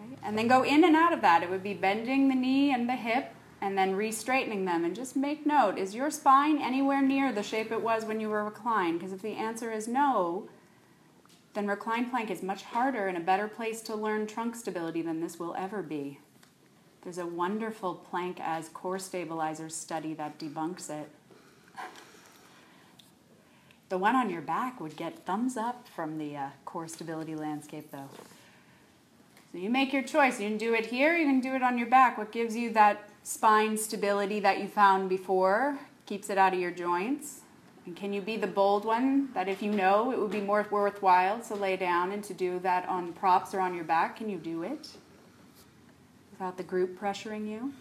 Okay. 0.00 0.16
And 0.22 0.36
then 0.36 0.48
go 0.48 0.62
in 0.62 0.84
and 0.84 0.96
out 0.96 1.12
of 1.12 1.20
that. 1.20 1.42
It 1.42 1.50
would 1.50 1.62
be 1.62 1.74
bending 1.74 2.28
the 2.28 2.34
knee 2.34 2.72
and 2.72 2.88
the 2.88 2.96
hip 2.96 3.34
and 3.60 3.78
then 3.78 3.94
re-straightening 3.94 4.64
them. 4.64 4.84
And 4.84 4.96
just 4.96 5.14
make 5.14 5.46
note, 5.46 5.78
is 5.78 5.94
your 5.94 6.10
spine 6.10 6.58
anywhere 6.58 7.00
near 7.00 7.32
the 7.32 7.42
shape 7.42 7.70
it 7.70 7.82
was 7.82 8.04
when 8.04 8.20
you 8.20 8.28
were 8.28 8.44
reclined? 8.44 8.98
Because 8.98 9.12
if 9.12 9.22
the 9.22 9.36
answer 9.36 9.70
is 9.70 9.86
no, 9.86 10.48
then 11.54 11.68
reclined 11.68 12.10
plank 12.10 12.30
is 12.30 12.42
much 12.42 12.64
harder 12.64 13.06
and 13.06 13.16
a 13.16 13.20
better 13.20 13.46
place 13.46 13.80
to 13.82 13.94
learn 13.94 14.26
trunk 14.26 14.56
stability 14.56 15.02
than 15.02 15.20
this 15.20 15.38
will 15.38 15.54
ever 15.56 15.82
be. 15.82 16.18
There's 17.02 17.18
a 17.18 17.26
wonderful 17.26 17.94
plank 17.94 18.38
as 18.40 18.68
core 18.68 18.98
stabilizer 18.98 19.68
study 19.68 20.14
that 20.14 20.38
debunks 20.38 20.88
it. 20.88 21.08
The 23.88 23.98
one 23.98 24.14
on 24.14 24.30
your 24.30 24.40
back 24.40 24.80
would 24.80 24.96
get 24.96 25.26
thumbs 25.26 25.56
up 25.56 25.86
from 25.88 26.16
the 26.16 26.36
uh, 26.36 26.48
core 26.64 26.88
stability 26.88 27.34
landscape, 27.34 27.90
though. 27.90 28.08
So 29.52 29.58
you 29.58 29.68
make 29.68 29.92
your 29.92 30.02
choice. 30.02 30.40
You 30.40 30.48
can 30.48 30.56
do 30.56 30.74
it 30.74 30.86
here, 30.86 31.16
you 31.16 31.26
can 31.26 31.40
do 31.40 31.54
it 31.54 31.62
on 31.62 31.76
your 31.76 31.88
back. 31.88 32.16
What 32.16 32.32
gives 32.32 32.56
you 32.56 32.72
that 32.72 33.10
spine 33.22 33.76
stability 33.76 34.40
that 34.40 34.60
you 34.60 34.68
found 34.68 35.08
before, 35.08 35.78
keeps 36.06 36.30
it 36.30 36.38
out 36.38 36.54
of 36.54 36.60
your 36.60 36.70
joints? 36.70 37.40
And 37.84 37.96
can 37.96 38.12
you 38.12 38.22
be 38.22 38.36
the 38.36 38.46
bold 38.46 38.84
one 38.84 39.32
that 39.34 39.48
if 39.48 39.60
you 39.60 39.72
know 39.72 40.12
it 40.12 40.18
would 40.18 40.30
be 40.30 40.40
more 40.40 40.66
worthwhile 40.70 41.40
to 41.40 41.54
lay 41.54 41.76
down 41.76 42.12
and 42.12 42.22
to 42.24 42.32
do 42.32 42.60
that 42.60 42.88
on 42.88 43.12
props 43.12 43.52
or 43.54 43.60
on 43.60 43.74
your 43.74 43.84
back, 43.84 44.16
can 44.16 44.30
you 44.30 44.38
do 44.38 44.62
it? 44.62 44.88
Without 46.42 46.56
the 46.56 46.64
group 46.64 46.98
pressuring 46.98 47.48
you? 47.48 47.72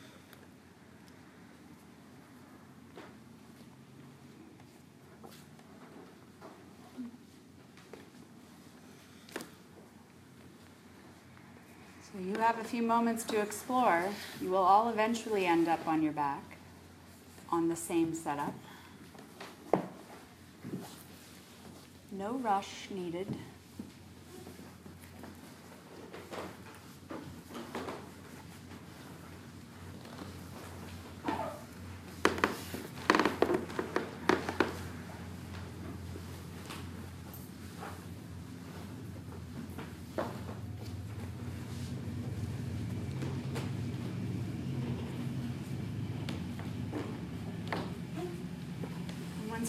So 12.04 12.20
you 12.20 12.36
have 12.36 12.60
a 12.60 12.64
few 12.64 12.84
moments 12.84 13.24
to 13.24 13.42
explore. 13.42 14.04
You 14.40 14.52
will 14.52 14.58
all 14.58 14.90
eventually 14.90 15.48
end 15.48 15.68
up 15.68 15.88
on 15.88 16.04
your 16.04 16.14
back 16.14 16.58
on 17.52 17.68
the 17.68 17.76
same 17.76 18.14
setup. 18.14 18.54
No 22.12 22.34
rush 22.34 22.92
needed. 22.92 23.26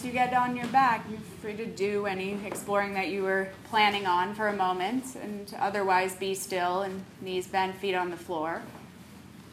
Once 0.03 0.13
you 0.13 0.19
get 0.19 0.33
on 0.33 0.53
your 0.53 0.67
back, 0.67 1.05
you're 1.09 1.17
free 1.41 1.55
to 1.55 1.65
do 1.65 2.05
any 2.07 2.37
exploring 2.45 2.93
that 2.93 3.07
you 3.07 3.23
were 3.23 3.47
planning 3.69 4.05
on 4.05 4.35
for 4.35 4.49
a 4.49 4.53
moment, 4.53 5.15
and 5.15 5.55
otherwise 5.57 6.13
be 6.13 6.35
still 6.35 6.81
and 6.81 7.01
knees 7.21 7.47
bent, 7.47 7.73
feet 7.77 7.95
on 7.95 8.09
the 8.09 8.17
floor, 8.17 8.61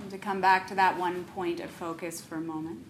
and 0.01 0.11
to 0.11 0.19
come 0.19 0.41
back 0.41 0.67
to 0.67 0.75
that 0.75 0.99
one 0.99 1.23
point 1.37 1.61
of 1.61 1.71
focus 1.71 2.21
for 2.21 2.35
a 2.35 2.41
moment. 2.41 2.85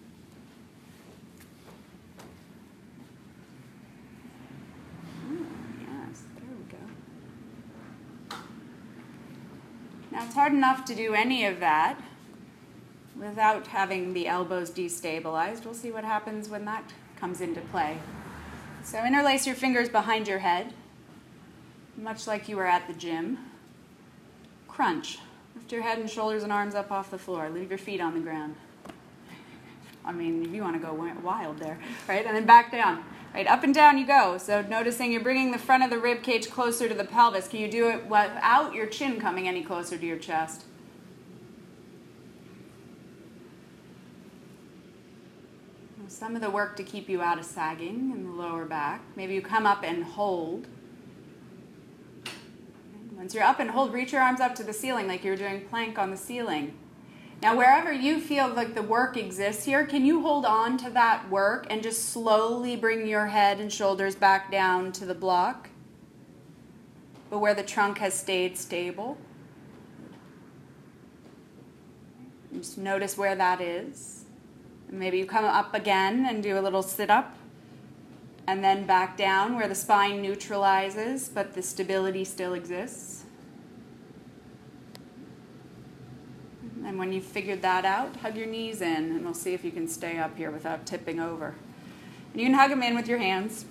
Oh, 5.29 5.45
go. 6.67 8.37
Now 10.11 10.25
it's 10.25 10.33
hard 10.33 10.53
enough 10.53 10.83
to 10.85 10.95
do 10.95 11.13
any 11.13 11.45
of 11.45 11.59
that 11.59 12.01
without 13.15 13.67
having 13.67 14.13
the 14.13 14.27
elbows 14.27 14.71
destabilized. 14.71 15.63
We'll 15.63 15.75
see 15.75 15.91
what 15.91 16.03
happens 16.03 16.49
when 16.49 16.65
that 16.65 16.91
comes 17.21 17.39
into 17.39 17.61
play. 17.61 17.99
So 18.83 19.05
interlace 19.05 19.45
your 19.45 19.55
fingers 19.55 19.87
behind 19.87 20.27
your 20.27 20.39
head, 20.39 20.73
much 21.95 22.25
like 22.25 22.49
you 22.49 22.57
were 22.57 22.65
at 22.65 22.87
the 22.87 22.93
gym. 22.93 23.37
Crunch. 24.67 25.19
Lift 25.55 25.71
your 25.71 25.83
head 25.83 25.99
and 25.99 26.09
shoulders 26.09 26.41
and 26.41 26.51
arms 26.51 26.73
up 26.73 26.91
off 26.91 27.11
the 27.11 27.19
floor. 27.19 27.49
Leave 27.49 27.69
your 27.69 27.77
feet 27.77 28.01
on 28.01 28.15
the 28.15 28.19
ground. 28.19 28.55
I 30.05 30.11
mean, 30.11 30.45
if 30.45 30.51
you 30.51 30.63
want 30.63 30.81
to 30.81 30.85
go 30.85 30.93
wild 31.21 31.59
there, 31.59 31.77
right? 32.09 32.25
And 32.25 32.35
then 32.35 32.45
back 32.45 32.71
down. 32.71 33.03
Right, 33.33 33.47
up 33.47 33.63
and 33.63 33.73
down 33.73 33.97
you 33.97 34.05
go. 34.05 34.37
So 34.37 34.61
noticing 34.63 35.09
you're 35.11 35.21
bringing 35.21 35.51
the 35.51 35.57
front 35.57 35.83
of 35.83 35.89
the 35.89 35.97
rib 35.97 36.21
cage 36.21 36.49
closer 36.49 36.89
to 36.89 36.93
the 36.93 37.05
pelvis. 37.05 37.47
Can 37.47 37.61
you 37.61 37.71
do 37.71 37.87
it 37.87 38.03
without 38.07 38.73
your 38.73 38.87
chin 38.87 39.21
coming 39.21 39.47
any 39.47 39.63
closer 39.63 39.97
to 39.97 40.05
your 40.05 40.17
chest? 40.17 40.65
Some 46.21 46.35
of 46.35 46.41
the 46.43 46.51
work 46.51 46.75
to 46.75 46.83
keep 46.83 47.09
you 47.09 47.19
out 47.19 47.39
of 47.39 47.43
sagging 47.43 48.11
in 48.11 48.23
the 48.23 48.29
lower 48.29 48.63
back. 48.63 49.01
Maybe 49.15 49.33
you 49.33 49.41
come 49.41 49.65
up 49.65 49.83
and 49.83 50.03
hold. 50.03 50.67
Once 53.13 53.33
you're 53.33 53.43
up 53.43 53.59
and 53.59 53.71
hold, 53.71 53.91
reach 53.91 54.11
your 54.11 54.21
arms 54.21 54.39
up 54.39 54.53
to 54.53 54.63
the 54.63 54.71
ceiling 54.71 55.07
like 55.07 55.23
you're 55.23 55.35
doing 55.35 55.65
plank 55.67 55.97
on 55.97 56.11
the 56.11 56.17
ceiling. 56.17 56.75
Now, 57.41 57.57
wherever 57.57 57.91
you 57.91 58.19
feel 58.19 58.49
like 58.49 58.75
the 58.75 58.83
work 58.83 59.17
exists 59.17 59.65
here, 59.65 59.83
can 59.83 60.05
you 60.05 60.21
hold 60.21 60.45
on 60.45 60.77
to 60.77 60.91
that 60.91 61.27
work 61.31 61.65
and 61.71 61.81
just 61.81 62.09
slowly 62.09 62.75
bring 62.75 63.07
your 63.07 63.25
head 63.25 63.59
and 63.59 63.73
shoulders 63.73 64.13
back 64.13 64.51
down 64.51 64.91
to 64.91 65.07
the 65.07 65.15
block, 65.15 65.69
but 67.31 67.39
where 67.39 67.55
the 67.55 67.63
trunk 67.63 67.97
has 67.97 68.13
stayed 68.13 68.59
stable? 68.59 69.17
Just 72.53 72.77
notice 72.77 73.17
where 73.17 73.33
that 73.33 73.59
is. 73.59 74.20
Maybe 74.93 75.17
you 75.17 75.25
come 75.25 75.45
up 75.45 75.73
again 75.73 76.25
and 76.27 76.43
do 76.43 76.59
a 76.59 76.61
little 76.61 76.83
sit 76.83 77.09
up, 77.09 77.37
and 78.45 78.61
then 78.61 78.85
back 78.85 79.15
down 79.15 79.55
where 79.55 79.69
the 79.69 79.75
spine 79.75 80.21
neutralizes, 80.21 81.29
but 81.29 81.53
the 81.53 81.61
stability 81.61 82.25
still 82.25 82.53
exists. 82.53 83.23
And 86.85 86.99
when 86.99 87.13
you've 87.13 87.23
figured 87.23 87.61
that 87.61 87.85
out, 87.85 88.17
hug 88.17 88.35
your 88.35 88.47
knees 88.47 88.81
in, 88.81 89.11
and 89.11 89.23
we'll 89.23 89.33
see 89.33 89.53
if 89.53 89.63
you 89.63 89.71
can 89.71 89.87
stay 89.87 90.17
up 90.17 90.35
here 90.35 90.51
without 90.51 90.85
tipping 90.85 91.21
over. 91.21 91.55
And 92.33 92.41
you 92.41 92.47
can 92.47 92.55
hug 92.55 92.69
them 92.69 92.83
in 92.83 92.95
with 92.95 93.07
your 93.07 93.19
hands. 93.19 93.63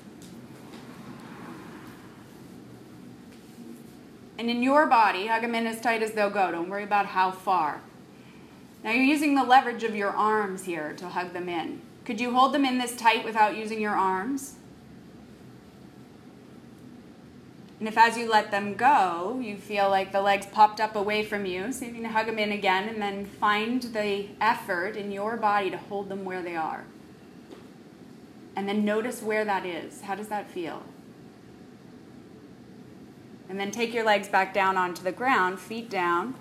And 4.38 4.48
in 4.48 4.62
your 4.62 4.86
body, 4.86 5.26
hug 5.26 5.42
them 5.42 5.54
in 5.54 5.66
as 5.66 5.82
tight 5.82 6.02
as 6.02 6.12
they'll 6.12 6.30
go. 6.30 6.50
Don't 6.50 6.70
worry 6.70 6.84
about 6.84 7.06
how 7.06 7.30
far. 7.30 7.82
Now 8.82 8.92
you're 8.92 9.04
using 9.04 9.34
the 9.34 9.44
leverage 9.44 9.84
of 9.84 9.94
your 9.94 10.10
arms 10.10 10.64
here 10.64 10.94
to 10.94 11.08
hug 11.08 11.32
them 11.32 11.48
in. 11.48 11.82
Could 12.04 12.20
you 12.20 12.32
hold 12.32 12.54
them 12.54 12.64
in 12.64 12.78
this 12.78 12.96
tight 12.96 13.24
without 13.24 13.56
using 13.56 13.80
your 13.80 13.94
arms? 13.94 14.54
And 17.78 17.88
if 17.88 17.96
as 17.96 18.16
you 18.18 18.30
let 18.30 18.50
them 18.50 18.74
go, 18.74 19.40
you 19.42 19.56
feel 19.56 19.88
like 19.88 20.12
the 20.12 20.20
legs 20.20 20.46
popped 20.46 20.80
up 20.80 20.96
away 20.96 21.24
from 21.24 21.46
you, 21.46 21.72
so 21.72 21.86
you 21.86 21.92
can 21.92 22.04
hug 22.04 22.26
them 22.26 22.38
in 22.38 22.52
again 22.52 22.88
and 22.88 23.00
then 23.00 23.24
find 23.24 23.82
the 23.82 24.26
effort 24.38 24.96
in 24.96 25.10
your 25.10 25.38
body 25.38 25.70
to 25.70 25.78
hold 25.78 26.10
them 26.10 26.24
where 26.24 26.42
they 26.42 26.56
are. 26.56 26.84
And 28.54 28.68
then 28.68 28.84
notice 28.84 29.22
where 29.22 29.46
that 29.46 29.64
is. 29.64 30.02
How 30.02 30.14
does 30.14 30.28
that 30.28 30.50
feel? 30.50 30.82
And 33.48 33.58
then 33.58 33.70
take 33.70 33.94
your 33.94 34.04
legs 34.04 34.28
back 34.28 34.52
down 34.52 34.76
onto 34.76 35.02
the 35.02 35.12
ground, 35.12 35.58
feet 35.58 35.88
down. 35.88 36.34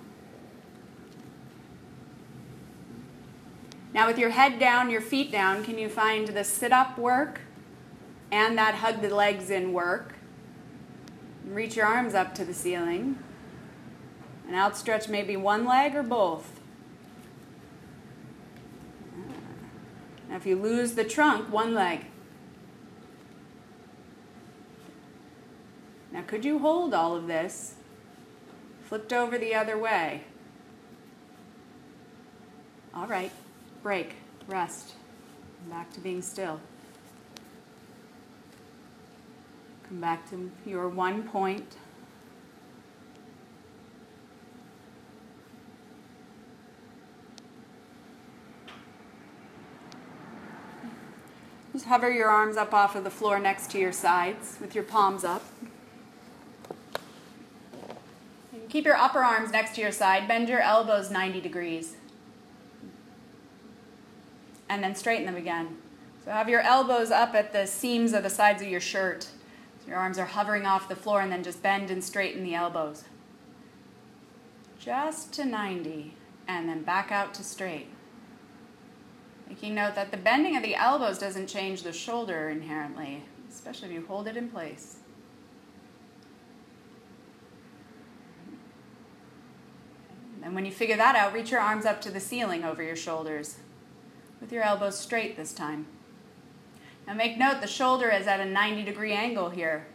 Now, 3.93 4.07
with 4.07 4.19
your 4.19 4.29
head 4.29 4.59
down, 4.59 4.89
your 4.89 5.01
feet 5.01 5.31
down, 5.31 5.63
can 5.63 5.77
you 5.77 5.89
find 5.89 6.27
the 6.27 6.43
sit 6.43 6.71
up 6.71 6.97
work 6.97 7.41
and 8.31 8.57
that 8.57 8.75
hug 8.75 9.01
the 9.01 9.13
legs 9.13 9.49
in 9.49 9.73
work? 9.73 10.13
Reach 11.45 11.75
your 11.75 11.87
arms 11.87 12.13
up 12.13 12.35
to 12.35 12.45
the 12.45 12.53
ceiling 12.53 13.17
and 14.45 14.55
outstretch 14.55 15.09
maybe 15.09 15.35
one 15.35 15.65
leg 15.65 15.95
or 15.95 16.03
both. 16.03 16.59
Now, 20.29 20.35
if 20.35 20.45
you 20.45 20.55
lose 20.55 20.93
the 20.93 21.03
trunk, 21.03 21.51
one 21.51 21.73
leg. 21.73 22.05
Now, 26.11 26.21
could 26.21 26.45
you 26.45 26.59
hold 26.59 26.93
all 26.93 27.15
of 27.15 27.27
this 27.27 27.75
flipped 28.83 29.13
over 29.13 29.37
the 29.37 29.55
other 29.55 29.77
way? 29.77 30.23
All 32.93 33.07
right, 33.07 33.31
break, 33.81 34.15
rest, 34.47 34.93
back 35.69 35.91
to 35.93 35.99
being 35.99 36.21
still. 36.21 36.59
Come 39.87 40.01
back 40.01 40.29
to 40.29 40.51
your 40.65 40.87
one 40.87 41.23
point. 41.23 41.75
Just 51.73 51.85
hover 51.85 52.11
your 52.11 52.27
arms 52.27 52.57
up 52.57 52.73
off 52.73 52.95
of 52.95 53.03
the 53.03 53.09
floor 53.09 53.39
next 53.39 53.71
to 53.71 53.79
your 53.79 53.91
sides 53.91 54.57
with 54.59 54.75
your 54.75 54.83
palms 54.83 55.23
up. 55.23 55.43
Keep 58.69 58.85
your 58.85 58.97
upper 58.97 59.23
arms 59.23 59.51
next 59.51 59.75
to 59.75 59.81
your 59.81 59.91
side. 59.91 60.27
Bend 60.27 60.49
your 60.49 60.59
elbows 60.59 61.09
90 61.09 61.41
degrees. 61.41 61.95
And 64.69 64.83
then 64.83 64.95
straighten 64.95 65.25
them 65.25 65.35
again. 65.35 65.77
So 66.23 66.31
have 66.31 66.47
your 66.47 66.61
elbows 66.61 67.11
up 67.11 67.33
at 67.33 67.53
the 67.53 67.65
seams 67.65 68.13
of 68.13 68.23
the 68.23 68.29
sides 68.29 68.61
of 68.61 68.67
your 68.67 68.79
shirt. 68.79 69.23
So 69.23 69.87
your 69.87 69.97
arms 69.97 70.19
are 70.19 70.25
hovering 70.25 70.65
off 70.65 70.87
the 70.87 70.95
floor 70.95 71.21
and 71.21 71.31
then 71.31 71.43
just 71.43 71.63
bend 71.63 71.89
and 71.89 72.03
straighten 72.03 72.43
the 72.43 72.53
elbows. 72.53 73.05
Just 74.79 75.33
to 75.33 75.45
90 75.45 76.13
and 76.47 76.69
then 76.69 76.83
back 76.83 77.11
out 77.11 77.33
to 77.35 77.43
straight. 77.43 77.87
Making 79.47 79.75
note 79.75 79.95
that 79.95 80.11
the 80.11 80.17
bending 80.17 80.55
of 80.55 80.61
the 80.61 80.75
elbows 80.75 81.17
doesn't 81.17 81.47
change 81.47 81.81
the 81.81 81.91
shoulder 81.91 82.49
inherently, 82.49 83.23
especially 83.49 83.87
if 83.87 83.93
you 83.95 84.05
hold 84.05 84.27
it 84.27 84.37
in 84.37 84.49
place. 84.49 84.97
And 90.43 90.53
when 90.53 90.65
you 90.65 90.71
figure 90.71 90.97
that 90.97 91.15
out, 91.15 91.33
reach 91.33 91.51
your 91.51 91.59
arms 91.59 91.85
up 91.85 92.01
to 92.01 92.11
the 92.11 92.19
ceiling 92.19 92.63
over 92.63 92.83
your 92.83 92.95
shoulders 92.95 93.57
with 94.41 94.51
your 94.51 94.63
elbows 94.63 94.97
straight 94.97 95.35
this 95.35 95.53
time. 95.53 95.85
Now 97.07 97.13
make 97.13 97.37
note 97.37 97.61
the 97.61 97.67
shoulder 97.67 98.09
is 98.09 98.27
at 98.27 98.39
a 98.39 98.45
90 98.45 98.83
degree 98.83 99.13
angle 99.13 99.49
here. 99.49 99.87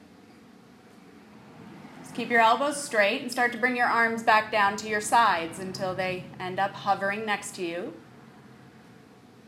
Just 2.02 2.14
keep 2.14 2.28
your 2.28 2.40
elbows 2.40 2.82
straight 2.82 3.22
and 3.22 3.30
start 3.30 3.52
to 3.52 3.58
bring 3.58 3.76
your 3.76 3.86
arms 3.86 4.22
back 4.22 4.50
down 4.50 4.76
to 4.78 4.88
your 4.88 5.00
sides 5.00 5.58
until 5.58 5.94
they 5.94 6.24
end 6.38 6.58
up 6.58 6.72
hovering 6.72 7.24
next 7.24 7.54
to 7.56 7.64
you. 7.64 7.94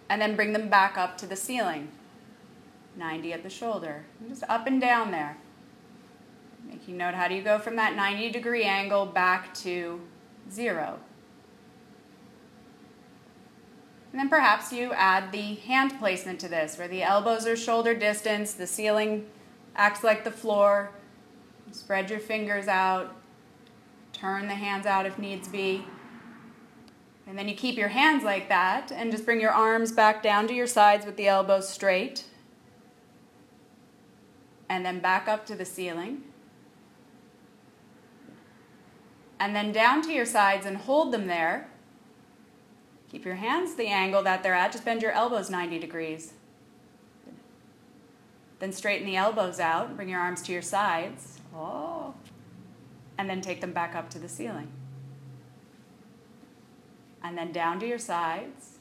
And 0.09 0.23
then 0.23 0.37
bring 0.37 0.53
them 0.53 0.69
back 0.69 0.97
up 0.97 1.19
to 1.19 1.27
the 1.27 1.37
ceiling. 1.37 1.89
90 2.97 3.33
at 3.33 3.43
the 3.43 3.51
shoulder. 3.51 4.05
And 4.21 4.29
just 4.29 4.45
up 4.49 4.67
and 4.67 4.81
down 4.81 5.11
there. 5.11 5.37
Making 6.65 6.97
note 6.97 7.15
how 7.15 7.29
do 7.29 7.35
you 7.35 7.43
go 7.43 7.59
from 7.59 7.77
that 7.77 7.95
90 7.95 8.31
degree 8.31 8.65
angle 8.65 9.07
back 9.07 9.53
to 9.55 10.01
zero. 10.51 10.99
And 14.17 14.23
then 14.23 14.31
perhaps 14.31 14.73
you 14.73 14.95
add 14.95 15.31
the 15.31 15.57
hand 15.57 15.99
placement 15.99 16.41
to 16.41 16.49
this, 16.49 16.79
where 16.79 16.89
the 16.89 17.03
elbows 17.03 17.47
are 17.47 17.55
shoulder 17.55 17.95
distance, 17.95 18.55
the 18.55 18.67
ceiling 18.67 19.27
acts 19.75 20.03
like 20.03 20.25
the 20.25 20.31
floor. 20.31 20.91
Spread 21.71 22.09
your 22.09 22.19
fingers 22.19 22.67
out, 22.67 23.15
turn 24.15 24.49
the 24.49 24.55
hands 24.55 24.87
out 24.87 25.05
if 25.05 25.19
needs 25.19 25.49
be. 25.49 25.85
And 27.27 27.37
then 27.37 27.47
you 27.47 27.55
keep 27.55 27.77
your 27.77 27.89
hands 27.89 28.25
like 28.25 28.49
that 28.49 28.91
and 28.91 29.13
just 29.13 29.27
bring 29.27 29.39
your 29.39 29.51
arms 29.51 29.93
back 29.93 30.23
down 30.23 30.49
to 30.49 30.55
your 30.55 30.67
sides 30.67 31.05
with 31.05 31.19
the 31.19 31.29
elbows 31.29 31.69
straight. 31.69 32.25
And 34.67 34.83
then 34.83 34.99
back 34.99 35.29
up 35.29 35.45
to 35.45 35.55
the 35.55 35.67
ceiling 35.67 36.23
and 39.39 39.55
then 39.55 39.73
down 39.73 40.01
to 40.05 40.11
your 40.11 40.25
sides 40.25 40.65
and 40.65 40.79
hold 40.79 41.13
them 41.13 41.27
there. 41.27 41.69
Keep 43.11 43.25
your 43.25 43.37
hands 43.37 43.75
the 43.77 43.87
angle 43.87 44.23
that 44.23 44.43
they're 44.43 44.55
at. 44.55 44.73
Just 44.73 44.85
bend 44.85 45.03
your 45.03 45.13
elbows 45.13 45.49
90 45.49 45.79
degrees. 45.79 46.33
Then 48.59 48.73
straighten 48.73 49.07
the 49.07 49.17
elbows 49.17 49.61
out. 49.61 49.97
Bring 49.97 50.09
your 50.09 50.21
arms 50.21 50.43
to 50.43 50.53
your 50.53 50.63
sides. 50.63 51.41
Oh. 51.55 52.15
And 53.19 53.31
then 53.31 53.41
take 53.41 53.61
them 53.61 53.73
back 53.73 53.95
up 53.95 54.11
to 54.11 54.19
the 54.19 54.29
ceiling. 54.29 54.71
And 57.23 57.37
then 57.37 57.53
down 57.53 57.81
to 57.81 57.87
your 57.87 57.99
sides. 57.99 58.79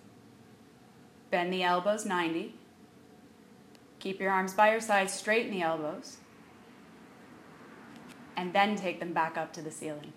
Bend 1.29 1.51
the 1.51 1.63
elbows 1.63 2.05
90. 2.05 2.55
Keep 3.99 4.19
your 4.19 4.31
arms 4.31 4.53
by 4.53 4.71
your 4.71 4.79
sides, 4.79 5.13
straighten 5.13 5.51
the 5.51 5.61
elbows. 5.61 6.17
And 8.37 8.53
then 8.53 8.75
take 8.75 8.99
them 8.99 9.13
back 9.13 9.37
up 9.37 9.51
to 9.53 9.61
the 9.61 9.71
ceiling. 9.71 10.13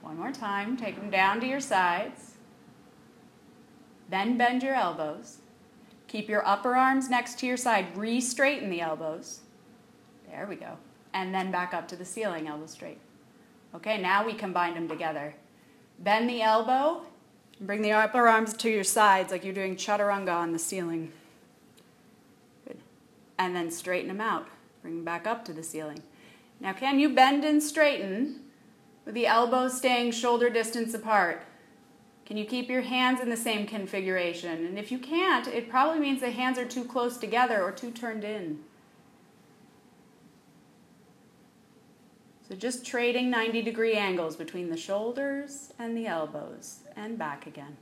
One 0.00 0.18
more 0.18 0.32
time. 0.32 0.76
Take 0.76 0.96
them 0.96 1.10
down 1.10 1.40
to 1.40 1.46
your 1.46 1.60
sides. 1.60 2.29
Then 4.10 4.36
bend 4.36 4.62
your 4.62 4.74
elbows. 4.74 5.38
Keep 6.08 6.28
your 6.28 6.46
upper 6.46 6.74
arms 6.76 7.08
next 7.08 7.38
to 7.38 7.46
your 7.46 7.56
side. 7.56 7.96
Re 7.96 8.20
straighten 8.20 8.68
the 8.68 8.80
elbows. 8.80 9.40
There 10.28 10.46
we 10.46 10.56
go. 10.56 10.76
And 11.14 11.34
then 11.34 11.50
back 11.50 11.72
up 11.72 11.88
to 11.88 11.96
the 11.96 12.04
ceiling, 12.04 12.48
elbow 12.48 12.66
straight. 12.66 12.98
Okay, 13.74 14.00
now 14.00 14.26
we 14.26 14.34
combine 14.34 14.74
them 14.74 14.88
together. 14.88 15.34
Bend 16.00 16.28
the 16.28 16.42
elbow. 16.42 17.02
Bring 17.60 17.82
the 17.82 17.92
upper 17.92 18.26
arms 18.26 18.54
to 18.54 18.70
your 18.70 18.84
sides 18.84 19.30
like 19.30 19.44
you're 19.44 19.54
doing 19.54 19.76
chaturanga 19.76 20.34
on 20.34 20.52
the 20.52 20.58
ceiling. 20.58 21.12
Good. 22.66 22.78
And 23.38 23.54
then 23.54 23.70
straighten 23.70 24.08
them 24.08 24.20
out. 24.20 24.48
Bring 24.82 24.96
them 24.96 25.04
back 25.04 25.26
up 25.26 25.44
to 25.44 25.52
the 25.52 25.62
ceiling. 25.62 26.02
Now, 26.58 26.72
can 26.72 26.98
you 26.98 27.14
bend 27.14 27.44
and 27.44 27.62
straighten 27.62 28.40
with 29.04 29.14
the 29.14 29.26
elbows 29.26 29.76
staying 29.76 30.12
shoulder 30.12 30.50
distance 30.50 30.94
apart. 30.94 31.42
Can 32.30 32.36
you 32.36 32.44
keep 32.44 32.70
your 32.70 32.82
hands 32.82 33.20
in 33.20 33.28
the 33.28 33.36
same 33.36 33.66
configuration? 33.66 34.64
And 34.64 34.78
if 34.78 34.92
you 34.92 35.00
can't, 35.00 35.48
it 35.48 35.68
probably 35.68 35.98
means 35.98 36.20
the 36.20 36.30
hands 36.30 36.60
are 36.60 36.64
too 36.64 36.84
close 36.84 37.16
together 37.16 37.60
or 37.60 37.72
too 37.72 37.90
turned 37.90 38.22
in. 38.22 38.60
So 42.48 42.54
just 42.54 42.86
trading 42.86 43.30
90 43.30 43.62
degree 43.62 43.94
angles 43.94 44.36
between 44.36 44.70
the 44.70 44.76
shoulders 44.76 45.72
and 45.76 45.96
the 45.96 46.06
elbows 46.06 46.82
and 46.94 47.18
back 47.18 47.48
again. 47.48 47.76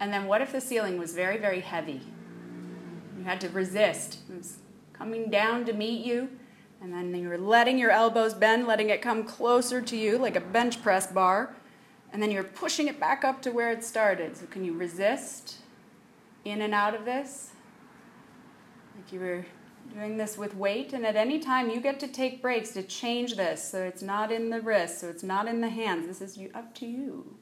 And 0.00 0.10
then 0.14 0.28
what 0.28 0.40
if 0.40 0.50
the 0.50 0.62
ceiling 0.62 0.98
was 0.98 1.12
very, 1.12 1.36
very 1.36 1.60
heavy? 1.60 2.00
You 3.18 3.24
had 3.24 3.42
to 3.42 3.50
resist. 3.50 4.20
It 4.30 4.38
was 4.38 4.56
coming 4.94 5.28
down 5.28 5.66
to 5.66 5.74
meet 5.74 6.06
you. 6.06 6.30
And 6.80 6.92
then 6.92 7.14
you're 7.14 7.38
letting 7.38 7.78
your 7.78 7.90
elbows 7.90 8.34
bend, 8.34 8.66
letting 8.66 8.90
it 8.90 9.02
come 9.02 9.24
closer 9.24 9.80
to 9.80 9.96
you 9.96 10.18
like 10.18 10.36
a 10.36 10.40
bench 10.40 10.82
press 10.82 11.06
bar. 11.06 11.56
And 12.12 12.22
then 12.22 12.30
you're 12.30 12.44
pushing 12.44 12.86
it 12.86 13.00
back 13.00 13.24
up 13.24 13.42
to 13.42 13.50
where 13.50 13.70
it 13.70 13.82
started. 13.82 14.36
So, 14.36 14.46
can 14.46 14.64
you 14.64 14.72
resist 14.72 15.56
in 16.44 16.62
and 16.62 16.72
out 16.72 16.94
of 16.94 17.04
this? 17.04 17.50
Like 18.94 19.12
you 19.12 19.20
were 19.20 19.46
doing 19.94 20.16
this 20.16 20.36
with 20.38 20.54
weight. 20.54 20.92
And 20.92 21.06
at 21.06 21.16
any 21.16 21.38
time, 21.38 21.70
you 21.70 21.80
get 21.80 21.98
to 22.00 22.08
take 22.08 22.42
breaks 22.42 22.70
to 22.70 22.82
change 22.82 23.36
this 23.36 23.62
so 23.62 23.82
it's 23.82 24.02
not 24.02 24.30
in 24.30 24.50
the 24.50 24.60
wrist, 24.60 25.00
so 25.00 25.08
it's 25.08 25.22
not 25.22 25.48
in 25.48 25.60
the 25.60 25.68
hands. 25.68 26.06
This 26.06 26.20
is 26.20 26.38
up 26.54 26.74
to 26.76 26.86
you. 26.86 27.36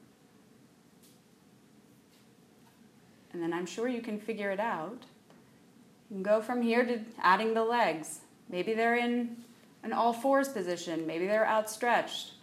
And 3.33 3.43
then 3.43 3.53
I'm 3.53 3.67
sure 3.67 3.89
you 3.89 4.01
can 4.01 4.19
figure 4.19 4.51
it 4.51 4.61
out. 4.61 5.05
You 6.09 6.17
can 6.17 6.23
go 6.23 6.41
from 6.41 6.63
here 6.63 6.85
to 6.85 7.01
adding 7.21 7.55
the 7.55 7.65
legs. 7.65 8.21
Maybe 8.55 8.73
they're 8.73 8.95
in 8.95 9.37
an 9.83 9.93
all 9.93 10.13
fours 10.13 10.49
position, 10.49 11.09
maybe 11.09 11.27
they're 11.27 11.45
outstretched. 11.45 12.35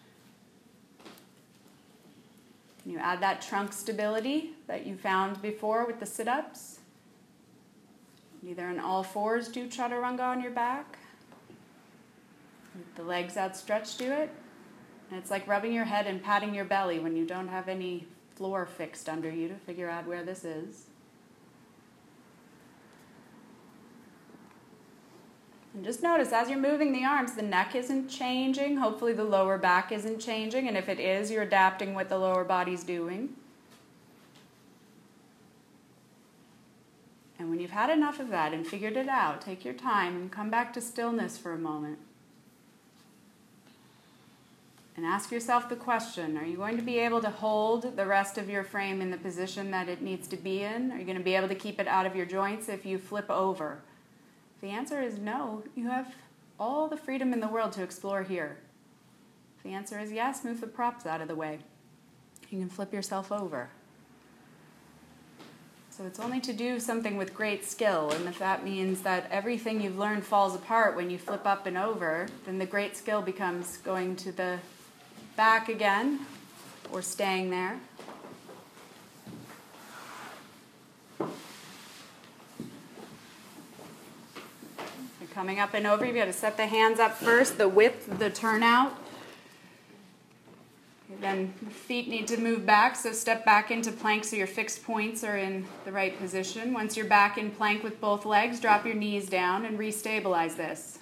Can 2.84 2.92
you 2.92 2.98
add 2.98 3.22
that 3.22 3.42
trunk 3.42 3.72
stability 3.72 4.50
that 4.68 4.86
you 4.86 4.98
found 4.98 5.42
before 5.42 5.86
with 5.88 6.02
the 6.02 6.06
sit 6.06 6.28
ups? 6.28 6.80
Either 8.46 8.68
in 8.68 8.78
all 8.78 9.04
fours, 9.04 9.48
do 9.48 9.68
chaturanga 9.68 10.20
on 10.20 10.42
your 10.42 10.52
back. 10.52 10.98
With 12.76 12.94
the 12.96 13.04
legs 13.04 13.38
outstretched, 13.38 13.98
do 13.98 14.12
it. 14.12 14.32
And 15.10 15.18
it's 15.18 15.32
like 15.32 15.48
rubbing 15.48 15.72
your 15.72 15.86
head 15.86 16.08
and 16.08 16.22
patting 16.22 16.54
your 16.54 16.66
belly 16.66 17.00
when 17.00 17.16
you 17.16 17.26
don't 17.26 17.48
have 17.48 17.70
any 17.70 18.06
floor 18.36 18.66
fixed 18.66 19.08
under 19.08 19.30
you 19.30 19.48
to 19.48 19.56
figure 19.56 19.90
out 19.90 20.06
where 20.06 20.26
this 20.26 20.44
is. 20.44 20.88
And 25.74 25.86
just 25.86 26.04
notice 26.04 26.34
as 26.34 26.50
you're 26.50 26.60
moving 26.60 26.92
the 26.92 27.06
arms, 27.06 27.34
the 27.34 27.42
neck 27.42 27.76
isn't 27.76 28.10
changing. 28.10 28.78
Hopefully, 28.78 29.14
the 29.14 29.24
lower 29.24 29.58
back 29.58 29.92
isn't 29.92 30.20
changing. 30.20 30.68
And 30.68 30.76
if 30.76 30.90
it 30.90 31.00
is, 31.00 31.32
you're 31.32 31.44
adapting 31.44 31.94
what 31.94 32.10
the 32.10 32.18
lower 32.18 32.44
body's 32.44 32.84
doing. 32.84 33.36
And 37.40 37.50
when 37.50 37.60
you've 37.60 37.72
had 37.72 37.90
enough 37.90 38.20
of 38.20 38.30
that 38.30 38.54
and 38.54 38.68
figured 38.68 38.96
it 38.98 39.08
out, 39.08 39.42
take 39.42 39.66
your 39.66 39.74
time 39.74 40.16
and 40.16 40.32
come 40.32 40.52
back 40.52 40.74
to 40.74 40.82
stillness 40.82 41.38
for 41.40 41.54
a 41.54 41.58
moment. 41.58 41.98
And 44.96 45.06
ask 45.06 45.32
yourself 45.32 45.68
the 45.68 45.76
question 45.76 46.38
Are 46.38 46.46
you 46.46 46.58
going 46.58 46.78
to 46.78 46.84
be 46.84 47.00
able 47.00 47.22
to 47.22 47.30
hold 47.30 47.96
the 47.96 48.06
rest 48.06 48.38
of 48.38 48.50
your 48.50 48.64
frame 48.64 49.02
in 49.02 49.10
the 49.10 49.18
position 49.18 49.72
that 49.72 49.90
it 49.90 50.02
needs 50.02 50.28
to 50.28 50.38
be 50.38 50.62
in? 50.62 50.92
Are 50.92 51.00
you 51.00 51.06
going 51.06 51.18
to 51.18 51.24
be 51.24 51.34
able 51.34 51.48
to 51.48 51.56
keep 51.56 51.80
it 51.80 51.88
out 51.88 52.06
of 52.06 52.16
your 52.16 52.26
joints 52.26 52.70
if 52.70 52.86
you 52.86 53.00
flip 53.00 53.32
over? 53.32 53.80
The 54.62 54.70
answer 54.70 55.02
is 55.02 55.18
no, 55.18 55.64
you 55.76 55.88
have 55.88 56.14
all 56.60 56.88
the 56.88 56.98
freedom 56.98 57.34
in 57.34 57.40
the 57.40 57.48
world 57.48 57.72
to 57.74 57.84
explore 57.84 58.22
here. 58.22 58.58
The 59.64 59.74
answer 59.74 60.00
is 60.00 60.12
yes, 60.12 60.44
move 60.44 60.62
the 60.62 60.68
props 60.68 61.06
out 61.06 61.22
of 61.22 61.28
the 61.28 61.36
way. 61.36 61.60
You 62.50 62.60
can 62.60 62.70
flip 62.70 62.94
yourself 62.94 63.32
over. 63.32 63.70
So 65.90 66.06
it's 66.06 66.20
only 66.20 66.40
to 66.42 66.54
do 66.54 66.80
something 66.80 67.18
with 67.18 67.34
great 67.34 67.66
skill, 67.66 68.12
and 68.12 68.28
if 68.28 68.40
that 68.40 68.64
means 68.64 69.02
that 69.02 69.28
everything 69.30 69.82
you've 69.82 69.98
learned 69.98 70.24
falls 70.24 70.56
apart 70.56 70.96
when 70.96 71.10
you 71.10 71.18
flip 71.18 71.46
up 71.46 71.66
and 71.66 71.78
over, 71.78 72.28
then 72.46 72.58
the 72.58 72.66
great 72.66 72.96
skill 72.96 73.22
becomes 73.22 73.78
going 73.78 74.16
to 74.18 74.32
the 74.32 74.60
back 75.36 75.70
again 75.70 76.20
or 76.92 77.02
staying 77.02 77.50
there. 77.50 77.80
Coming 85.32 85.60
up 85.60 85.74
and 85.74 85.88
over, 85.88 86.06
you've 86.06 86.16
got 86.16 86.26
to 86.26 86.34
set 86.34 86.58
the 86.58 86.68
hands 86.68 87.00
up 87.00 87.16
first, 87.16 87.58
the 87.58 87.70
width, 87.70 88.20
the 88.20 88.30
turnout. 88.30 88.98
Then 91.20 91.54
feet 91.70 92.08
need 92.08 92.28
to 92.28 92.38
move 92.38 92.66
back, 92.66 92.96
so 92.96 93.12
step 93.12 93.44
back 93.46 93.70
into 93.70 93.92
plank 93.92 94.24
so 94.24 94.36
your 94.36 94.48
fixed 94.48 94.84
points 94.84 95.24
are 95.24 95.38
in 95.38 95.66
the 95.86 95.92
right 95.92 96.18
position. 96.18 96.74
Once 96.74 96.96
you're 96.96 97.06
back 97.06 97.38
in 97.38 97.52
plank 97.52 97.84
with 97.84 98.00
both 98.00 98.26
legs, 98.26 98.60
drop 98.60 98.86
your 98.86 98.96
knees 98.96 99.30
down 99.30 99.66
and 99.66 99.78
restabilize 99.78 100.56
this. 100.56 101.00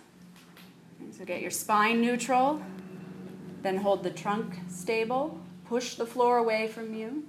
So 1.17 1.25
get 1.25 1.41
your 1.41 1.51
spine 1.51 2.01
neutral, 2.01 2.61
then 3.61 3.77
hold 3.77 4.03
the 4.03 4.09
trunk 4.09 4.59
stable, 4.67 5.39
push 5.65 5.95
the 5.95 6.05
floor 6.05 6.37
away 6.37 6.67
from 6.67 6.93
you. 6.93 7.23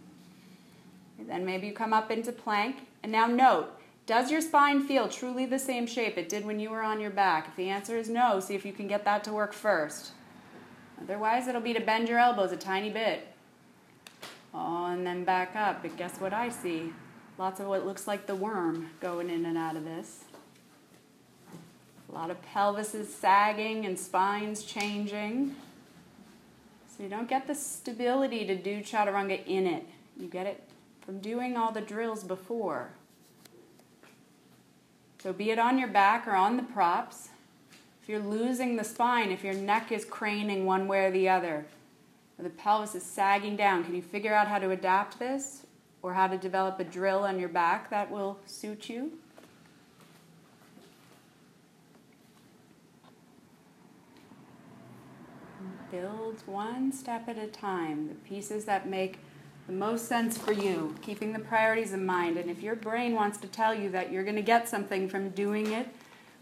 And 1.19 1.29
then 1.29 1.45
maybe 1.45 1.67
you 1.67 1.73
come 1.73 1.93
up 1.93 2.11
into 2.11 2.33
plank. 2.33 2.89
And 3.03 3.13
now 3.13 3.27
note, 3.27 3.80
does 4.07 4.31
your 4.31 4.41
spine 4.41 4.83
feel 4.83 5.09
truly 5.09 5.47
the 5.47 5.59
same 5.59 5.87
shape 5.87 6.19
it 6.19 6.29
did 6.29 6.45
when 6.45 6.59
you 6.59 6.71
were 6.71 6.83
on 6.83 7.01
your 7.01 7.11
back? 7.11 7.49
If 7.49 7.57
the 7.57 7.69
answer 7.69 7.97
is 7.97 8.09
no, 8.09 8.41
see 8.41 8.55
if 8.55 8.65
you 8.65 8.73
can 8.73 8.89
get 8.89 9.05
that 9.05 9.23
to 9.25 9.33
work 9.33 9.53
first. 9.53 10.13
Otherwise, 11.01 11.47
it'll 11.47 11.61
be 11.61 11.73
to 11.75 11.81
bend 11.81 12.09
your 12.09 12.19
elbows 12.19 12.53
a 12.53 12.57
tiny 12.57 12.91
bit. 12.91 13.27
Oh, 14.53 14.87
and 14.87 15.07
then 15.07 15.25
back 15.25 15.55
up. 15.55 15.83
But 15.83 15.97
guess 15.97 16.21
what 16.21 16.33
I 16.33 16.49
see? 16.49 16.93
Lots 17.39 17.61
of 17.61 17.67
what 17.67 17.87
looks 17.87 18.07
like 18.07 18.27
the 18.27 18.35
worm 18.35 18.91
going 19.01 19.31
in 19.31 19.47
and 19.47 19.57
out 19.57 19.77
of 19.77 19.85
this. 19.85 20.25
A 22.09 22.13
lot 22.13 22.31
of 22.31 22.37
pelvises 22.43 23.07
sagging 23.07 23.87
and 23.87 23.99
spines 23.99 24.65
changing. 24.65 25.55
So 26.89 27.05
you 27.05 27.09
don't 27.09 27.29
get 27.29 27.47
the 27.47 27.55
stability 27.55 28.45
to 28.47 28.57
do 28.57 28.83
chaturanga 28.83 29.47
in 29.47 29.67
it. 29.67 29.87
You 30.19 30.27
get 30.27 30.47
it 30.47 30.69
from 31.01 31.21
doing 31.21 31.57
all 31.57 31.71
the 31.73 31.81
drills 31.81 32.25
before. 32.25 32.91
So 35.23 35.35
be 35.35 35.51
it 35.51 35.59
on 35.59 35.79
your 35.79 35.89
back 35.89 36.27
or 36.27 36.35
on 36.35 36.57
the 36.57 36.63
props, 36.63 37.29
if 38.03 38.09
you're 38.09 38.21
losing 38.21 38.77
the 38.77 38.85
spine, 38.85 39.31
if 39.31 39.45
your 39.45 39.53
neck 39.53 39.93
is 39.93 40.07
craning 40.07 40.65
one 40.65 40.89
way 40.89 41.05
or 41.05 41.11
the 41.11 41.29
other, 41.29 41.67
or 42.39 42.43
the 42.45 42.51
pelvis 42.51 42.95
is 42.95 43.03
sagging 43.03 43.55
down, 43.55 43.85
can 43.85 43.95
you 43.95 44.01
figure 44.01 44.33
out 44.33 44.49
how 44.49 44.59
to 44.59 44.71
adapt 44.71 45.19
this 45.19 45.67
or 46.01 46.15
how 46.15 46.27
to 46.27 46.39
develop 46.39 46.81
a 46.81 46.85
drill 46.85 47.25
on 47.25 47.39
your 47.39 47.51
back 47.51 47.91
that 47.91 48.11
will 48.11 48.39
suit 48.47 48.89
you? 48.89 49.13
Build 55.91 56.43
one 56.47 56.93
step 56.93 57.29
at 57.29 57.37
a 57.37 57.49
time, 57.49 58.09
the 58.09 58.15
pieces 58.15 58.65
that 58.65 58.89
make 58.89 59.19
the 59.71 59.77
most 59.77 60.09
sense 60.09 60.37
for 60.37 60.51
you, 60.51 60.97
keeping 61.01 61.33
the 61.33 61.39
priorities 61.39 61.93
in 61.93 62.05
mind. 62.05 62.37
And 62.37 62.51
if 62.51 62.61
your 62.61 62.75
brain 62.75 63.15
wants 63.15 63.39
to 63.39 63.47
tell 63.47 63.73
you 63.73 63.89
that 63.91 64.11
you're 64.11 64.25
going 64.25 64.35
to 64.35 64.43
get 64.43 64.69
something 64.69 65.09
from 65.09 65.31
doing 65.31 65.73
it 65.73 65.87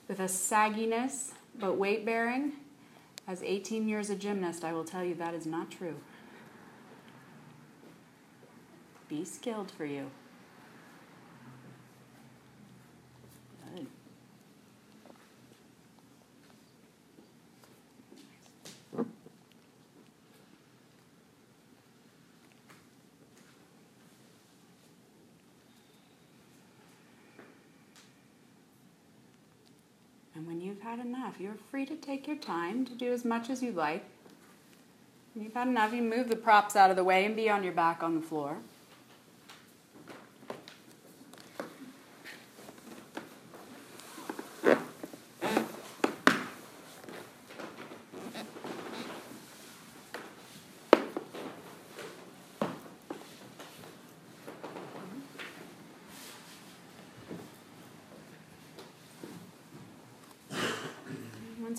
with 0.09 0.21
a 0.21 0.25
sagginess, 0.25 1.33
but 1.61 1.75
weight 1.75 2.07
bearing, 2.07 2.53
as 3.27 3.43
18 3.43 3.87
years 3.87 4.09
a 4.09 4.17
gymnast, 4.17 4.65
I 4.65 4.73
will 4.73 4.85
tell 4.85 5.05
you 5.05 5.15
that 5.17 5.35
is 5.35 5.45
not 5.45 5.71
true. 5.71 5.97
Be 9.11 9.27
skilled 9.27 9.71
for 9.71 9.85
you. 9.85 10.11
Good. 13.75 13.87
And 30.38 30.38
when 30.49 30.63
you've 30.63 30.81
had 30.81 30.99
enough, 30.99 31.39
you're 31.39 31.59
free 31.71 31.85
to 31.85 31.95
take 31.95 32.27
your 32.27 32.37
time 32.37 32.87
to 32.87 32.95
do 32.95 33.13
as 33.13 33.23
much 33.23 33.51
as 33.51 33.63
you 33.63 33.71
like. 33.71 34.03
When 35.35 35.45
you've 35.45 35.53
had 35.53 35.69
enough, 35.69 35.93
you 35.93 36.01
move 36.01 36.31
the 36.31 36.37
props 36.37 36.75
out 36.75 36.89
of 36.89 36.97
the 36.97 37.05
way 37.05 37.27
and 37.27 37.37
be 37.37 37.51
on 37.51 37.63
your 37.63 37.75
back 37.75 38.03
on 38.03 38.15
the 38.15 38.27
floor. 38.27 38.57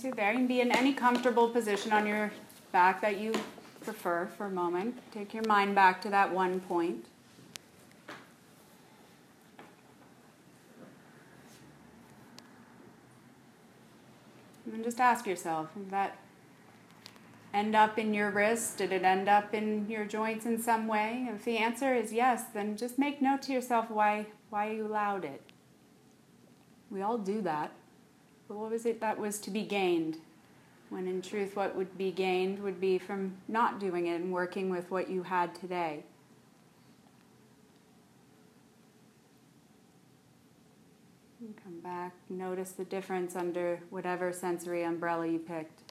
There, 0.01 0.31
you 0.31 0.37
can 0.37 0.47
be 0.47 0.61
in 0.61 0.71
any 0.71 0.93
comfortable 0.93 1.49
position 1.49 1.91
on 1.91 2.07
your 2.07 2.31
back 2.71 3.01
that 3.01 3.19
you 3.19 3.33
prefer 3.81 4.27
for 4.37 4.45
a 4.45 4.49
moment. 4.49 4.97
Take 5.11 5.33
your 5.33 5.43
mind 5.45 5.75
back 5.75 6.01
to 6.03 6.09
that 6.09 6.33
one 6.33 6.61
point. 6.61 7.05
And 14.71 14.83
just 14.83 14.99
ask 15.01 15.27
yourself, 15.27 15.73
did 15.73 15.91
that 15.91 16.17
end 17.53 17.75
up 17.75 17.97
in 17.97 18.13
your 18.13 18.29
wrist? 18.29 18.77
Did 18.77 18.93
it 18.93 19.03
end 19.03 19.27
up 19.27 19.53
in 19.53 19.89
your 19.89 20.05
joints 20.05 20.45
in 20.45 20.61
some 20.61 20.87
way? 20.87 21.27
If 21.33 21.43
the 21.43 21.57
answer 21.57 21.93
is 21.93 22.13
yes, 22.13 22.45
then 22.53 22.77
just 22.77 22.97
make 22.97 23.21
note 23.21 23.41
to 23.43 23.51
yourself 23.51 23.89
why 23.89 24.27
why 24.49 24.71
you 24.71 24.85
allowed 24.85 25.25
it. 25.25 25.41
We 26.89 27.01
all 27.01 27.17
do 27.17 27.41
that. 27.41 27.71
What 28.49 28.71
was 28.71 28.87
it 28.87 28.99
that 28.99 29.19
was 29.19 29.37
to 29.41 29.51
be 29.51 29.63
gained? 29.63 30.17
When 30.89 31.07
in 31.07 31.21
truth, 31.21 31.55
what 31.55 31.75
would 31.75 31.95
be 31.99 32.11
gained 32.11 32.57
would 32.63 32.81
be 32.81 32.97
from 32.97 33.37
not 33.47 33.79
doing 33.79 34.07
it 34.07 34.21
and 34.21 34.33
working 34.33 34.71
with 34.71 34.89
what 34.89 35.07
you 35.07 35.21
had 35.21 35.53
today. 35.53 36.03
And 41.39 41.55
come 41.63 41.79
back, 41.79 42.13
notice 42.27 42.71
the 42.71 42.85
difference 42.85 43.35
under 43.35 43.79
whatever 43.91 44.33
sensory 44.33 44.83
umbrella 44.83 45.27
you 45.27 45.39
picked. 45.39 45.88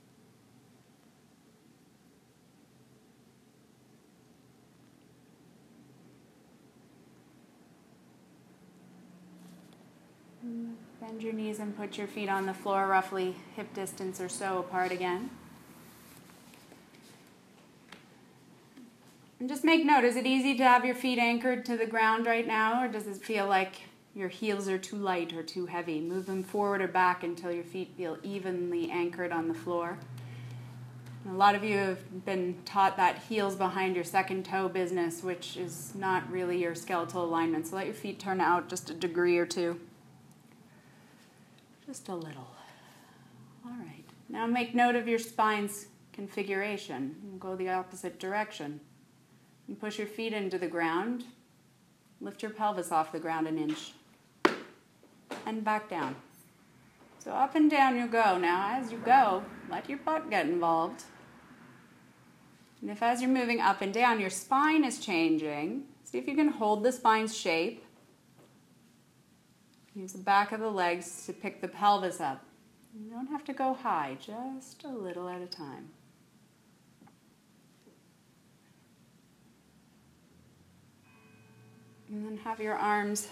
Bend 11.00 11.22
your 11.22 11.32
knees 11.32 11.60
and 11.60 11.76
put 11.76 11.96
your 11.96 12.08
feet 12.08 12.28
on 12.28 12.46
the 12.46 12.54
floor, 12.54 12.88
roughly 12.88 13.36
hip 13.54 13.72
distance 13.72 14.20
or 14.20 14.28
so 14.28 14.58
apart 14.58 14.90
again. 14.90 15.30
And 19.38 19.48
just 19.48 19.62
make 19.62 19.84
note 19.84 20.02
is 20.02 20.16
it 20.16 20.26
easy 20.26 20.56
to 20.56 20.64
have 20.64 20.84
your 20.84 20.96
feet 20.96 21.20
anchored 21.20 21.64
to 21.66 21.76
the 21.76 21.86
ground 21.86 22.26
right 22.26 22.46
now, 22.46 22.82
or 22.82 22.88
does 22.88 23.06
it 23.06 23.18
feel 23.18 23.46
like 23.46 23.82
your 24.12 24.28
heels 24.28 24.68
are 24.68 24.78
too 24.78 24.96
light 24.96 25.32
or 25.32 25.44
too 25.44 25.66
heavy? 25.66 26.00
Move 26.00 26.26
them 26.26 26.42
forward 26.42 26.82
or 26.82 26.88
back 26.88 27.22
until 27.22 27.52
your 27.52 27.62
feet 27.62 27.92
feel 27.96 28.18
evenly 28.24 28.90
anchored 28.90 29.30
on 29.30 29.46
the 29.46 29.54
floor. 29.54 29.98
A 31.30 31.32
lot 31.32 31.54
of 31.54 31.62
you 31.62 31.76
have 31.76 32.24
been 32.24 32.56
taught 32.64 32.96
that 32.96 33.18
heels 33.28 33.54
behind 33.54 33.94
your 33.94 34.04
second 34.04 34.44
toe 34.44 34.68
business, 34.68 35.22
which 35.22 35.56
is 35.56 35.94
not 35.94 36.28
really 36.32 36.60
your 36.60 36.74
skeletal 36.74 37.24
alignment. 37.24 37.68
So 37.68 37.76
let 37.76 37.86
your 37.86 37.94
feet 37.94 38.18
turn 38.18 38.40
out 38.40 38.68
just 38.68 38.90
a 38.90 38.94
degree 38.94 39.38
or 39.38 39.46
two. 39.46 39.78
Just 41.88 42.10
a 42.10 42.14
little. 42.14 42.46
All 43.64 43.72
right. 43.72 44.04
Now 44.28 44.46
make 44.46 44.74
note 44.74 44.94
of 44.94 45.08
your 45.08 45.18
spine's 45.18 45.86
configuration. 46.12 47.38
Go 47.40 47.56
the 47.56 47.70
opposite 47.70 48.20
direction. 48.20 48.80
You 49.66 49.74
push 49.74 49.96
your 49.96 50.06
feet 50.06 50.34
into 50.34 50.58
the 50.58 50.68
ground. 50.68 51.24
Lift 52.20 52.42
your 52.42 52.50
pelvis 52.50 52.92
off 52.92 53.10
the 53.10 53.18
ground 53.18 53.46
an 53.46 53.56
inch. 53.56 53.94
and 55.46 55.64
back 55.64 55.88
down. 55.88 56.14
So 57.20 57.30
up 57.30 57.54
and 57.54 57.70
down 57.70 57.96
you 57.96 58.06
go. 58.06 58.36
Now, 58.36 58.78
as 58.78 58.92
you 58.92 58.98
go, 58.98 59.42
let 59.70 59.88
your 59.88 59.98
butt 59.98 60.28
get 60.28 60.44
involved. 60.44 61.04
And 62.82 62.90
if 62.90 63.02
as 63.02 63.22
you're 63.22 63.30
moving 63.30 63.62
up 63.62 63.80
and 63.80 63.94
down, 63.94 64.20
your 64.20 64.28
spine 64.28 64.84
is 64.84 64.98
changing, 64.98 65.84
see 66.04 66.18
if 66.18 66.28
you 66.28 66.36
can 66.36 66.48
hold 66.48 66.84
the 66.84 66.92
spine's 66.92 67.34
shape. 67.34 67.82
Use 69.94 70.12
the 70.12 70.18
back 70.18 70.52
of 70.52 70.60
the 70.60 70.70
legs 70.70 71.26
to 71.26 71.32
pick 71.32 71.60
the 71.60 71.68
pelvis 71.68 72.20
up. 72.20 72.44
You 72.94 73.10
don't 73.10 73.26
have 73.28 73.44
to 73.44 73.52
go 73.52 73.74
high, 73.74 74.16
just 74.20 74.84
a 74.84 74.88
little 74.88 75.28
at 75.28 75.42
a 75.42 75.46
time. 75.46 75.88
And 82.10 82.24
then 82.24 82.38
have 82.38 82.60
your 82.60 82.74
arms 82.74 83.28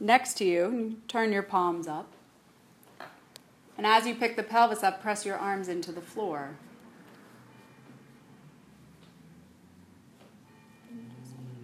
next 0.00 0.38
to 0.38 0.44
you 0.44 0.64
and 0.64 1.08
turn 1.08 1.32
your 1.32 1.42
palms 1.42 1.86
up. 1.86 2.10
And 3.76 3.86
as 3.86 4.06
you 4.06 4.14
pick 4.14 4.36
the 4.36 4.42
pelvis 4.42 4.82
up, 4.82 5.02
press 5.02 5.26
your 5.26 5.36
arms 5.36 5.68
into 5.68 5.92
the 5.92 6.00
floor. 6.00 6.56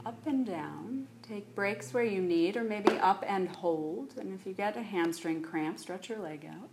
Up 0.05 0.19
and 0.27 0.45
down. 0.45 0.90
Take 1.31 1.55
breaks 1.55 1.95
where 1.95 2.03
you 2.03 2.21
need, 2.21 2.57
or 2.57 2.65
maybe 2.65 2.99
up 2.99 3.25
and 3.25 3.49
hold. 3.49 4.15
And 4.19 4.35
if 4.35 4.45
you 4.45 4.53
get 4.53 4.77
a 4.77 4.83
hamstring 4.83 5.43
cramp, 5.43 5.79
stretch 5.79 6.09
your 6.09 6.19
leg 6.19 6.45
out. 6.45 6.69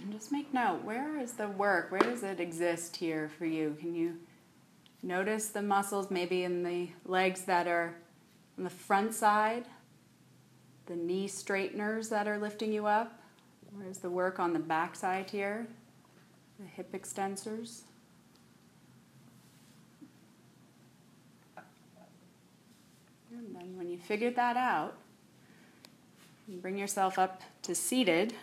And 0.00 0.12
just 0.12 0.30
make 0.30 0.54
note 0.54 0.84
where 0.84 1.18
is 1.18 1.32
the 1.32 1.48
work? 1.48 1.90
Where 1.90 1.98
does 1.98 2.22
it 2.22 2.38
exist 2.38 2.98
here 2.98 3.28
for 3.36 3.46
you? 3.46 3.76
Can 3.80 3.96
you 3.96 4.16
notice 5.02 5.48
the 5.48 5.60
muscles 5.60 6.08
maybe 6.08 6.44
in 6.44 6.62
the 6.62 6.90
legs 7.04 7.40
that 7.46 7.66
are 7.66 7.96
on 8.56 8.62
the 8.62 8.70
front 8.70 9.12
side? 9.12 9.64
The 10.86 10.94
knee 10.94 11.26
straighteners 11.26 12.10
that 12.10 12.28
are 12.28 12.38
lifting 12.38 12.72
you 12.72 12.86
up? 12.86 13.19
Where's 13.72 13.98
the 13.98 14.10
work 14.10 14.38
on 14.38 14.52
the 14.52 14.58
back 14.58 14.94
side 14.94 15.30
here? 15.30 15.66
The 16.58 16.66
hip 16.66 16.92
extensors? 16.92 17.82
And 23.32 23.54
then 23.54 23.76
when 23.76 23.88
you 23.88 23.98
figure 23.98 24.30
that 24.32 24.56
out, 24.56 24.96
you 26.48 26.58
bring 26.58 26.76
yourself 26.76 27.18
up 27.18 27.42
to 27.62 27.74
seated 27.74 28.34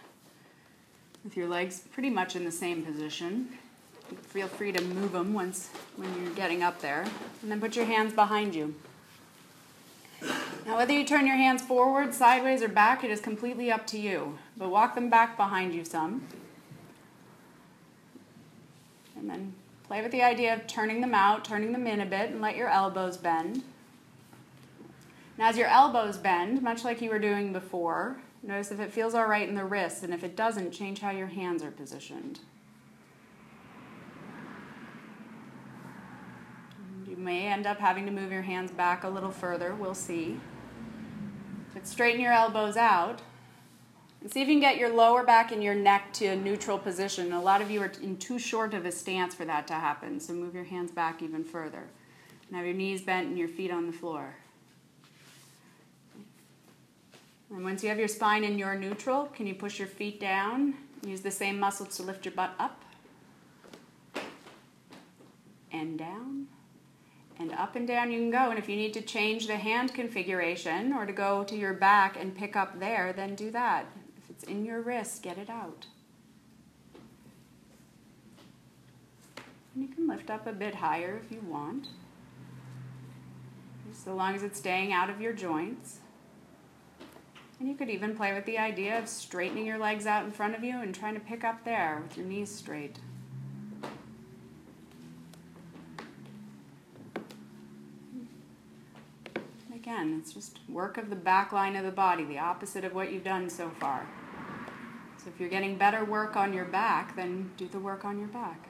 with 1.24 1.36
your 1.36 1.48
legs 1.48 1.84
pretty 1.92 2.10
much 2.10 2.36
in 2.36 2.46
the 2.46 2.52
same 2.52 2.84
position. 2.84 3.50
Feel 4.24 4.48
free 4.48 4.72
to 4.72 4.82
move 4.82 5.12
them 5.12 5.34
once 5.34 5.70
when 5.98 6.10
you're 6.24 6.34
getting 6.34 6.64
up 6.64 6.80
there. 6.80 7.06
And 7.42 7.52
then 7.52 7.60
put 7.60 7.76
your 7.76 7.86
hands 7.86 8.14
behind 8.14 8.56
you. 8.56 8.76
Now, 10.68 10.76
whether 10.76 10.94
you 10.94 11.06
turn 11.06 11.26
your 11.26 11.38
hands 11.38 11.64
forward, 11.64 12.14
sideways, 12.14 12.62
or 12.62 12.68
back, 12.68 13.04
it 13.04 13.10
is 13.10 13.20
completely 13.20 13.72
up 13.72 13.88
to 13.88 13.98
you. 13.98 14.38
But 14.56 14.70
walk 14.70 14.94
them 14.94 15.10
back 15.10 15.38
behind 15.38 15.74
you 15.74 15.84
some. 15.84 16.28
And 19.16 19.28
then 19.28 19.56
play 19.84 20.04
with 20.04 20.12
the 20.12 20.22
idea 20.22 20.54
of 20.54 20.68
turning 20.68 21.02
them 21.02 21.16
out, 21.16 21.44
turning 21.44 21.72
them 21.72 21.88
in 21.88 22.02
a 22.02 22.06
bit, 22.06 22.30
and 22.30 22.42
let 22.42 22.56
your 22.56 22.68
elbows 22.68 23.18
bend. 23.18 23.64
Now, 25.40 25.48
as 25.48 25.58
your 25.58 25.68
elbows 25.68 26.18
bend, 26.18 26.62
much 26.62 26.84
like 26.84 27.02
you 27.02 27.10
were 27.10 27.20
doing 27.20 27.54
before, 27.54 28.18
Notice 28.44 28.72
if 28.72 28.80
it 28.80 28.94
feels 28.94 29.14
all 29.14 29.26
right 29.26 29.48
in 29.48 29.56
the 29.56 29.66
wrists, 29.66 30.04
and 30.04 30.14
if 30.14 30.24
it 30.24 30.36
doesn't, 30.36 30.72
change 30.72 31.00
how 31.00 31.12
your 31.12 31.28
hands 31.28 31.64
are 31.64 31.72
positioned. 31.72 32.40
You 37.08 37.18
may 37.18 37.48
end 37.48 37.66
up 37.66 37.80
having 37.80 38.06
to 38.06 38.12
move 38.12 38.32
your 38.32 38.44
hands 38.44 38.72
back 38.72 39.04
a 39.04 39.10
little 39.10 39.32
further, 39.32 39.74
we'll 39.76 39.96
see. 39.96 40.40
But 41.78 41.86
straighten 41.86 42.20
your 42.20 42.34
elbows 42.34 42.76
out. 42.76 43.22
And 44.22 44.32
see 44.32 44.42
if 44.42 44.48
you 44.48 44.56
can 44.56 44.62
get 44.62 44.78
your 44.78 44.90
lower 44.90 45.24
back 45.24 45.52
and 45.52 45.64
your 45.64 45.76
neck 45.76 46.12
to 46.14 46.26
a 46.26 46.36
neutral 46.36 46.80
position. 46.80 47.32
A 47.32 47.40
lot 47.40 47.62
of 47.62 47.70
you 47.70 47.84
are 47.84 47.92
in 48.02 48.18
too 48.18 48.40
short 48.40 48.74
of 48.74 48.88
a 48.88 48.92
stance 48.92 49.36
for 49.36 49.46
that 49.46 49.68
to 49.68 49.76
happen, 49.76 50.20
so 50.20 50.34
move 50.34 50.56
your 50.56 50.64
hands 50.64 50.90
back 50.90 51.22
even 51.22 51.44
further. 51.44 51.84
And 52.48 52.58
have 52.58 52.66
your 52.66 52.74
knees 52.74 53.04
bent 53.04 53.28
and 53.28 53.38
your 53.38 53.48
feet 53.48 53.70
on 53.70 53.86
the 53.86 53.94
floor. 53.94 54.38
And 57.52 57.64
once 57.64 57.84
you 57.84 57.90
have 57.90 58.00
your 58.00 58.08
spine 58.08 58.44
in 58.44 58.58
your 58.58 58.74
neutral, 58.74 59.26
can 59.26 59.46
you 59.46 59.54
push 59.54 59.78
your 59.78 59.88
feet 59.88 60.20
down? 60.20 60.74
Use 61.06 61.22
the 61.22 61.30
same 61.30 61.60
muscles 61.60 61.96
to 61.98 62.02
lift 62.02 62.26
your 62.26 62.34
butt 62.34 62.56
up 62.58 62.84
and 65.72 66.00
down 66.00 66.48
and 67.40 67.52
up 67.54 67.76
and 67.76 67.88
down 67.88 68.12
you 68.12 68.20
can 68.20 68.32
go. 68.32 68.50
And 68.50 68.60
if 68.60 68.68
you 68.68 68.76
need 68.76 68.94
to 68.96 69.02
change 69.02 69.48
the 69.48 69.58
hand 69.58 69.94
configuration 69.94 70.94
or 70.94 71.06
to 71.06 71.14
go 71.14 71.44
to 71.44 71.56
your 71.56 71.74
back 71.74 72.18
and 72.20 72.36
pick 72.36 72.56
up 72.56 72.80
there, 72.80 73.14
then 73.14 73.36
do 73.36 73.52
that. 73.52 73.86
If 74.18 74.30
it's 74.30 74.44
in 74.44 74.66
your 74.66 74.82
wrist, 74.82 75.22
get 75.22 75.38
it 75.38 75.50
out. 75.50 75.88
And 79.74 79.88
you 79.88 79.94
can 79.94 80.08
lift 80.08 80.30
up 80.30 80.48
a 80.48 80.54
bit 80.54 80.76
higher 80.76 81.22
if 81.24 81.32
you 81.32 81.40
want, 81.48 81.90
so 83.94 84.16
long 84.16 84.34
as 84.34 84.42
it's 84.42 84.58
staying 84.58 84.92
out 84.92 85.10
of 85.10 85.22
your 85.22 85.34
joints. 85.34 86.00
And 87.60 87.70
you 87.70 87.76
could 87.76 87.90
even 87.90 88.16
play 88.16 88.34
with 88.34 88.46
the 88.46 88.58
idea 88.58 88.98
of 88.98 89.08
straightening 89.08 89.66
your 89.66 89.78
legs 89.78 90.06
out 90.06 90.26
in 90.26 90.32
front 90.32 90.56
of 90.56 90.64
you 90.64 90.80
and 90.82 90.94
trying 90.94 91.14
to 91.14 91.20
pick 91.20 91.44
up 91.44 91.64
there 91.64 92.02
with 92.02 92.18
your 92.18 92.26
knees 92.26 92.54
straight. 92.54 92.98
Again, 99.88 100.18
it's 100.20 100.34
just 100.34 100.60
work 100.68 100.98
of 100.98 101.10
the 101.10 101.16
back 101.16 101.54
line 101.54 101.78
of 101.78 101.86
the 101.86 101.92
body, 101.92 102.26
the 102.26 102.40
opposite 102.40 102.84
of 102.84 102.94
what 102.94 103.10
you've 103.10 103.24
done 103.24 103.50
so 103.50 103.70
far. 103.80 104.06
So 105.18 105.30
if 105.30 105.40
you're 105.40 105.48
getting 105.48 105.78
better 105.78 106.04
work 106.04 106.36
on 106.36 106.52
your 106.52 106.66
back, 106.66 107.16
then 107.16 107.52
do 107.56 107.70
the 107.70 107.80
work 107.80 108.04
on 108.04 108.20
your 108.20 108.28
back. 108.28 108.68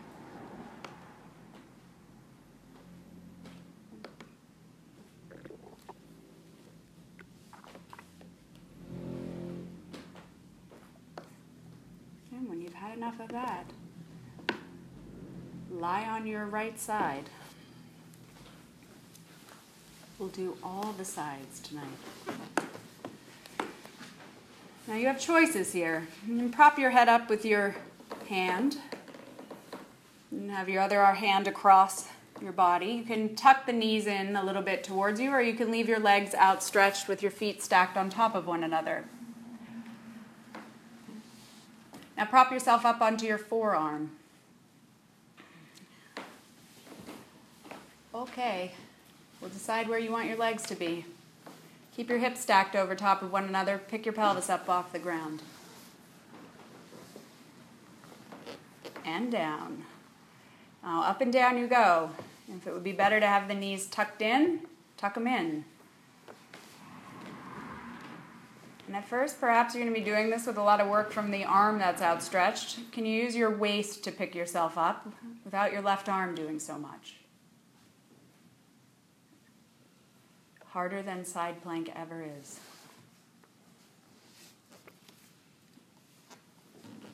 And 12.32 12.47
when 12.47 12.61
you've 12.61 12.76
had 12.76 12.95
enough 12.95 13.20
of 13.20 13.30
that. 13.30 13.65
Lie 15.72 16.03
on 16.03 16.28
your 16.28 16.45
right 16.45 16.80
side. 16.80 17.32
We'll 20.20 20.30
do 20.30 20.57
all 20.63 20.95
the 20.97 21.05
sides 21.05 21.59
tonight. 21.59 21.86
Now 24.88 24.95
you 24.95 25.05
have 25.05 25.20
choices 25.20 25.72
here. 25.72 26.07
You 26.28 26.38
can 26.38 26.51
prop 26.51 26.80
your 26.80 26.89
head 26.89 27.07
up 27.07 27.30
with 27.30 27.45
your 27.45 27.76
hand 28.28 28.78
and 30.32 30.49
have 30.49 30.70
your 30.70 30.82
other 30.82 31.05
hand 31.05 31.47
across 31.47 32.07
your 32.41 32.51
body. 32.51 32.88
You 32.88 33.03
can 33.03 33.36
tuck 33.36 33.68
the 33.68 33.74
knees 33.74 34.07
in 34.07 34.36
a 34.36 34.43
little 34.43 34.63
bit 34.63 34.84
towards 34.84 35.20
you, 35.20 35.30
or 35.30 35.41
you 35.41 35.53
can 35.53 35.70
leave 35.70 35.88
your 35.88 35.99
legs 35.99 36.34
outstretched 36.34 37.07
with 37.07 37.22
your 37.22 37.32
feet 37.32 37.61
stacked 37.61 37.95
on 37.95 38.09
top 38.09 38.34
of 38.34 38.47
one 38.47 38.63
another. 38.63 39.05
Now 42.18 42.26
prop 42.26 42.51
yourself 42.51 42.86
up 42.86 43.01
onto 43.01 43.28
your 43.28 43.38
forearm. 43.38 44.11
Okay, 48.15 48.72
we'll 49.41 49.49
decide 49.49 49.88
where 49.88 49.99
you 49.99 50.11
want 50.11 50.27
your 50.27 50.38
legs 50.38 50.63
to 50.63 50.75
be. 50.75 51.05
Keep 51.95 52.09
your 52.09 52.19
hips 52.19 52.41
stacked 52.41 52.75
over 52.75 52.95
top 52.95 53.21
of 53.21 53.31
one 53.31 53.45
another. 53.45 53.77
Pick 53.79 54.05
your 54.05 54.13
pelvis 54.13 54.49
up 54.49 54.69
off 54.69 54.91
the 54.91 54.99
ground. 54.99 55.41
And 59.03 59.31
down. 59.31 59.83
Now 60.83 61.03
up 61.03 61.21
and 61.21 61.33
down 61.33 61.57
you 61.57 61.67
go. 61.67 62.11
If 62.47 62.67
it 62.67 62.73
would 62.73 62.83
be 62.83 62.91
better 62.91 63.19
to 63.19 63.27
have 63.27 63.47
the 63.47 63.53
knees 63.53 63.88
tucked 63.88 64.21
in, 64.21 64.61
tuck 64.95 65.15
them 65.15 65.27
in. 65.27 65.65
And 68.88 68.95
at 68.95 69.05
first, 69.05 69.41
perhaps 69.41 69.75
you're 69.75 69.83
going 69.83 69.93
to 69.93 69.99
be 69.99 70.05
doing 70.05 70.29
this 70.29 70.47
with 70.47 70.57
a 70.57 70.63
lot 70.63 70.79
of 70.79 70.88
work 70.88 71.11
from 71.11 71.29
the 71.29 71.43
arm 71.43 71.77
that's 71.77 72.01
outstretched. 72.01 72.91
Can 72.93 73.05
you 73.05 73.21
use 73.21 73.35
your 73.35 73.51
waist 73.51 74.01
to 74.05 74.13
pick 74.13 74.33
yourself 74.33 74.77
up 74.77 75.05
without 75.43 75.73
your 75.73 75.81
left 75.81 76.07
arm 76.07 76.35
doing 76.35 76.57
so 76.57 76.77
much? 76.77 77.16
Harder 80.78 81.01
than 81.01 81.25
side 81.25 81.63
plank 81.63 81.91
ever 81.95 82.23
is. 82.39 82.59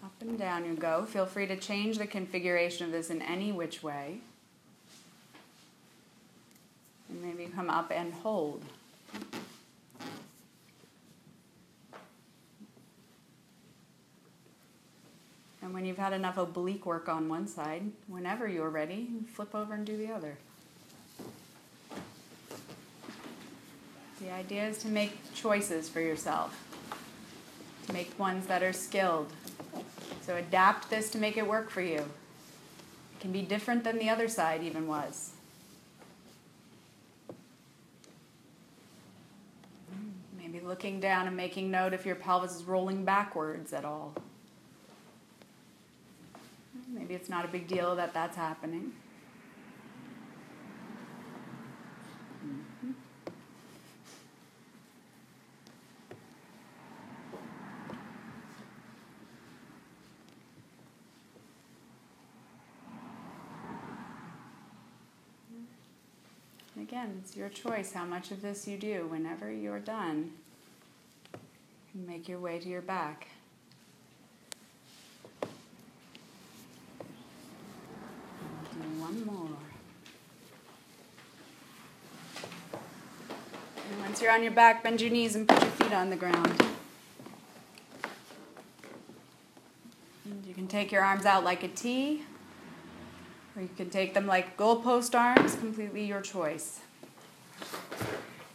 Up 0.03 0.11
and 0.19 0.37
down 0.37 0.65
you 0.65 0.73
go. 0.73 1.05
Feel 1.05 1.25
free 1.25 1.47
to 1.47 1.55
change 1.55 1.97
the 1.97 2.05
configuration 2.05 2.85
of 2.85 2.91
this 2.91 3.09
in 3.09 3.21
any 3.21 3.53
which 3.53 3.81
way. 3.81 4.17
And 7.07 7.23
maybe 7.23 7.49
come 7.55 7.69
up 7.69 7.89
and 7.89 8.13
hold. 8.13 8.65
And 15.61 15.73
when 15.73 15.85
you've 15.85 15.97
had 15.97 16.11
enough 16.11 16.37
oblique 16.37 16.85
work 16.85 17.07
on 17.07 17.29
one 17.29 17.47
side, 17.47 17.83
whenever 18.07 18.45
you're 18.45 18.69
ready, 18.69 19.07
flip 19.33 19.55
over 19.55 19.73
and 19.73 19.85
do 19.85 19.95
the 19.95 20.11
other. 20.11 20.37
The 24.23 24.31
idea 24.31 24.65
is 24.65 24.77
to 24.79 24.87
make 24.87 25.33
choices 25.33 25.89
for 25.89 25.99
yourself, 25.99 26.57
to 27.87 27.93
make 27.93 28.17
ones 28.17 28.47
that 28.47 28.63
are 28.63 28.71
skilled. 28.71 29.33
So 30.21 30.37
adapt 30.37 30.89
this 30.89 31.09
to 31.11 31.17
make 31.17 31.35
it 31.35 31.45
work 31.45 31.69
for 31.69 31.81
you. 31.81 31.97
It 31.97 33.19
can 33.19 33.33
be 33.33 33.41
different 33.41 33.83
than 33.83 33.99
the 33.99 34.09
other 34.09 34.29
side 34.29 34.63
even 34.63 34.87
was. 34.87 35.31
Maybe 40.37 40.61
looking 40.61 41.01
down 41.01 41.27
and 41.27 41.35
making 41.35 41.69
note 41.69 41.93
if 41.93 42.05
your 42.05 42.15
pelvis 42.15 42.55
is 42.55 42.63
rolling 42.63 43.03
backwards 43.03 43.73
at 43.73 43.83
all. 43.83 44.13
Maybe 46.87 47.13
it's 47.13 47.27
not 47.27 47.43
a 47.43 47.49
big 47.49 47.67
deal 47.67 47.93
that 47.97 48.13
that's 48.13 48.37
happening. 48.37 48.93
Again, 66.83 67.21
it's 67.23 67.37
your 67.37 67.47
choice 67.47 67.93
how 67.93 68.03
much 68.03 68.31
of 68.31 68.41
this 68.41 68.67
you 68.67 68.77
do. 68.77 69.07
Whenever 69.09 69.49
you're 69.49 69.79
done, 69.79 70.33
make 71.93 72.27
your 72.27 72.39
way 72.39 72.59
to 72.59 72.67
your 72.67 72.81
back. 72.81 73.29
Do 75.41 75.47
one 78.99 79.25
more. 79.25 79.57
And 83.89 84.01
once 84.01 84.21
you're 84.21 84.33
on 84.33 84.43
your 84.43 84.51
back, 84.51 84.83
bend 84.83 84.99
your 84.99 85.09
knees 85.09 85.37
and 85.37 85.47
put 85.47 85.61
your 85.61 85.71
feet 85.71 85.93
on 85.93 86.09
the 86.09 86.17
ground. 86.17 86.65
And 90.25 90.45
you 90.45 90.53
can 90.53 90.67
take 90.67 90.91
your 90.91 91.01
arms 91.01 91.25
out 91.25 91.45
like 91.45 91.63
a 91.63 91.69
T, 91.69 92.23
or 93.55 93.61
you 93.61 93.69
can 93.75 93.89
take 93.89 94.13
them 94.13 94.25
like 94.25 94.57
goalpost 94.57 95.17
arms, 95.17 95.55
completely 95.55 96.05
your 96.05 96.21
choice. 96.21 96.79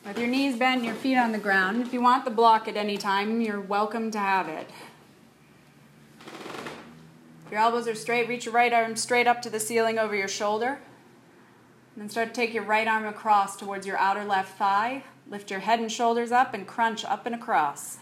With 0.04 0.18
your 0.18 0.28
knees 0.28 0.56
bent, 0.56 0.84
your 0.84 0.94
feet 0.94 1.16
on 1.16 1.32
the 1.32 1.38
ground. 1.38 1.82
If 1.82 1.92
you 1.92 2.00
want 2.00 2.24
the 2.24 2.30
block 2.30 2.66
at 2.66 2.76
any 2.76 2.96
time, 2.96 3.40
you're 3.40 3.60
welcome 3.60 4.10
to 4.10 4.18
have 4.18 4.48
it. 4.48 4.70
If 7.44 7.52
your 7.52 7.60
elbows 7.60 7.86
are 7.86 7.94
straight, 7.94 8.28
reach 8.28 8.46
your 8.46 8.54
right 8.54 8.72
arm 8.72 8.96
straight 8.96 9.26
up 9.26 9.42
to 9.42 9.50
the 9.50 9.60
ceiling 9.60 9.98
over 9.98 10.14
your 10.14 10.28
shoulder. 10.28 10.78
And 11.94 12.02
then 12.02 12.08
start 12.08 12.28
to 12.28 12.34
take 12.34 12.54
your 12.54 12.64
right 12.64 12.86
arm 12.86 13.06
across 13.06 13.56
towards 13.56 13.86
your 13.86 13.98
outer 13.98 14.24
left 14.24 14.58
thigh. 14.58 15.04
Lift 15.28 15.50
your 15.50 15.60
head 15.60 15.78
and 15.78 15.92
shoulders 15.92 16.32
up 16.32 16.54
and 16.54 16.66
crunch 16.66 17.04
up 17.04 17.26
and 17.26 17.34
across. 17.34 17.98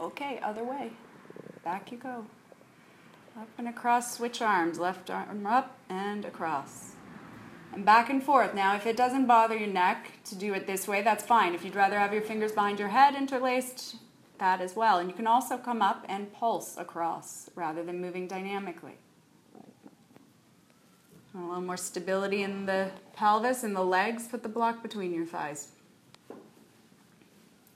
Okay, 0.00 0.38
other 0.42 0.62
way. 0.62 0.92
Back 1.64 1.90
you 1.90 1.98
go. 1.98 2.26
Up 3.38 3.48
and 3.58 3.68
across, 3.68 4.16
switch 4.16 4.40
arms. 4.40 4.78
Left 4.78 5.10
arm 5.10 5.46
up 5.46 5.76
and 5.90 6.24
across. 6.24 6.92
And 7.74 7.84
back 7.84 8.08
and 8.08 8.22
forth. 8.22 8.54
Now, 8.54 8.74
if 8.76 8.86
it 8.86 8.96
doesn't 8.96 9.26
bother 9.26 9.54
your 9.54 9.68
neck 9.68 10.10
to 10.24 10.34
do 10.34 10.54
it 10.54 10.66
this 10.66 10.88
way, 10.88 11.02
that's 11.02 11.22
fine. 11.22 11.54
If 11.54 11.62
you'd 11.62 11.74
rather 11.74 11.98
have 11.98 12.14
your 12.14 12.22
fingers 12.22 12.52
behind 12.52 12.78
your 12.78 12.88
head 12.88 13.14
interlaced, 13.14 13.96
that 14.38 14.62
as 14.62 14.74
well. 14.74 14.96
And 14.96 15.10
you 15.10 15.14
can 15.14 15.26
also 15.26 15.58
come 15.58 15.82
up 15.82 16.06
and 16.08 16.32
pulse 16.32 16.78
across 16.78 17.50
rather 17.54 17.84
than 17.84 18.00
moving 18.00 18.26
dynamically. 18.26 18.94
A 21.34 21.38
little 21.38 21.60
more 21.60 21.76
stability 21.76 22.42
in 22.42 22.64
the 22.64 22.90
pelvis 23.12 23.62
and 23.62 23.76
the 23.76 23.84
legs, 23.84 24.28
put 24.28 24.42
the 24.42 24.48
block 24.48 24.82
between 24.82 25.12
your 25.12 25.26
thighs. 25.26 25.72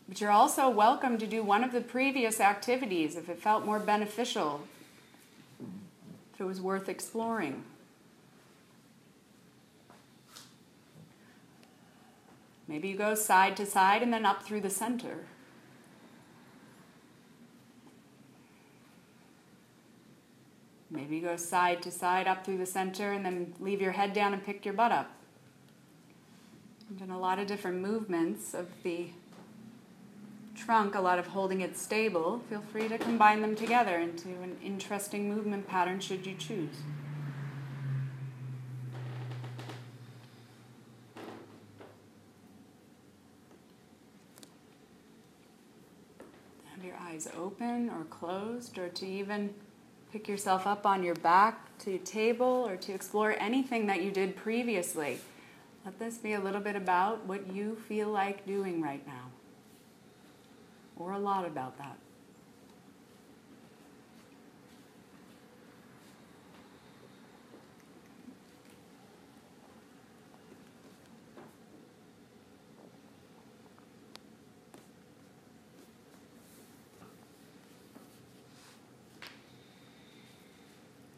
But 0.09 0.23
you're 0.23 0.31
also 0.31 0.71
welcome 0.71 1.19
to 1.19 1.27
do 1.27 1.43
one 1.43 1.63
of 1.63 1.73
the 1.73 1.83
previous 1.83 2.41
activities 2.41 3.15
if 3.15 3.29
it 3.29 3.39
felt 3.39 3.67
more 3.67 3.79
beneficial 3.79 4.63
it 6.41 6.45
was 6.45 6.61
worth 6.61 6.89
exploring. 6.89 7.63
Maybe 12.67 12.89
you 12.89 12.97
go 12.97 13.15
side 13.15 13.57
to 13.59 13.67
side 13.67 14.03
and 14.03 14.13
then 14.13 14.25
up 14.25 14.43
through 14.43 14.61
the 14.61 14.71
center. 14.71 15.27
Maybe 20.91 21.17
you 21.17 21.23
go 21.23 21.37
side 21.37 21.83
to 21.83 21.91
side 21.91 22.27
up 22.27 22.45
through 22.45 22.59
the 22.59 22.67
center 22.67 23.13
and 23.13 23.25
then 23.25 23.55
leave 23.61 23.81
your 23.81 23.93
head 23.93 24.13
down 24.13 24.33
and 24.33 24.45
pick 24.45 24.65
your 24.65 24.75
butt 24.75 24.93
up. 24.93 25.11
I've 26.91 26.99
done 26.99 27.11
a 27.11 27.19
lot 27.19 27.39
of 27.39 27.47
different 27.47 27.79
movements 27.79 28.55
of 28.55 28.67
the 28.83 29.11
trunk, 30.61 30.95
a 30.95 31.01
lot 31.01 31.19
of 31.19 31.27
holding 31.27 31.63
it 31.63 31.77
stable, 31.77 32.41
feel 32.49 32.61
free 32.61 32.89
to 32.89 32.99
combine 32.99 33.41
them 33.41 33.57
together 33.57 33.97
into 33.97 34.29
an 34.29 34.57
interesting 34.63 35.29
movement 35.29 35.67
pattern 35.67 35.99
should 36.01 36.27
you 36.27 36.35
choose. 36.35 36.77
Have 46.75 46.85
your 46.85 46.97
eyes 47.01 47.29
open 47.37 47.89
or 47.91 48.05
closed, 48.05 48.79
or 48.79 48.89
to 48.91 49.07
even 49.07 49.55
pick 50.13 50.29
yourself 50.29 50.67
up 50.67 50.85
on 50.85 51.03
your 51.03 51.15
back 51.17 51.79
to 51.79 51.91
your 51.91 52.01
table 52.01 52.67
or 52.69 52.77
to 52.77 52.93
explore 52.93 53.35
anything 53.39 53.87
that 53.87 54.03
you 54.03 54.11
did 54.11 54.37
previously. 54.37 55.19
Let 55.85 55.99
this 55.99 56.19
be 56.19 56.35
a 56.35 56.41
little 56.41 56.61
bit 56.61 56.77
about 56.77 57.25
what 57.27 57.51
you 57.51 57.77
feel 57.89 58.11
like 58.11 58.45
doing 58.45 58.83
right 58.83 59.07
now 59.07 59.30
or 61.01 61.13
a 61.13 61.19
lot 61.19 61.47
about 61.47 61.79
that. 61.79 61.97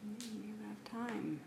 You 0.05 0.55
have 0.67 1.09
time. 1.09 1.41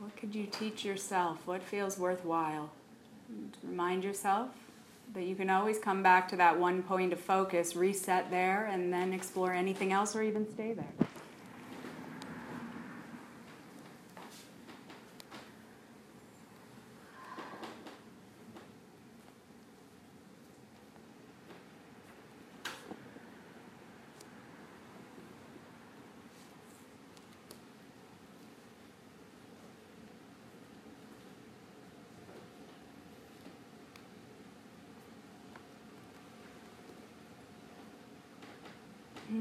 What 0.00 0.16
could 0.16 0.34
you 0.34 0.46
teach 0.46 0.84
yourself? 0.84 1.46
What 1.46 1.62
feels 1.62 1.98
worthwhile? 1.98 2.70
Remind 3.62 4.04
yourself 4.04 4.48
that 5.14 5.24
you 5.24 5.34
can 5.34 5.50
always 5.50 5.78
come 5.78 6.02
back 6.02 6.28
to 6.28 6.36
that 6.36 6.58
one 6.58 6.82
point 6.82 7.12
of 7.12 7.20
focus, 7.20 7.74
reset 7.76 8.30
there, 8.30 8.66
and 8.66 8.92
then 8.92 9.12
explore 9.12 9.52
anything 9.52 9.92
else 9.92 10.14
or 10.14 10.22
even 10.22 10.50
stay 10.50 10.72
there. 10.72 11.08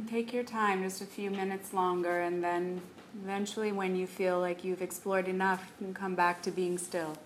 Take 0.08 0.34
your 0.34 0.44
time, 0.44 0.84
just 0.84 1.02
a 1.02 1.06
few 1.06 1.30
minutes 1.30 1.74
longer, 1.74 2.22
and 2.22 2.44
then 2.44 2.82
eventually, 3.24 3.72
when 3.72 3.96
you 3.96 4.08
feel 4.08 4.40
like 4.40 4.64
you've 4.64 4.82
explored 4.82 5.28
enough, 5.28 5.72
you 5.80 5.88
can 5.88 5.94
come 5.94 6.16
back 6.16 6.42
to 6.44 6.52
being 6.52 6.78
still. 6.78 7.18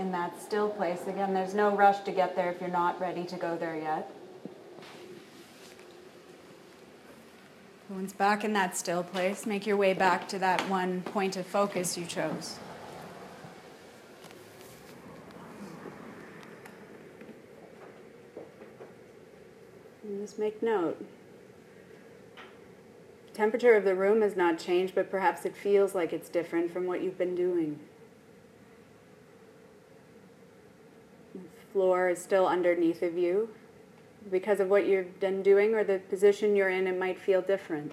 In 0.00 0.10
that 0.12 0.40
still 0.42 0.70
place. 0.70 1.02
Again, 1.06 1.34
there's 1.34 1.54
no 1.54 1.76
rush 1.76 2.00
to 2.00 2.10
get 2.10 2.34
there 2.34 2.50
if 2.50 2.60
you're 2.60 2.70
not 2.70 2.98
ready 2.98 3.24
to 3.24 3.36
go 3.36 3.56
there 3.56 3.76
yet. 3.76 4.10
Once 7.90 8.12
back 8.12 8.42
in 8.42 8.52
that 8.54 8.76
still 8.76 9.02
place, 9.02 9.44
make 9.46 9.66
your 9.66 9.76
way 9.76 9.92
back 9.92 10.26
to 10.28 10.38
that 10.38 10.60
one 10.70 11.02
point 11.02 11.36
of 11.36 11.44
focus 11.44 11.98
you 11.98 12.06
chose. 12.06 12.58
And 20.02 20.20
just 20.20 20.38
make 20.38 20.62
note. 20.62 21.04
Temperature 23.34 23.74
of 23.74 23.84
the 23.84 23.94
room 23.94 24.22
has 24.22 24.34
not 24.34 24.58
changed, 24.58 24.94
but 24.94 25.10
perhaps 25.10 25.44
it 25.44 25.54
feels 25.54 25.94
like 25.94 26.12
it's 26.12 26.28
different 26.28 26.72
from 26.72 26.86
what 26.86 27.02
you've 27.02 27.18
been 27.18 27.34
doing. 27.34 27.78
The 31.69 31.69
floor 31.80 32.10
is 32.10 32.18
still 32.18 32.46
underneath 32.46 33.00
of 33.00 33.16
you. 33.16 33.48
Because 34.30 34.60
of 34.60 34.68
what 34.68 34.86
you've 34.86 35.18
been 35.18 35.42
doing 35.42 35.74
or 35.74 35.82
the 35.82 35.98
position 36.10 36.54
you're 36.54 36.68
in, 36.68 36.86
it 36.86 36.98
might 36.98 37.18
feel 37.18 37.40
different. 37.40 37.92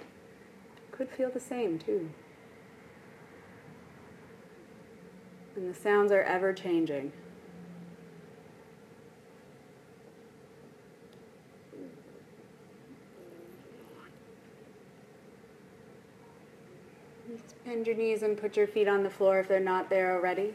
Could 0.92 1.10
feel 1.10 1.30
the 1.30 1.40
same 1.40 1.80
too. 1.80 2.10
And 5.56 5.74
the 5.74 5.80
sounds 5.80 6.12
are 6.12 6.24
ever 6.24 6.52
changing. 6.52 7.14
bend 17.64 17.88
your 17.88 17.96
knees 17.96 18.24
and 18.24 18.38
put 18.38 18.58
your 18.58 18.68
feet 18.68 18.90
on 18.90 19.04
the 19.04 19.10
floor 19.10 19.40
if 19.40 19.48
they're 19.48 19.62
not 19.62 19.90
there 19.90 20.14
already. 20.14 20.54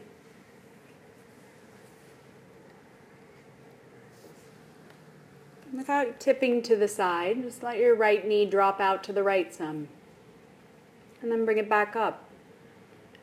Without 5.83 6.17
tipping 6.17 6.61
to 6.61 6.77
the 6.77 6.87
side, 6.87 7.43
just 7.43 7.61
let 7.61 7.77
your 7.77 7.93
right 7.93 8.25
knee 8.25 8.45
drop 8.45 8.79
out 8.79 9.03
to 9.03 9.11
the 9.11 9.21
right 9.21 9.53
some. 9.53 9.89
And 11.21 11.29
then 11.29 11.43
bring 11.43 11.57
it 11.57 11.67
back 11.67 11.97
up. 11.97 12.29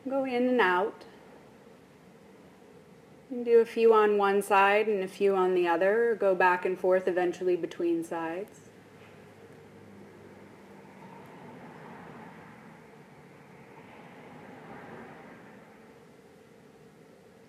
Go 0.07 0.25
in 0.25 0.47
and 0.47 0.61
out. 0.61 1.05
And 3.31 3.43
do 3.43 3.61
a 3.61 3.65
few 3.65 3.95
on 3.95 4.19
one 4.19 4.43
side 4.43 4.87
and 4.87 5.03
a 5.03 5.07
few 5.07 5.35
on 5.35 5.55
the 5.55 5.67
other, 5.67 6.15
go 6.19 6.35
back 6.35 6.63
and 6.63 6.79
forth 6.79 7.07
eventually 7.07 7.55
between 7.55 8.03
sides. 8.03 8.59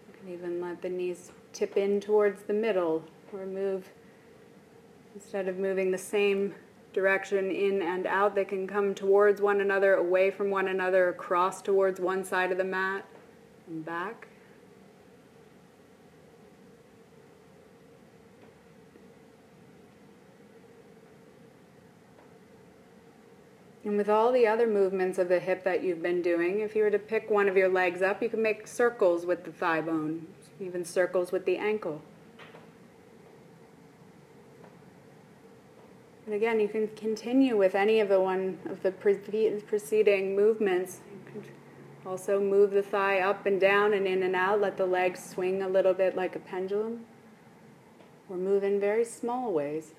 You 0.09 0.15
can 0.19 0.33
even 0.33 0.63
let 0.63 0.81
the 0.81 0.89
knees 0.89 1.33
tip 1.53 1.77
in 1.77 2.01
towards 2.01 2.45
the 2.45 2.55
middle 2.55 3.05
or 3.31 3.45
move 3.45 3.91
Instead 5.15 5.49
of 5.49 5.59
moving 5.59 5.91
the 5.91 5.99
same 5.99 6.55
direction 6.93 7.51
in 7.51 7.83
and 7.83 8.07
out, 8.07 8.35
they 8.35 8.45
can 8.45 8.67
come 8.67 8.95
towards 8.95 9.41
one 9.41 9.61
another, 9.61 9.95
away 9.95 10.31
from 10.31 10.51
one 10.51 10.69
another, 10.69 11.09
across 11.09 11.63
towards 11.63 12.01
one 12.01 12.25
side 12.25 12.53
of 12.53 12.59
the 12.59 12.65
mat, 12.65 13.05
and 13.67 13.85
back. 13.85 14.29
And 23.85 23.97
with 23.97 24.09
all 24.09 24.31
the 24.31 24.47
other 24.47 24.67
movements 24.67 25.19
of 25.19 25.29
the 25.29 25.41
hip 25.41 25.65
that 25.65 25.83
you've 25.83 26.03
been 26.03 26.23
doing, 26.23 26.61
if 26.61 26.77
you 26.77 26.85
were 26.85 26.91
to 26.91 26.99
pick 26.99 27.31
one 27.31 27.49
of 27.49 27.57
your 27.57 27.69
legs 27.69 28.01
up, 28.01 28.23
you 28.23 28.29
can 28.29 28.41
make 28.41 28.67
circles 28.67 29.27
with 29.27 29.45
the 29.45 29.51
thigh 29.51 29.81
bone, 29.81 30.27
even 30.61 30.85
circles 30.85 31.33
with 31.33 31.45
the 31.45 31.57
ankle. 31.57 32.01
And 36.25 36.35
again, 36.35 36.61
you 36.61 36.69
can 36.69 36.87
continue 36.89 37.57
with 37.57 37.75
any 37.75 37.99
of 37.99 38.09
the 38.09 38.21
one 38.21 38.59
of 38.67 38.83
the 38.83 38.93
preceding 38.93 40.37
movements. 40.37 41.01
also 42.07 42.41
move 42.41 42.71
the 42.71 42.83
thigh 42.83 43.19
up 43.19 43.45
and 43.45 43.61
down 43.61 43.93
and 43.93 44.07
in 44.07 44.23
and 44.23 44.37
out. 44.37 44.61
Let 44.61 44.77
the 44.77 44.87
legs 44.87 45.25
swing 45.25 45.63
a 45.63 45.69
little 45.69 45.95
bit 45.95 46.15
like 46.15 46.37
a 46.37 46.39
pendulum. 46.39 47.07
Or 48.29 48.37
move 48.37 48.63
in 48.63 48.79
very 48.79 49.05
small 49.05 49.53
ways. 49.53 49.95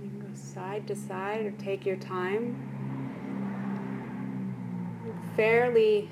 You 0.00 0.08
can 0.08 0.20
go 0.20 0.34
side 0.34 0.86
to 0.86 0.94
side 0.94 1.44
or 1.44 1.50
take 1.50 1.84
your 1.84 1.96
time 1.96 2.75
fairly 5.36 6.08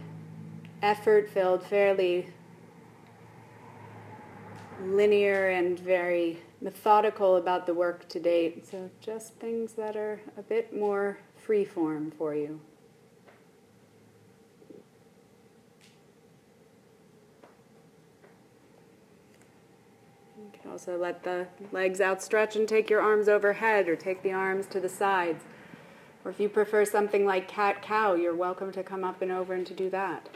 effort 0.82 1.30
filled, 1.30 1.64
fairly 1.64 2.28
linear 4.84 5.48
and 5.48 5.80
very 5.80 6.38
methodical 6.60 7.36
about 7.36 7.66
the 7.66 7.72
work 7.72 8.06
to 8.10 8.20
date. 8.20 8.66
So 8.66 8.90
just 9.00 9.34
things 9.36 9.72
that 9.72 9.96
are 9.96 10.20
a 10.36 10.42
bit 10.42 10.76
more 10.76 11.18
free 11.36 11.64
form 11.64 12.12
for 12.18 12.34
you. 12.34 12.60
You 20.36 20.50
can 20.60 20.70
also 20.70 20.98
let 20.98 21.22
the 21.22 21.46
legs 21.72 22.02
outstretch 22.02 22.56
and 22.56 22.68
take 22.68 22.90
your 22.90 23.00
arms 23.00 23.28
overhead 23.28 23.88
or 23.88 23.96
take 23.96 24.22
the 24.22 24.32
arms 24.32 24.66
to 24.66 24.80
the 24.80 24.88
sides. 24.88 25.44
Or 26.24 26.30
if 26.30 26.40
you 26.40 26.48
prefer 26.48 26.86
something 26.86 27.26
like 27.26 27.48
cat 27.48 27.82
cow, 27.82 28.14
you're 28.14 28.34
welcome 28.34 28.72
to 28.72 28.82
come 28.82 29.04
up 29.04 29.20
and 29.20 29.30
over 29.30 29.52
and 29.52 29.66
to 29.66 29.74
do 29.74 29.90
that. 29.90 30.28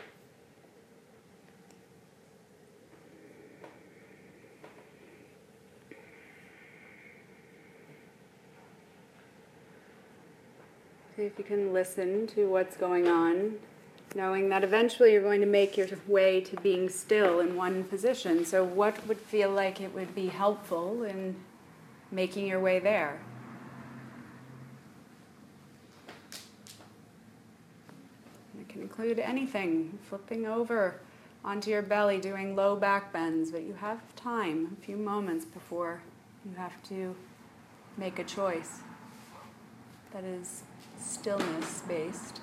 See 11.17 11.25
if 11.25 11.39
you 11.39 11.43
can 11.43 11.73
listen 11.73 12.27
to 12.29 12.45
what's 12.49 12.77
going 12.77 13.09
on, 13.09 13.55
knowing 14.15 14.51
that 14.51 14.63
eventually 14.63 15.13
you're 15.13 15.23
going 15.23 15.41
to 15.41 15.47
make 15.47 15.77
your 15.77 15.89
way 16.07 16.43
to 16.43 16.55
being 16.61 16.89
still 16.91 17.41
in 17.41 17.57
one 17.57 17.83
position. 17.85 18.45
So, 18.45 18.63
what 18.63 19.05
would 19.09 19.19
feel 19.19 19.51
like 19.51 19.81
it 19.81 19.93
would 19.95 20.15
be 20.15 20.29
helpful 20.29 21.03
in 21.03 21.35
making 22.13 22.47
your 22.47 22.61
way 22.61 22.79
there? 22.79 23.19
Can 28.79 28.87
include 28.87 29.19
anything, 29.19 29.99
flipping 30.09 30.47
over 30.47 31.01
onto 31.45 31.71
your 31.71 31.83
belly, 31.83 32.21
doing 32.21 32.55
low 32.55 32.77
back 32.77 33.13
bends, 33.13 33.51
but 33.51 33.63
you 33.63 33.75
have 33.75 34.01
time, 34.17 34.77
a 34.81 34.85
few 34.85 34.97
moments 34.97 35.45
before 35.45 36.01
you 36.45 36.55
have 36.57 36.83
to 36.85 37.15
make 37.97 38.19
a 38.19 38.25
choice 38.25 38.81
that 40.13 40.25
is 40.25 40.63
stillness 40.99 41.83
based. 41.89 42.41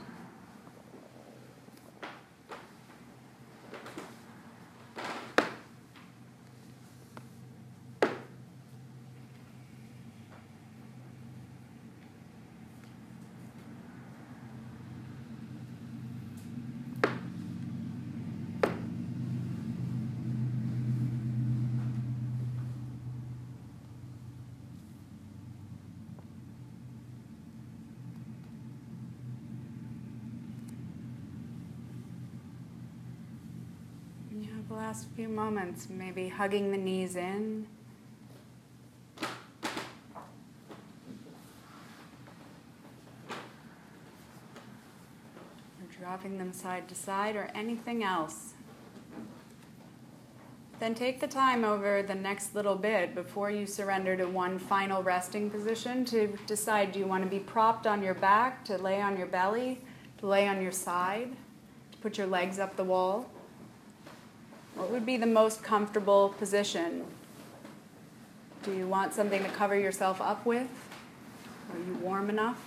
The 34.67 34.73
last 34.73 35.07
few 35.15 35.27
moments, 35.27 35.87
maybe 35.89 36.27
hugging 36.27 36.71
the 36.71 36.77
knees 36.77 37.15
in. 37.15 37.67
Or 39.21 39.27
dropping 45.99 46.39
them 46.39 46.51
side 46.51 46.87
to 46.89 46.95
side, 46.95 47.35
or 47.35 47.51
anything 47.53 48.03
else. 48.03 48.53
Then 50.79 50.95
take 50.95 51.19
the 51.19 51.27
time 51.27 51.63
over 51.63 52.01
the 52.01 52.15
next 52.15 52.55
little 52.55 52.75
bit 52.75 53.15
before 53.15 53.49
you 53.49 53.65
surrender 53.65 54.17
to 54.17 54.25
one 54.25 54.59
final 54.59 55.01
resting 55.03 55.49
position 55.49 56.03
to 56.05 56.37
decide 56.47 56.91
do 56.91 56.99
you 56.99 57.05
want 57.05 57.23
to 57.23 57.29
be 57.29 57.39
propped 57.39 57.87
on 57.87 58.03
your 58.03 58.15
back, 58.15 58.65
to 58.65 58.77
lay 58.77 58.99
on 59.01 59.15
your 59.15 59.27
belly, 59.27 59.79
to 60.17 60.27
lay 60.27 60.47
on 60.47 60.61
your 60.61 60.73
side, 60.73 61.31
to 61.91 61.97
put 61.99 62.17
your 62.17 62.27
legs 62.27 62.59
up 62.59 62.75
the 62.75 62.83
wall. 62.83 63.29
What 64.75 64.91
would 64.91 65.05
be 65.05 65.15
the 65.15 65.25
most 65.25 65.63
comfortable 65.63 66.35
position? 66.37 67.05
Do 68.63 68.73
you 68.73 68.87
want 68.87 69.13
something 69.13 69.41
to 69.41 69.49
cover 69.49 69.77
yourself 69.79 70.19
up 70.19 70.45
with? 70.45 70.67
Are 71.71 71.79
you 71.79 71.93
warm 72.01 72.29
enough? 72.29 72.61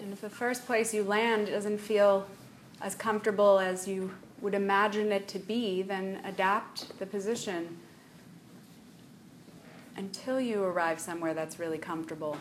And 0.00 0.12
if 0.12 0.20
the 0.20 0.30
first 0.30 0.66
place 0.66 0.92
you 0.92 1.04
land 1.04 1.46
doesn't 1.46 1.78
feel 1.78 2.26
as 2.80 2.94
comfortable 2.94 3.58
as 3.58 3.88
you 3.88 4.12
would 4.40 4.54
imagine 4.54 5.10
it 5.10 5.26
to 5.28 5.38
be, 5.38 5.82
then 5.82 6.20
adapt 6.24 6.98
the 6.98 7.06
position 7.06 7.78
until 9.96 10.40
you 10.40 10.62
arrive 10.62 11.00
somewhere 11.00 11.34
that's 11.34 11.58
really 11.58 11.78
comfortable. 11.78 12.36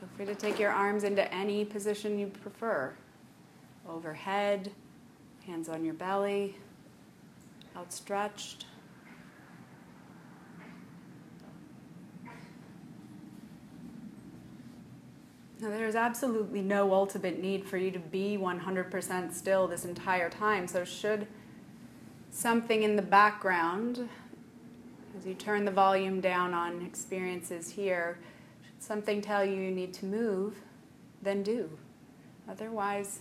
Feel 0.00 0.08
free 0.16 0.26
to 0.26 0.34
take 0.34 0.58
your 0.58 0.72
arms 0.72 1.04
into 1.04 1.32
any 1.32 1.64
position 1.64 2.18
you 2.18 2.26
prefer 2.26 2.92
overhead, 3.88 4.72
hands 5.46 5.68
on 5.68 5.84
your 5.84 5.94
belly, 5.94 6.56
outstretched. 7.76 8.66
Now, 15.62 15.68
there's 15.68 15.94
absolutely 15.94 16.60
no 16.60 16.92
ultimate 16.92 17.40
need 17.40 17.64
for 17.64 17.76
you 17.76 17.92
to 17.92 18.00
be 18.00 18.36
100% 18.36 19.32
still 19.32 19.68
this 19.68 19.84
entire 19.84 20.28
time. 20.28 20.66
So, 20.66 20.84
should 20.84 21.28
something 22.32 22.82
in 22.82 22.96
the 22.96 23.02
background, 23.02 24.08
as 25.16 25.24
you 25.24 25.34
turn 25.34 25.64
the 25.64 25.70
volume 25.70 26.20
down 26.20 26.52
on 26.52 26.82
experiences 26.82 27.70
here, 27.70 28.18
should 28.66 28.82
something 28.82 29.20
tell 29.20 29.44
you 29.44 29.54
you 29.54 29.70
need 29.70 29.94
to 29.94 30.04
move, 30.04 30.56
then 31.22 31.44
do. 31.44 31.70
Otherwise, 32.50 33.20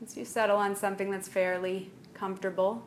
once 0.00 0.16
you 0.16 0.24
settle 0.24 0.56
on 0.56 0.76
something 0.76 1.10
that's 1.10 1.26
fairly 1.26 1.90
comfortable, 2.14 2.84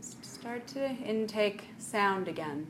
start 0.00 0.66
to 0.68 0.88
intake 1.04 1.64
sound 1.76 2.26
again. 2.26 2.66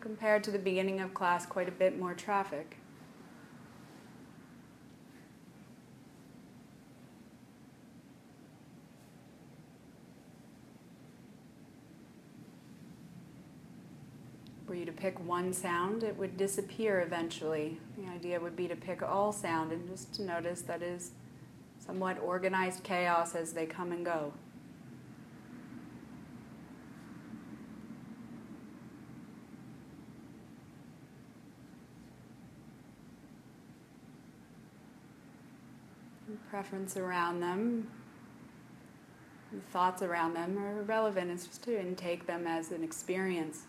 Compared 0.00 0.42
to 0.44 0.50
the 0.50 0.58
beginning 0.58 1.00
of 1.00 1.14
class, 1.14 1.46
quite 1.46 1.68
a 1.68 1.72
bit 1.72 1.98
more 1.98 2.14
traffic. 2.14 2.76
Were 14.66 14.76
you 14.76 14.84
to 14.84 14.92
pick 14.92 15.18
one 15.26 15.52
sound, 15.52 16.04
it 16.04 16.16
would 16.16 16.36
disappear 16.36 17.00
eventually. 17.00 17.80
The 17.98 18.08
idea 18.08 18.38
would 18.38 18.54
be 18.54 18.68
to 18.68 18.76
pick 18.76 19.02
all 19.02 19.32
sound 19.32 19.72
and 19.72 19.88
just 19.88 20.14
to 20.14 20.22
notice 20.22 20.62
that 20.62 20.80
is 20.80 21.10
somewhat 21.84 22.20
organized 22.22 22.84
chaos 22.84 23.34
as 23.34 23.52
they 23.52 23.66
come 23.66 23.90
and 23.90 24.04
go. 24.04 24.32
Preference 36.50 36.96
around 36.96 37.40
them, 37.40 37.88
the 39.52 39.60
thoughts 39.72 40.02
around 40.02 40.34
them 40.34 40.58
are 40.58 40.80
irrelevant. 40.80 41.30
It's 41.30 41.46
just 41.46 41.62
to 41.64 41.80
intake 41.80 42.26
them 42.26 42.46
as 42.46 42.72
an 42.72 42.82
experience. 42.82 43.62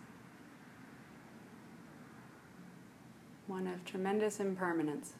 One 3.45 3.67
of 3.67 3.85
tremendous 3.85 4.39
impermanence. 4.39 5.13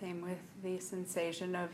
Same 0.00 0.22
with 0.22 0.38
the 0.62 0.78
sensation 0.78 1.54
of 1.54 1.70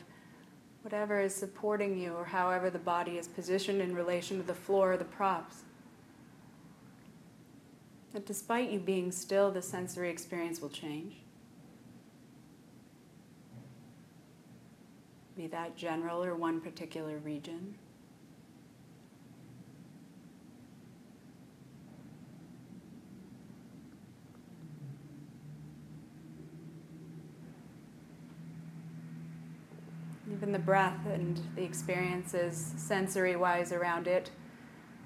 whatever 0.87 1.21
is 1.21 1.35
supporting 1.35 1.99
you 1.99 2.15
or 2.15 2.25
however 2.25 2.71
the 2.71 2.79
body 2.79 3.19
is 3.19 3.27
positioned 3.27 3.83
in 3.83 3.93
relation 3.93 4.37
to 4.37 4.45
the 4.45 4.55
floor 4.55 4.93
or 4.93 4.97
the 4.97 5.05
props. 5.05 5.63
That 8.13 8.25
despite 8.25 8.71
you 8.71 8.79
being 8.79 9.11
still, 9.11 9.51
the 9.51 9.63
sensory 9.63 10.11
experience 10.11 10.61
will 10.61 10.69
change. 10.69 11.17
Be 15.37 15.49
that 15.49 15.77
general 15.77 16.23
or 16.23 16.37
one 16.37 16.61
particular 16.61 17.19
region. 17.19 17.75
Even 30.37 30.53
the 30.53 30.59
breath 30.59 31.07
and 31.07 31.41
the 31.55 31.63
experiences, 31.63 32.75
sensory 32.77 33.37
wise, 33.37 33.73
around 33.73 34.07
it 34.07 34.31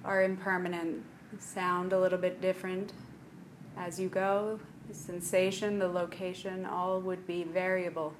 are 0.04 0.24
impermanent. 0.24 1.04
Sound 1.38 1.92
a 1.92 2.00
little 2.00 2.18
bit 2.18 2.40
different 2.40 2.92
as 3.76 4.00
you 4.00 4.08
go. 4.08 4.58
The 4.88 4.94
sensation, 4.94 5.78
the 5.78 5.86
location, 5.86 6.66
all 6.66 7.00
would 7.02 7.28
be 7.28 7.44
variable. 7.44 8.12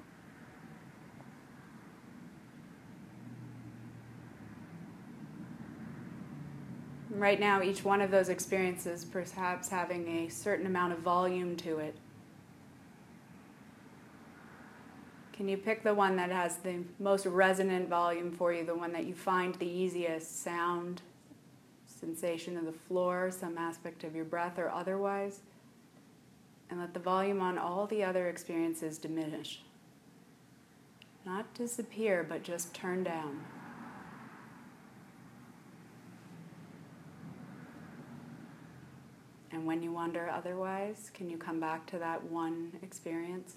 Right 7.09 7.41
now, 7.41 7.61
each 7.61 7.83
one 7.83 7.99
of 7.99 8.09
those 8.09 8.29
experiences 8.29 9.03
perhaps 9.03 9.67
having 9.67 10.07
a 10.07 10.29
certain 10.29 10.65
amount 10.65 10.93
of 10.93 10.99
volume 10.99 11.57
to 11.57 11.79
it. 11.79 11.97
Can 15.41 15.49
you 15.49 15.57
pick 15.57 15.81
the 15.81 15.95
one 15.95 16.17
that 16.17 16.29
has 16.29 16.57
the 16.57 16.83
most 16.99 17.25
resonant 17.25 17.89
volume 17.89 18.31
for 18.31 18.53
you, 18.53 18.63
the 18.63 18.75
one 18.75 18.93
that 18.93 19.05
you 19.05 19.15
find 19.15 19.55
the 19.55 19.65
easiest 19.65 20.43
sound, 20.43 21.01
sensation 21.87 22.57
of 22.57 22.65
the 22.65 22.71
floor, 22.71 23.31
some 23.31 23.57
aspect 23.57 24.03
of 24.03 24.15
your 24.15 24.23
breath, 24.23 24.59
or 24.59 24.69
otherwise? 24.69 25.39
And 26.69 26.79
let 26.79 26.93
the 26.93 26.99
volume 26.99 27.41
on 27.41 27.57
all 27.57 27.87
the 27.87 28.03
other 28.03 28.29
experiences 28.29 28.99
diminish. 28.99 29.63
Not 31.25 31.51
disappear, 31.55 32.23
but 32.23 32.43
just 32.43 32.75
turn 32.75 33.03
down. 33.03 33.43
And 39.51 39.65
when 39.65 39.81
you 39.81 39.91
wonder 39.91 40.29
otherwise, 40.29 41.09
can 41.15 41.31
you 41.31 41.37
come 41.37 41.59
back 41.59 41.87
to 41.87 41.97
that 41.97 42.25
one 42.25 42.73
experience? 42.83 43.55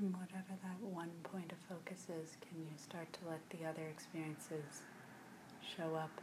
Whatever 0.00 0.54
that 0.62 0.80
one 0.80 1.10
point 1.24 1.50
of 1.50 1.58
focus 1.68 2.04
is, 2.04 2.36
can 2.40 2.60
you 2.60 2.70
start 2.76 3.12
to 3.14 3.18
let 3.28 3.40
the 3.50 3.66
other 3.68 3.82
experiences 3.90 4.82
show 5.76 5.96
up? 5.96 6.20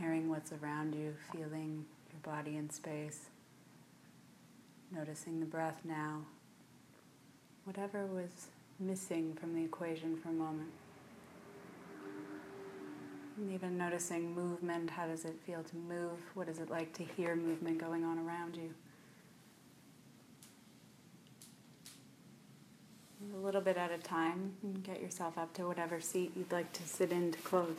Hearing 0.00 0.28
what's 0.30 0.52
around 0.52 0.94
you, 0.94 1.16
feeling 1.32 1.84
your 2.12 2.20
body 2.22 2.56
in 2.56 2.70
space, 2.70 3.26
noticing 4.92 5.40
the 5.40 5.46
breath 5.46 5.80
now, 5.84 6.22
whatever 7.64 8.06
was 8.06 8.46
missing 8.78 9.34
from 9.34 9.56
the 9.56 9.64
equation 9.64 10.16
for 10.16 10.28
a 10.28 10.32
moment. 10.32 10.70
Even 13.40 13.78
noticing 13.78 14.34
movement, 14.34 14.90
how 14.90 15.06
does 15.06 15.24
it 15.24 15.36
feel 15.46 15.62
to 15.62 15.76
move? 15.76 16.18
What 16.34 16.48
is 16.48 16.58
it 16.58 16.70
like 16.70 16.92
to 16.94 17.04
hear 17.04 17.36
movement 17.36 17.78
going 17.78 18.04
on 18.04 18.18
around 18.18 18.56
you? 18.56 18.74
A 23.34 23.36
little 23.36 23.60
bit 23.60 23.76
at 23.76 23.90
a 23.90 23.98
time, 23.98 24.54
and 24.62 24.82
get 24.82 25.00
yourself 25.00 25.38
up 25.38 25.52
to 25.54 25.66
whatever 25.66 26.00
seat 26.00 26.32
you'd 26.36 26.52
like 26.52 26.72
to 26.74 26.82
sit 26.82 27.10
in 27.10 27.32
to 27.32 27.38
close. 27.38 27.76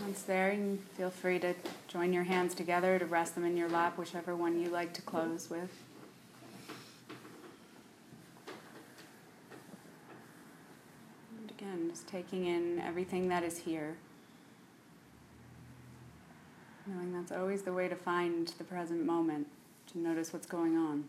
Once 0.00 0.15
there, 0.26 0.50
And 0.50 0.80
feel 0.96 1.10
free 1.10 1.38
to 1.38 1.54
join 1.88 2.12
your 2.12 2.24
hands 2.24 2.54
together 2.54 2.98
to 2.98 3.06
rest 3.06 3.34
them 3.34 3.44
in 3.44 3.56
your 3.56 3.68
lap, 3.68 3.96
whichever 3.96 4.34
one 4.36 4.60
you 4.60 4.68
like 4.68 4.92
to 4.94 5.02
close 5.02 5.48
with. 5.48 5.70
And 11.38 11.50
again, 11.50 11.88
just 11.90 12.06
taking 12.06 12.46
in 12.46 12.80
everything 12.80 13.28
that 13.28 13.42
is 13.42 13.58
here. 13.58 13.96
Knowing 16.86 17.12
that's 17.12 17.32
always 17.32 17.62
the 17.62 17.72
way 17.72 17.88
to 17.88 17.96
find 17.96 18.48
the 18.58 18.64
present 18.64 19.04
moment, 19.04 19.46
to 19.92 19.98
notice 19.98 20.32
what's 20.32 20.46
going 20.46 20.76
on. 20.76 21.04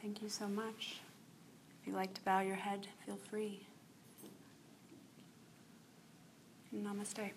Thank 0.00 0.20
you 0.20 0.28
so 0.28 0.46
much. 0.46 1.00
If 1.80 1.86
you 1.86 1.94
like 1.94 2.12
to 2.14 2.20
bow 2.22 2.40
your 2.40 2.56
head, 2.56 2.86
feel 3.06 3.18
free. 3.30 3.60
Namaste. 6.82 7.32